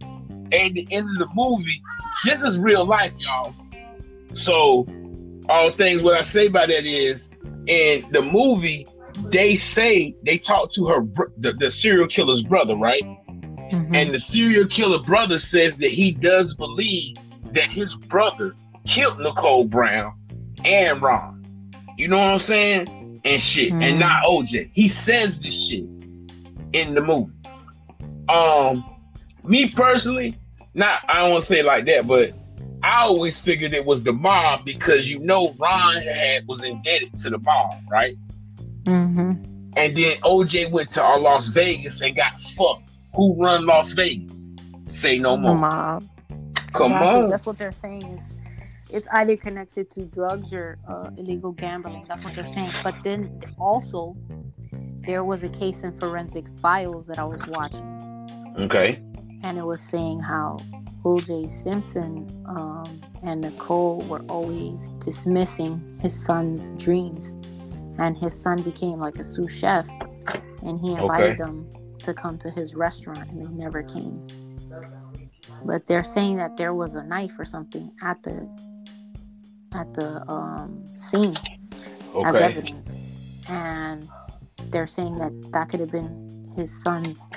[0.52, 1.82] at the end of the movie,
[2.24, 3.54] this is real life, y'all.
[4.32, 4.86] So,
[5.50, 7.28] all things what I say by that is,
[7.66, 8.86] in the movie,
[9.30, 11.00] they say they talk to her,
[11.38, 13.02] the, the serial killer's brother, right?
[13.72, 13.94] Mhm.
[13.94, 17.16] And the serial killer brother says that he does believe
[17.52, 18.54] that his brother
[18.86, 20.12] killed Nicole Brown
[20.64, 21.44] and Ron.
[21.96, 23.20] You know what I'm saying?
[23.24, 23.72] And shit.
[23.72, 23.82] Mhm.
[23.84, 24.70] And not OJ.
[24.72, 25.84] He says this shit
[26.72, 27.32] in the movie.
[28.28, 28.84] Um,
[29.44, 30.36] me personally,
[30.74, 32.32] not I don't want to say it like that, but
[32.82, 37.30] I always figured it was the mob because you know Ron had was indebted to
[37.30, 38.14] the mob, right?
[38.84, 39.46] Mhm.
[39.76, 42.88] And then OJ went to uh, Las Vegas and got fucked.
[43.14, 44.46] Who run Las Vegas?
[44.88, 45.54] Say no The more.
[45.56, 46.04] mob.
[46.72, 47.22] Come Exactly.
[47.24, 47.28] on.
[47.30, 48.32] That's what they're saying is
[48.92, 52.04] it's either connected to drugs or uh, illegal gambling.
[52.08, 52.70] That's what they're saying.
[52.82, 54.16] But then also
[55.06, 57.86] there was a case in forensic files that I was watching
[58.58, 59.00] Okay.
[59.42, 60.58] and it was saying how
[61.04, 61.48] O.J.
[61.48, 67.34] Simpson um, and Nicole were always dismissing his son's dreams,
[68.00, 69.86] and his son became like a sous chef,
[70.62, 71.36] and he invited Okay.
[71.36, 71.68] them
[72.02, 74.26] to come to his restaurant, and they never came.
[75.64, 78.48] But they're saying that there was a knife or something at the
[79.72, 81.34] at the um, scene,
[82.24, 82.96] as evidence,
[83.48, 84.08] and
[84.70, 87.28] they're saying that that could have been his son's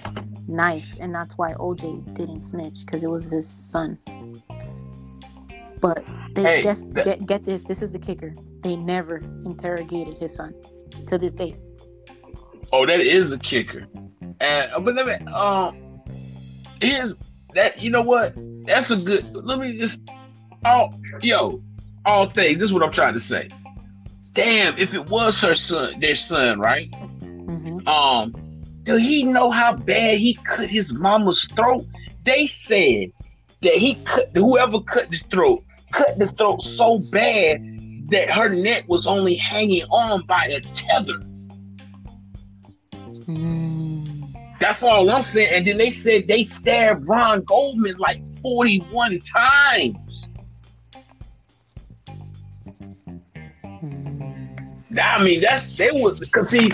[0.47, 3.99] knife, and that's why OJ didn't snitch because it was his son.
[5.81, 7.65] But they Hey, guess that- get get this.
[7.65, 8.33] This is the kicker.
[8.63, 10.53] They never interrogated his son
[11.07, 11.55] to this day.
[12.71, 13.85] Oh, that is a kicker.
[14.39, 16.01] And uh, but let me um
[16.81, 17.13] here's
[17.53, 18.33] that you know what?
[18.65, 20.01] That's a good let me just
[20.65, 21.61] all yo,
[22.05, 22.57] all things.
[22.59, 23.49] This is what I'm trying to say.
[24.31, 26.93] Damn, if it was her son, their son, right?
[26.95, 28.33] hmm Um,
[28.83, 31.85] do he know how bad he cut his mama's throat?
[32.23, 33.11] They said
[33.61, 37.61] that he cut whoever cut the throat, cut the throat so bad
[38.09, 41.19] that her neck was only hanging on by a tether.
[43.25, 44.59] Mm.
[44.59, 45.49] That's all I'm saying.
[45.53, 50.29] And then they said they stabbed Ron Goldman like 41 times.
[53.63, 54.99] Mm.
[55.01, 56.71] I mean, that's they was because see,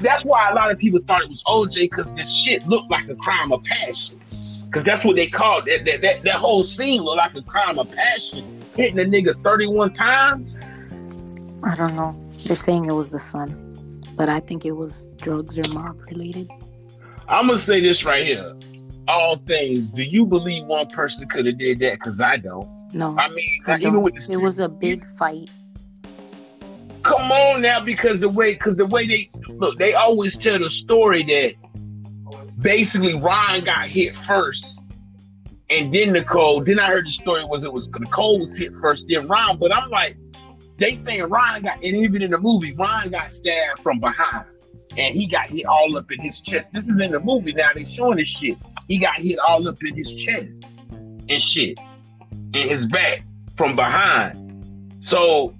[0.00, 3.08] that's why a lot of people thought it was OJ because this shit looked like
[3.08, 4.20] a crime of passion.
[4.66, 5.86] Because that's what they called it.
[5.86, 8.57] That, that, that whole scene looked like a crime of passion.
[8.78, 10.54] Hitting a nigga 31 times.
[11.64, 12.14] I don't know.
[12.46, 16.48] They're saying it was the son, but I think it was drugs or mob related.
[17.28, 18.54] I'm gonna say this right here.
[19.08, 19.90] All things.
[19.90, 21.94] Do you believe one person could have did that?
[21.94, 22.68] Because I don't.
[22.94, 25.50] No, I mean, I even with the it was a big fight.
[27.02, 30.70] come on now because the way because the way they look they always tell the
[30.70, 31.54] story that
[32.60, 34.77] basically Ryan got hit first
[35.70, 39.08] and then Nicole then I heard the story was it was Nicole was hit first
[39.08, 40.16] then Ryan but I'm like
[40.76, 44.46] they saying Ryan got and even in the movie Ryan got stabbed from behind
[44.96, 47.68] and he got hit all up in his chest this is in the movie now
[47.74, 50.72] they showing this shit he got hit all up in his chest
[51.28, 51.78] and shit
[52.54, 53.22] in his back
[53.56, 55.54] from behind so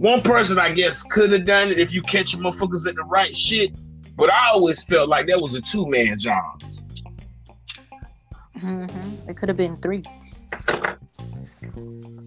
[0.00, 3.36] one person I guess could have done it if you catch motherfuckers at the right
[3.36, 3.70] shit.
[4.16, 6.62] But I always felt like that was a two man job.
[8.60, 8.86] Hmm
[9.28, 10.02] It could have been three.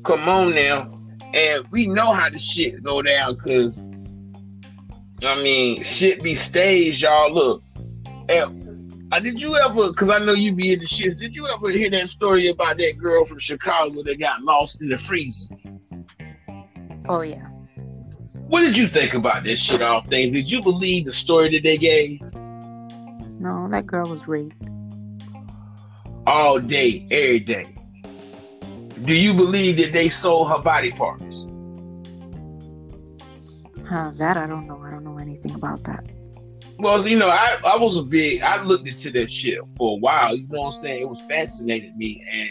[0.04, 1.00] Come on now.
[1.34, 3.84] And we know how the shit go down because
[5.24, 7.34] I mean shit be staged, y'all.
[7.34, 7.64] Look.
[8.30, 11.48] And, uh, did you ever cause I know you be in the shits, did you
[11.48, 15.56] ever hear that story about that girl from Chicago that got lost in the freezer?
[17.08, 17.48] Oh yeah.
[18.48, 20.32] What did you think about this shit, all things?
[20.32, 22.22] Did you believe the story that they gave?
[23.40, 24.70] No, that girl was raped.
[26.26, 27.68] All day, every day.
[29.04, 31.46] Do you believe that they sold her body parts?
[33.92, 34.82] Uh, that I don't know.
[34.82, 36.06] I don't know anything about that.
[36.80, 40.00] Well, you know, I, I was a big, I looked into that shit for a
[40.00, 40.36] while.
[40.36, 41.02] You know what I'm saying?
[41.02, 42.24] It was fascinated me.
[42.32, 42.50] And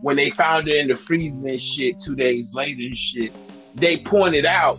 [0.00, 3.32] when they found her in the freezer and shit two days later and shit,
[3.74, 4.78] they pointed out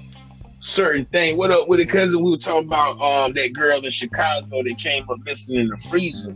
[0.60, 1.38] certain thing.
[1.38, 2.24] What up with it, cousin?
[2.24, 5.78] We were talking about um that girl in Chicago that came up missing in the
[5.90, 6.36] freezer.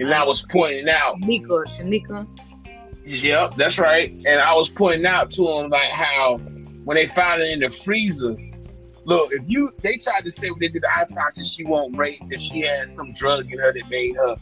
[0.00, 2.26] And I was pointing out Shanika, Shanika.
[3.04, 4.10] Yep, that's right.
[4.26, 6.38] And I was pointing out to him like how
[6.84, 8.34] when they found her in the freezer,
[9.04, 12.22] look, if you they tried to say when they did the autopsy she won't rape,
[12.30, 14.36] that she had some drug in her that made her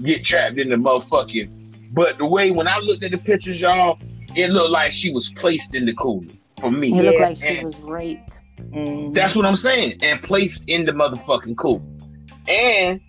[0.00, 1.92] get trapped in the motherfucking.
[1.92, 3.98] But the way when I looked at the pictures, y'all,
[4.36, 6.26] it looked like she was placed in the cooler
[6.60, 6.90] for me.
[6.90, 8.40] It looked Yeah, like she was raped.
[8.72, 9.12] Mhm.
[9.12, 9.98] That's what I'm saying.
[10.02, 11.82] And placed in the motherfucking coop.
[12.46, 13.00] And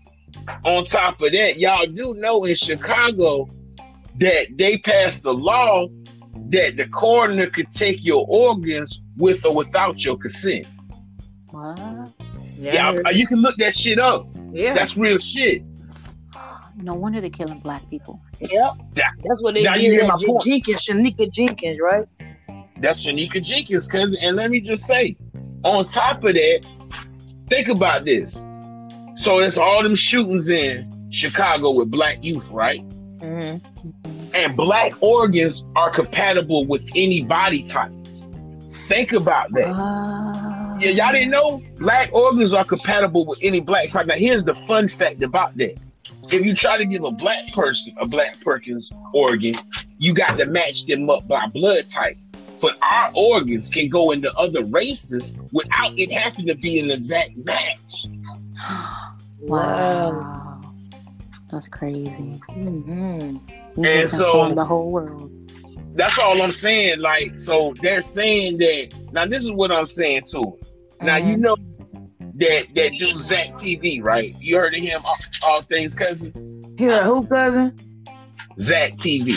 [0.66, 3.48] on top of that, y'all do know in Chicago
[4.18, 5.88] that they passed a law
[6.50, 10.66] that the coroner could take your organs with or without your consent.
[11.52, 11.80] What?
[12.58, 14.28] Yeah, you can look that shit up.
[14.52, 14.74] yeah.
[14.74, 15.64] That's real shit.
[16.82, 18.22] No wonder they're killing black people.
[18.40, 18.52] Yep.
[18.94, 20.00] That- That's what they now you did.
[20.02, 20.44] get my point.
[20.44, 22.06] Jenkins, Shanika Jenkins, right?
[22.80, 24.18] That's Shanika Jenkins, cousin.
[24.22, 25.18] And let me just say,
[25.66, 26.66] on top of that,
[27.48, 28.46] think about this.
[29.20, 32.80] So it's all them shootings in Chicago with black youth, right?
[33.18, 33.90] Mm-hmm.
[34.34, 37.92] and black organs are compatible with any body type.
[38.88, 39.72] Think about that.
[39.72, 44.06] Uh, Yeah, y'all didn't know black organs are compatible with any black type.
[44.06, 45.84] Now, here's the fun fact about that.
[46.32, 49.56] If you try to give a black person a black Perkins organ,
[49.98, 52.18] you got to match them up by blood type.
[52.62, 57.36] But our organs can go into other races without it having to be an exact
[57.36, 58.06] match.
[59.42, 60.62] Wow.
[61.52, 62.40] That's crazy.
[62.50, 63.38] Mm-hmm.
[63.82, 65.32] You And just so- informed the whole world.
[65.96, 67.00] That's all I'm saying.
[67.00, 68.90] Like, so they're saying that.
[69.12, 70.58] Now, this is what I'm saying too.
[71.02, 71.40] Now you Mhm.
[71.40, 71.56] know
[72.36, 74.36] that that dude Zack TV, right?
[74.40, 75.02] You heard of him?
[75.06, 75.18] All,
[75.52, 76.32] all things cousin
[76.78, 77.78] He Here, who cousin?
[78.60, 79.34] Zack TV.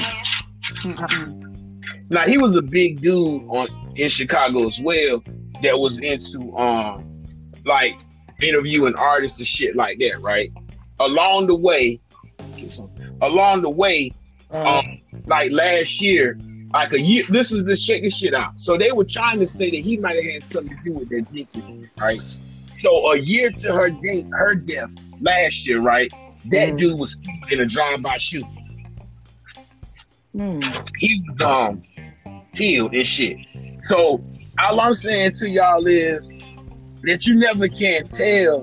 [2.10, 5.22] Now he was a big dude on in Chicago as well,
[5.62, 7.22] that was into um
[7.64, 7.94] like
[8.43, 10.51] interviewing artists and shit like that, right?
[11.01, 12.01] Along the way,
[13.20, 14.12] along the way,
[14.51, 16.39] Uh, um, like last year,
[16.73, 17.24] like a year.
[17.28, 18.02] This is the shit.
[18.02, 18.59] This shit out.
[18.60, 21.09] So they were trying to say that he might have had something to do with
[21.32, 21.48] dick,
[21.98, 22.20] right?
[22.78, 24.90] So a year to her date, her death
[25.20, 26.12] last year, right?
[26.47, 26.78] That Mm.
[26.78, 27.16] dude was
[27.51, 28.48] in a drive-by shooting.
[30.32, 30.60] hmm.
[30.98, 31.82] He was um
[32.55, 33.36] killed and shit.
[33.85, 34.23] So
[34.59, 36.31] all I'm saying to y'all is
[37.04, 38.60] that you never can tell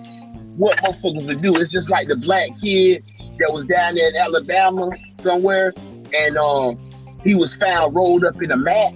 [0.58, 1.56] what motherfuckers to do.
[1.58, 3.04] It's just like the black kid
[3.40, 5.74] that was down there in Alabama somewhere,
[6.14, 6.80] and um
[7.24, 8.94] he was found rolled up in a mat.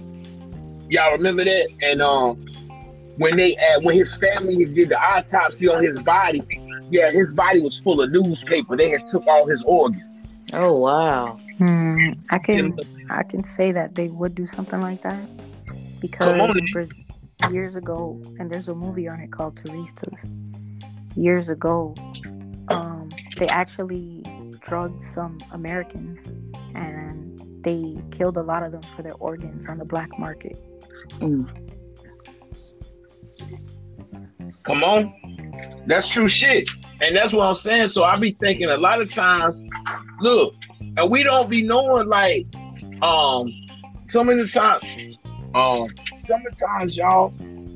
[0.88, 1.68] Y'all remember that?
[1.82, 2.36] And um
[3.16, 6.42] when they uh, when his family did the autopsy on his body,
[6.90, 8.76] yeah, his body was full of newspaper.
[8.76, 10.02] They had took all his organs.
[10.52, 11.38] Oh wow.
[11.58, 12.76] Hmm, I can
[13.10, 15.28] I can say that they would do something like that
[16.00, 17.00] because Come on, in Braz-
[17.52, 20.30] years ago, and there's a movie on it called Turistas.
[21.16, 21.94] Years ago,
[22.68, 23.08] um,
[23.38, 24.22] they actually
[24.60, 26.26] drugged some Americans
[26.74, 30.56] and they killed a lot of them for their organs on the black market.
[31.20, 31.48] Mm.
[34.62, 35.14] Come on.
[35.86, 36.68] That's true shit.
[37.00, 37.88] And that's what I'm saying.
[37.88, 39.64] So I be thinking a lot of times,
[40.20, 40.54] look,
[40.96, 42.46] and we don't be knowing like
[43.02, 43.52] um
[44.08, 45.18] some of the times
[45.54, 47.32] um some of the times y'all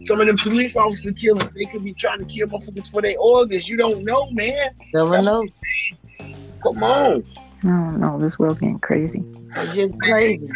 [0.06, 3.18] some of them police officer killings, they could be trying to kill motherfuckers for their
[3.18, 3.68] organs.
[3.68, 4.70] You don't know, man.
[4.94, 5.46] Never That's- know.
[6.62, 7.24] Come on.
[7.64, 8.18] I don't know.
[8.18, 9.22] This world's getting crazy.
[9.56, 10.48] It's just crazy.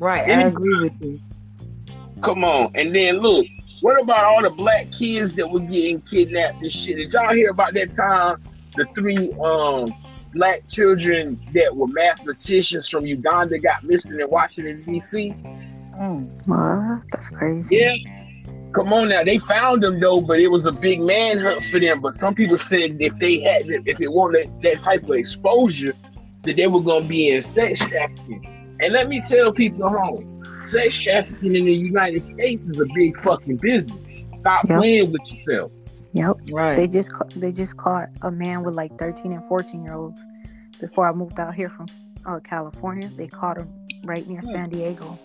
[0.00, 0.28] Right.
[0.28, 1.20] I agree with you.
[2.22, 2.72] Come on.
[2.74, 3.46] And then look,
[3.80, 6.96] what about all the black kids that were getting kidnapped and shit?
[6.96, 8.42] Did y'all hear about that time
[8.76, 9.94] the three um
[10.34, 15.69] black children that were mathematicians from Uganda got missing in Washington DC?
[16.00, 16.48] Mm.
[16.48, 17.02] What?
[17.12, 17.76] That's crazy.
[17.76, 17.96] Yeah.
[18.72, 22.00] Come on now, they found them though, but it was a big manhunt for them.
[22.00, 25.92] But some people said if they had, if it wanted that type of exposure,
[26.42, 28.76] that they were gonna be in sex trafficking.
[28.80, 32.86] And let me tell people at home, sex trafficking in the United States is a
[32.94, 33.98] big fucking business.
[34.40, 34.78] Stop Yep.
[34.78, 35.72] playing with yourself.
[36.12, 36.36] Yep.
[36.52, 36.76] Right.
[36.76, 40.24] They just ca- they just caught a man with like 13 and 14 year olds.
[40.80, 41.86] Before I moved out here from
[42.24, 43.68] uh, California, they caught him
[44.04, 45.18] right near San Diego.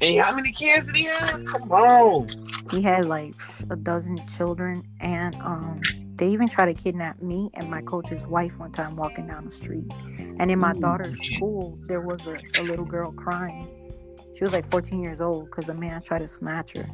[0.00, 1.44] And how many kids did he have?
[1.44, 2.28] Come on.
[2.70, 3.34] He had like
[3.70, 5.80] a dozen children, and um,
[6.16, 9.52] they even tried to kidnap me and my coach's wife one time walking down the
[9.52, 9.84] street.
[10.38, 10.80] And in my Ooh.
[10.80, 13.68] daughter's school, there was a, a little girl crying.
[14.36, 16.88] She was like 14 years old because a man tried to snatch her.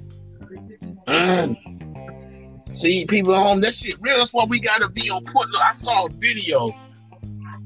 [1.08, 1.56] Mm.
[2.76, 4.18] See, people at home, that shit real.
[4.18, 5.50] That's why we gotta be on point.
[5.50, 6.68] Look, I saw a video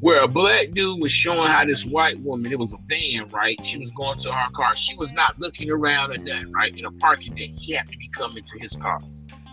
[0.01, 3.63] where a black dude was showing how this white woman, it was a van, right?
[3.65, 4.75] She was going to her car.
[4.75, 6.77] She was not looking around or nothing, right?
[6.77, 7.49] In a parking deck.
[7.57, 9.01] He had to be coming to his car.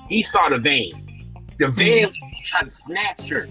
[0.10, 0.90] He saw the van.
[1.60, 1.74] The hmm.
[1.74, 2.10] van
[2.44, 3.48] tried to snatch her.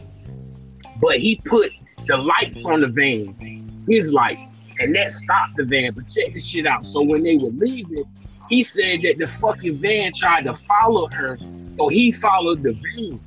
[1.00, 1.72] But he put
[2.06, 5.94] the lights on the van, his lights, and that stopped the van.
[5.94, 6.84] But check this shit out.
[6.84, 8.04] So when they were leaving,
[8.48, 11.38] he said that the fucking van tried to follow her,
[11.68, 13.20] so he followed the van.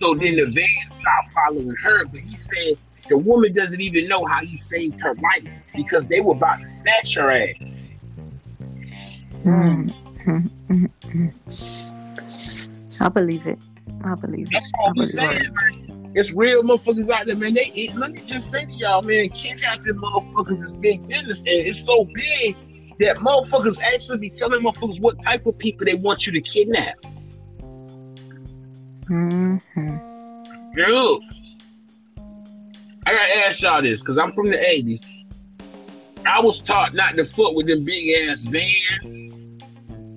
[0.00, 2.78] So then the van stopped following her, but he said
[3.12, 6.66] the woman doesn't even know how he saved her life because they were about to
[6.66, 7.78] snatch her ass.
[9.44, 9.92] Mm.
[13.00, 13.58] I believe it.
[14.02, 14.52] I believe it.
[14.52, 15.42] That's I all we believe saying.
[15.42, 15.52] it.
[15.52, 16.12] man.
[16.14, 17.52] It's real motherfuckers out there, man.
[17.52, 21.48] They it, let me just say to y'all, man, kidnapping motherfuckers is big business, and
[21.48, 22.56] it's so big
[22.98, 26.94] that motherfuckers actually be telling motherfuckers what type of people they want you to kidnap.
[29.04, 29.96] Mm-hmm.
[30.74, 31.20] Girl,
[33.06, 35.04] I gotta ask y'all this because I'm from the 80s.
[36.24, 39.24] I was taught not to fuck with them big ass vans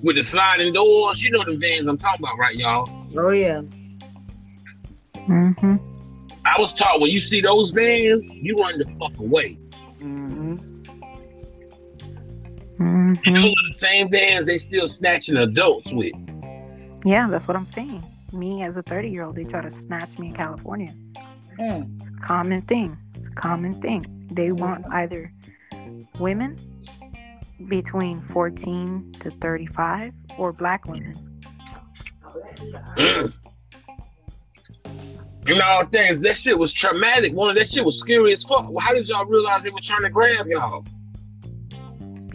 [0.04, 1.24] with the sliding doors.
[1.24, 2.88] You know the vans I'm talking about, right, y'all?
[3.18, 3.62] Oh yeah.
[5.28, 5.80] Mhm.
[6.46, 9.58] I was taught when you see those vans, you run the fuck away.
[10.00, 10.56] hmm
[12.78, 13.18] Mhm.
[13.26, 16.12] And those are the same vans they still snatching adults with.
[17.04, 18.04] Yeah, that's what I'm saying.
[18.34, 20.94] Me as a 30 year old, they try to snatch me in California.
[21.60, 22.00] Mm.
[22.00, 22.98] It's a common thing.
[23.14, 24.28] It's a common thing.
[24.32, 25.32] They want either
[26.20, 26.58] women
[27.68, 31.42] between 14 to 35 or black women.
[32.98, 33.34] Mm.
[35.48, 37.32] You know, things that shit was traumatic.
[37.32, 38.66] One of that shit was scary as fuck.
[38.80, 40.84] How did y'all realize they were trying to grab y'all?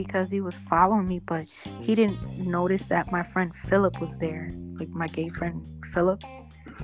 [0.03, 1.47] because he was following me, but
[1.81, 6.23] he didn't notice that my friend Philip was there, like my gay friend Philip.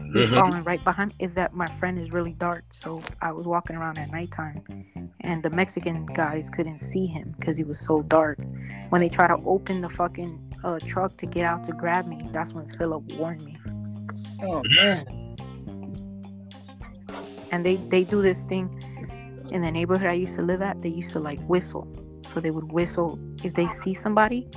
[0.04, 0.34] He was Mhm.
[0.34, 1.14] following right behind.
[1.18, 4.62] Is that my friend is really dark, so I was walking around at nighttime,
[5.20, 8.38] and the Mexican guys couldn't see him because he was so dark.
[8.90, 12.18] When they try to open the fucking uh, truck to get out to grab me,
[12.32, 13.56] that's when Philip warned me.
[14.42, 15.04] Oh man.
[17.52, 18.68] and they they do this thing
[19.50, 20.80] in the neighborhood I used to live at.
[20.82, 21.86] They used to like whistle,
[22.28, 24.48] so they would whistle if they see somebody.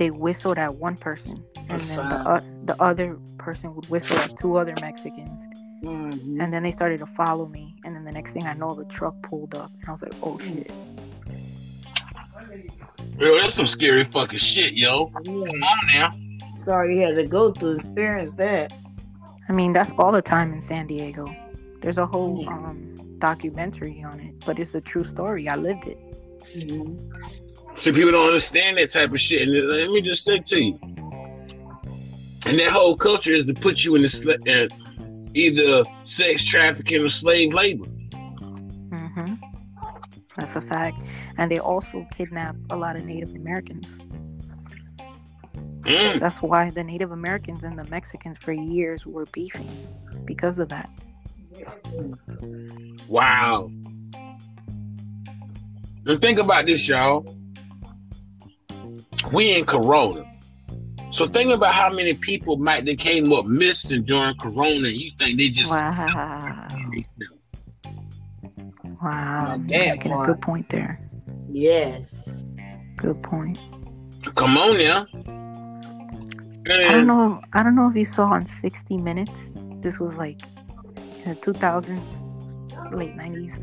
[0.00, 4.34] They whistled at one person, and then the, uh, the other person would whistle at
[4.34, 5.46] two other Mexicans,
[5.84, 6.40] Mhm.
[6.42, 7.76] and then they started to follow me.
[7.84, 10.14] And then the next thing I know, the truck pulled up, and I was like,
[10.22, 10.72] "Oh shit!"
[13.18, 15.12] Yo, that's some scary fucking shit, yo.
[15.16, 15.20] Yeah.
[15.22, 16.12] Come on now.
[16.56, 18.72] Sorry you had to go through experience that.
[19.50, 21.26] I mean, that's all the time in San Diego.
[21.82, 22.48] There's a whole Yeah.
[22.56, 25.46] um, documentary on it, but it's a true story.
[25.46, 25.98] I lived it.
[26.56, 26.98] Mhm.
[27.80, 29.48] See, people don't understand that type of shit.
[29.48, 30.78] And let me just say to you,
[32.44, 34.68] and that whole culture is to put you in the sla- uh,
[35.32, 37.86] either sex trafficking or slave labor.
[37.86, 39.34] hmm
[40.36, 41.02] That's a fact.
[41.38, 43.96] And they also kidnap a lot of Native Americans.
[45.80, 46.20] Mm.
[46.20, 49.70] That's why the Native Americans and the Mexicans for years were beefing
[50.26, 50.90] because of that.
[53.08, 53.70] Wow.
[56.06, 57.39] And think about this, y'all.
[59.32, 60.24] We in Corona.
[61.10, 64.88] So think about how many people might they came up missing during Corona.
[64.88, 66.68] And you think they just Wow.
[69.02, 69.56] Wow.
[69.56, 71.00] Now You're that making a good point there.
[71.50, 72.30] Yes.
[72.96, 73.58] Good point.
[74.34, 75.06] come on now.
[76.66, 77.40] I don't know.
[77.52, 79.50] I don't know if you saw on 60 Minutes.
[79.80, 80.40] This was like
[81.24, 83.58] in the 2000s, late 90s.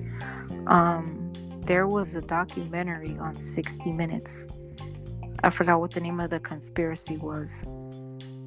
[0.67, 4.47] Um, there was a documentary on 60 Minutes.
[5.43, 7.65] I forgot what the name of the conspiracy was,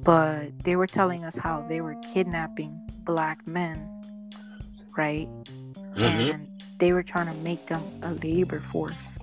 [0.03, 3.77] but they were telling us how they were kidnapping black men,
[4.97, 5.29] right?
[5.95, 6.33] Mhm.
[6.33, 9.17] And they were trying to make them a labor force.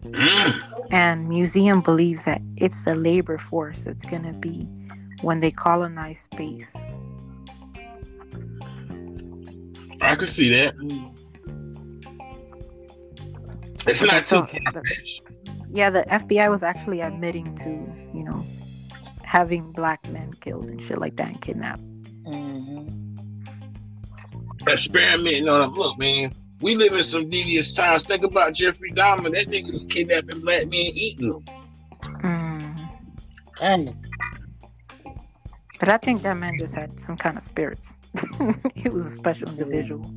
[0.00, 0.62] Mm.
[0.90, 4.68] And museum believes that it's the labor force that's gonna be
[5.22, 6.76] when they colonize space.
[10.00, 10.74] I can see that.
[13.86, 14.82] It's But not too far.
[15.70, 17.68] Yeah, the FBI was actually admitting to,
[18.16, 18.44] you know,
[19.22, 21.82] having black men killed and shit like that and kidnapped.
[22.24, 22.90] Mhm.
[24.68, 25.74] Experimenting on them.
[25.74, 28.04] Look, man, we live in some devious times.
[28.04, 29.32] Think about Jeffrey Dahmer.
[29.32, 31.44] That nigga was kidnapping black men, eating them.
[32.22, 32.88] Mm.
[33.60, 33.94] And
[35.80, 37.96] But I think that man just had some kind of spirits.
[38.74, 40.08] he was a special individual.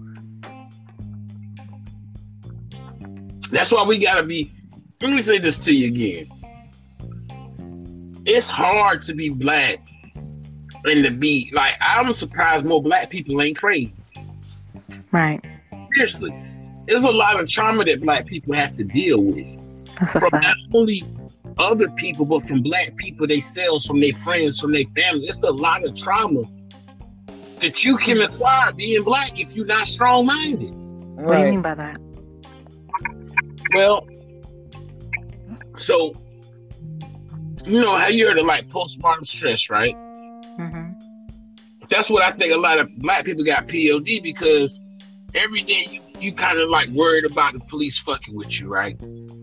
[3.52, 4.52] That's why we gotta be.
[5.02, 6.32] Let me say this to you again.
[8.26, 9.88] It's hard to be black
[10.86, 11.76] and to be like.
[11.80, 14.02] I'm surprised more black people ain't crazy.
[15.11, 15.40] Right.
[15.94, 16.34] Seriously,
[16.88, 19.45] there's a lot of trauma that black people have to deal with
[19.99, 20.44] That's a from fact.
[20.44, 21.03] not only
[21.60, 25.28] other people, but from black people themselves, from their friends, from their family.
[25.28, 26.41] It's a lot of trauma
[27.60, 30.74] that you can acquire being black if you're not strong-minded.
[31.24, 31.99] What do you mean by that?
[33.74, 34.07] Well,
[35.77, 36.13] so
[37.65, 39.95] you know how you heard of like postpartum stress, right?
[40.57, 40.91] hmm
[41.89, 44.79] That's what I think a lot of black people got POD because
[45.35, 48.99] every day you, you kind of like worried about the police fucking with you, right?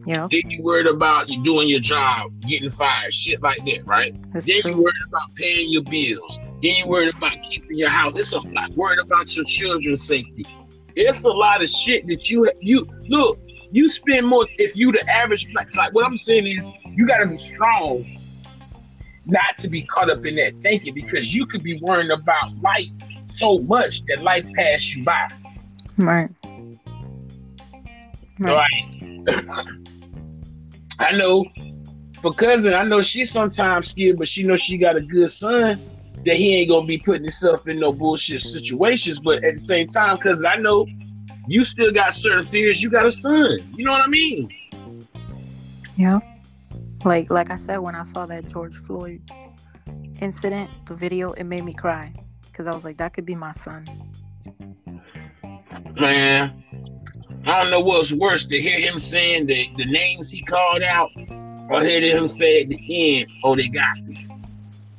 [0.06, 4.14] Yeah, Then you worried about you doing your job, getting fired, shit like that, right?
[4.32, 6.38] that's Then you worried about paying your bills.
[6.62, 8.14] Then you worried about keeping your house.
[8.16, 10.44] It's a lot worried about your children's safety.
[10.96, 13.38] It's a lot of shit that you you look.
[13.74, 15.74] You spend more if you the average black.
[15.74, 18.06] Like what I'm saying is, you got to be strong,
[19.26, 22.92] not to be caught up in that thinking because you could be worrying about life
[23.24, 25.26] so much that life pass you by.
[25.98, 26.30] Right.
[28.38, 28.64] Right.
[29.26, 29.66] Right.
[31.00, 31.44] I know
[32.22, 35.80] for cousin, I know she sometimes scared, but she knows she got a good son
[36.24, 39.18] that he ain't gonna be putting himself in no bullshit situations.
[39.18, 40.86] But at the same time, cause I know
[41.46, 42.82] you still got certain fears.
[42.82, 43.58] You got a son.
[43.76, 44.48] You know what I mean?
[45.96, 46.20] Yeah.
[47.04, 49.20] Like like I said when I saw that George Floyd
[50.20, 52.12] incident, the video, it made me cry
[52.46, 53.84] because I was like, that could be my son.
[56.00, 56.64] Man,
[57.46, 61.10] I don't know what's worse to hear him saying the, the names he called out
[61.70, 64.26] or hear him say at the end, oh, they got me.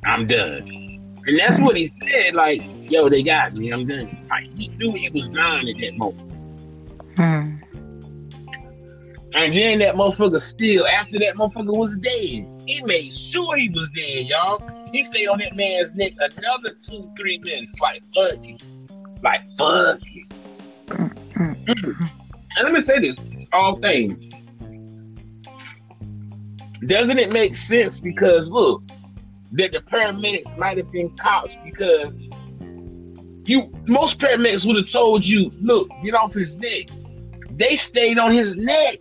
[0.04, 0.86] I'm done.
[1.26, 3.70] And that's what he said, like, yo, they got me.
[3.72, 4.16] I'm done.
[4.30, 6.25] Like, he knew he was dying at that moment.
[7.16, 7.56] Hmm.
[9.34, 13.90] And then that motherfucker still, after that motherfucker was dead, he made sure he was
[13.90, 14.62] dead, y'all.
[14.92, 17.78] He stayed on that man's neck another two, three minutes.
[17.80, 18.62] Like, fuck it.
[19.22, 20.32] Like, fuck it.
[21.38, 23.20] And let me say this
[23.52, 24.32] all things.
[26.86, 28.00] Doesn't it make sense?
[28.00, 28.82] Because look,
[29.52, 32.22] that the paramedics might have been cops because
[33.44, 36.88] you most paramedics would have told you, look, get off his neck.
[37.56, 38.98] They stayed on his neck.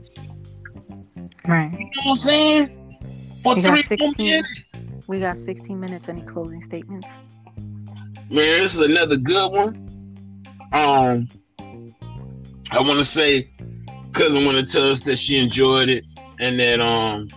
[1.46, 1.72] Right.
[1.72, 2.98] You know what I'm saying?
[3.44, 4.26] For We got three more 16.
[4.26, 4.48] minutes.
[5.08, 6.10] We got 16 minutes.
[6.10, 7.08] Any closing statements?
[8.30, 10.46] Man, this is another good one.
[10.72, 11.28] Um,
[12.72, 13.52] I want to say,
[14.14, 16.06] cousin want to tell us that she enjoyed it,
[16.40, 17.28] and that um,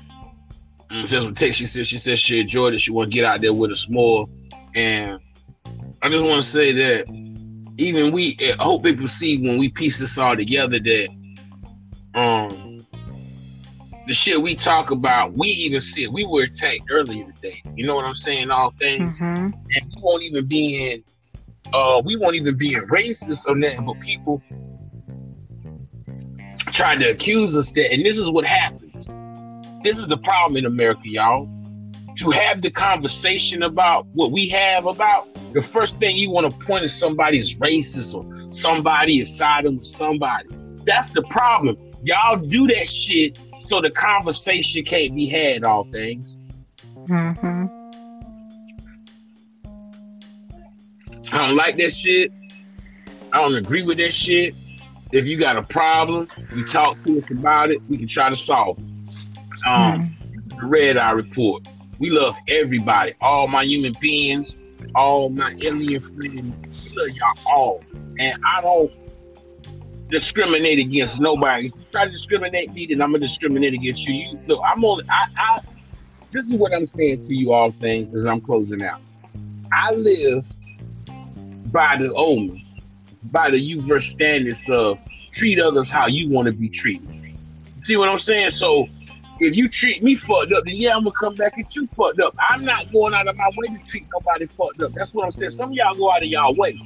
[1.04, 1.86] just what text she said.
[1.86, 2.80] She said she enjoyed it.
[2.80, 4.26] She want to get out there with us more,
[4.74, 5.20] and
[6.00, 7.06] I just want to say that
[7.78, 11.08] even we, I hope people see when we piece this all together that
[12.14, 12.64] um.
[14.06, 16.10] The shit we talk about, we even see it.
[16.10, 17.62] We were attacked earlier today.
[17.76, 18.50] You know what I'm saying?
[18.50, 19.50] All things Mm-hmm.
[19.74, 21.04] and we won't even be in
[21.72, 24.42] uh we won't even be in racist or nothing but people
[26.72, 29.06] trying to accuse us that and this is what happens
[29.84, 31.46] this is the problem in america y'all
[32.18, 36.66] to have the conversation about what we have about the first thing you want to
[36.66, 40.48] point at somebody is racist or somebody is siding with somebody
[40.84, 46.38] that's the problem y'all do that shit so the conversation can't be had all things
[47.08, 47.66] Mm-hmm.
[51.32, 52.32] I don't like that shit.
[53.32, 54.54] I don't agree with that shit.
[55.12, 57.80] If you got a problem, you talk to us about it.
[57.88, 59.66] We can try to solve it.
[59.66, 60.14] Um,
[60.48, 61.66] the Red Eye Report.
[61.98, 64.56] We love everybody, all my human beings,
[64.94, 66.84] all my alien friends.
[66.84, 67.84] We love y'all all,
[68.18, 68.92] and I don't
[70.08, 71.66] discriminate against nobody.
[71.68, 74.14] If you try to discriminate me, then I'm gonna discriminate against you.
[74.14, 75.04] You look, I'm only.
[75.10, 75.58] I, I.
[76.30, 79.00] This is what I'm saying to you, all things, as I'm closing out.
[79.72, 80.46] I live
[81.72, 82.62] by the omen,
[83.24, 85.00] by the verse standards of
[85.32, 87.08] treat others how you want to be treated.
[87.84, 88.50] See what I'm saying?
[88.50, 88.86] So
[89.40, 92.20] if you treat me fucked up, then yeah, I'm gonna come back at you fucked
[92.20, 92.34] up.
[92.50, 94.92] I'm not going out of my way to treat nobody fucked up.
[94.94, 95.50] That's what I'm saying.
[95.50, 96.78] Some of y'all go out of y'all way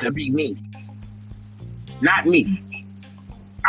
[0.00, 0.56] to be me,
[2.00, 2.62] not me.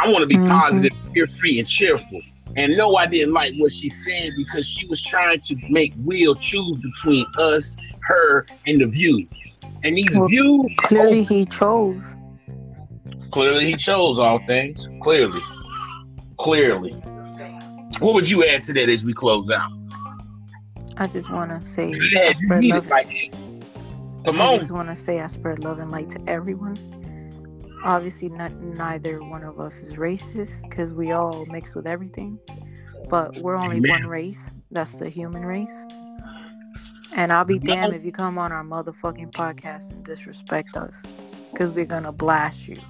[0.02, 0.48] I want to be Mhm.
[0.48, 2.22] positive, fear-free, and cheerful.
[2.56, 6.36] And no, I didn't like what she said because she was trying to make Will
[6.36, 9.28] choose between us, her, and the view.
[9.84, 12.16] And these Well, views, Clearly, he chose.
[13.32, 14.90] clearly he chose all things.
[15.02, 15.42] Clearly.
[16.38, 16.96] Clearly.
[18.00, 19.72] What would you add to that as we close out?
[20.98, 22.88] I just want to say, I Yeah, you spread love.
[22.90, 23.10] like.
[24.26, 24.60] Come I on.
[24.60, 26.80] just want to say I spread love and light to everyone.
[27.84, 32.40] Obviously, not neither one of us is racist because we all mix with everything.
[33.10, 33.92] But we're only Amen.
[33.92, 34.54] one race.
[34.72, 35.88] That's the human race.
[37.12, 41.10] And I'll be damned if you come on our motherfucking podcast and disrespect us
[41.52, 42.84] because we're gonna blast you.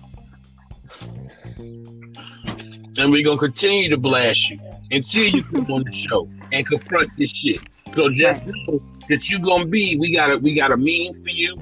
[2.98, 4.60] And we're gonna continue to blast you
[4.92, 7.62] until you come on the show and confront this shit.
[7.96, 11.30] So just know that you gonna be, we got a we got a meme for
[11.30, 11.56] you,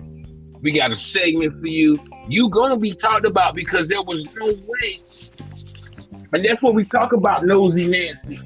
[0.61, 1.97] we got a segment for you.
[2.27, 4.99] You gonna be talked about because there was no way.
[6.31, 8.39] And that's what we talk about nosy Nancy.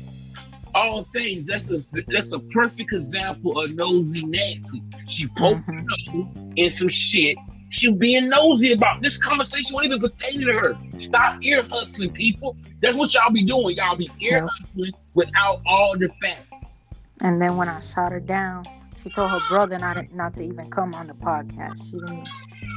[0.76, 4.82] All things, that's a that's a perfect example of nosy Nancy.
[5.08, 5.86] She poked Mhm.
[5.86, 7.38] nose in some shit.
[7.74, 10.78] She being nosy about this conversation won't even pertain to her.
[10.98, 12.56] Stop ear hustling, people.
[12.84, 13.76] That's what y'all be doing.
[13.78, 14.48] Y'all be ear Yep.
[14.48, 16.82] hustling without all the facts.
[17.22, 18.64] And then when I shot her down,
[19.02, 21.84] she told her brother not not to even come on the podcast.
[21.90, 22.30] She didn't.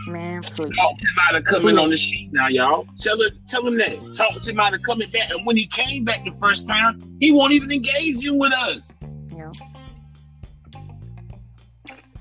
[0.09, 0.75] Man, please.
[0.75, 2.87] Talk to him out of coming on the sheet now, y'all.
[2.97, 3.99] Tell her, tell him that.
[4.17, 5.31] Talk to him out of coming back.
[5.31, 8.99] And when he came back the first time, he won't even engage you with us.
[9.37, 9.53] Yep.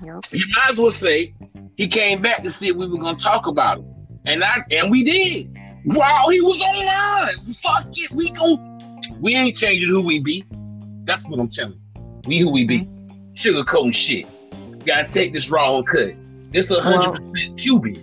[0.04, 0.24] Yep.
[0.30, 1.32] You might as well say
[1.76, 3.94] he came back to see if we were gonna talk about him.
[4.24, 5.56] And I and we did.
[5.84, 7.44] While he was online.
[7.62, 8.10] Fuck it.
[8.10, 10.44] We gon' we ain't changing who we be.
[11.04, 12.02] That's what I'm telling you.
[12.26, 12.88] We who we be.
[13.34, 14.26] Sugarcoat shit.
[14.84, 16.14] Gotta take this raw and cut.
[16.52, 18.02] It's a hundred percent Cuban.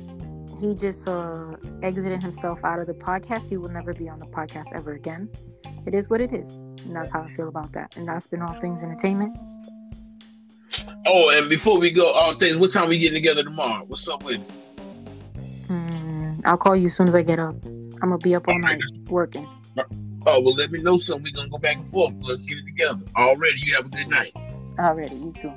[0.61, 3.49] He just uh, exited himself out of the podcast.
[3.49, 5.29] He will never be on the podcast ever again.
[5.85, 6.55] It is what it is.
[6.85, 7.97] And that's how I feel about that.
[7.97, 9.35] And that's been all things entertainment.
[11.05, 13.83] Oh, and before we go, all things, what time we getting together tomorrow?
[13.87, 15.67] What's up with it?
[15.67, 17.55] Mm, I'll call you as soon as I get up.
[17.65, 19.47] I'm gonna be up all night working.
[20.25, 21.23] Oh, well, let me know something.
[21.23, 22.15] We're going to go back and forth.
[22.21, 23.01] Let's get it together.
[23.17, 24.33] Already, you have a good night.
[24.79, 25.51] Already, you too.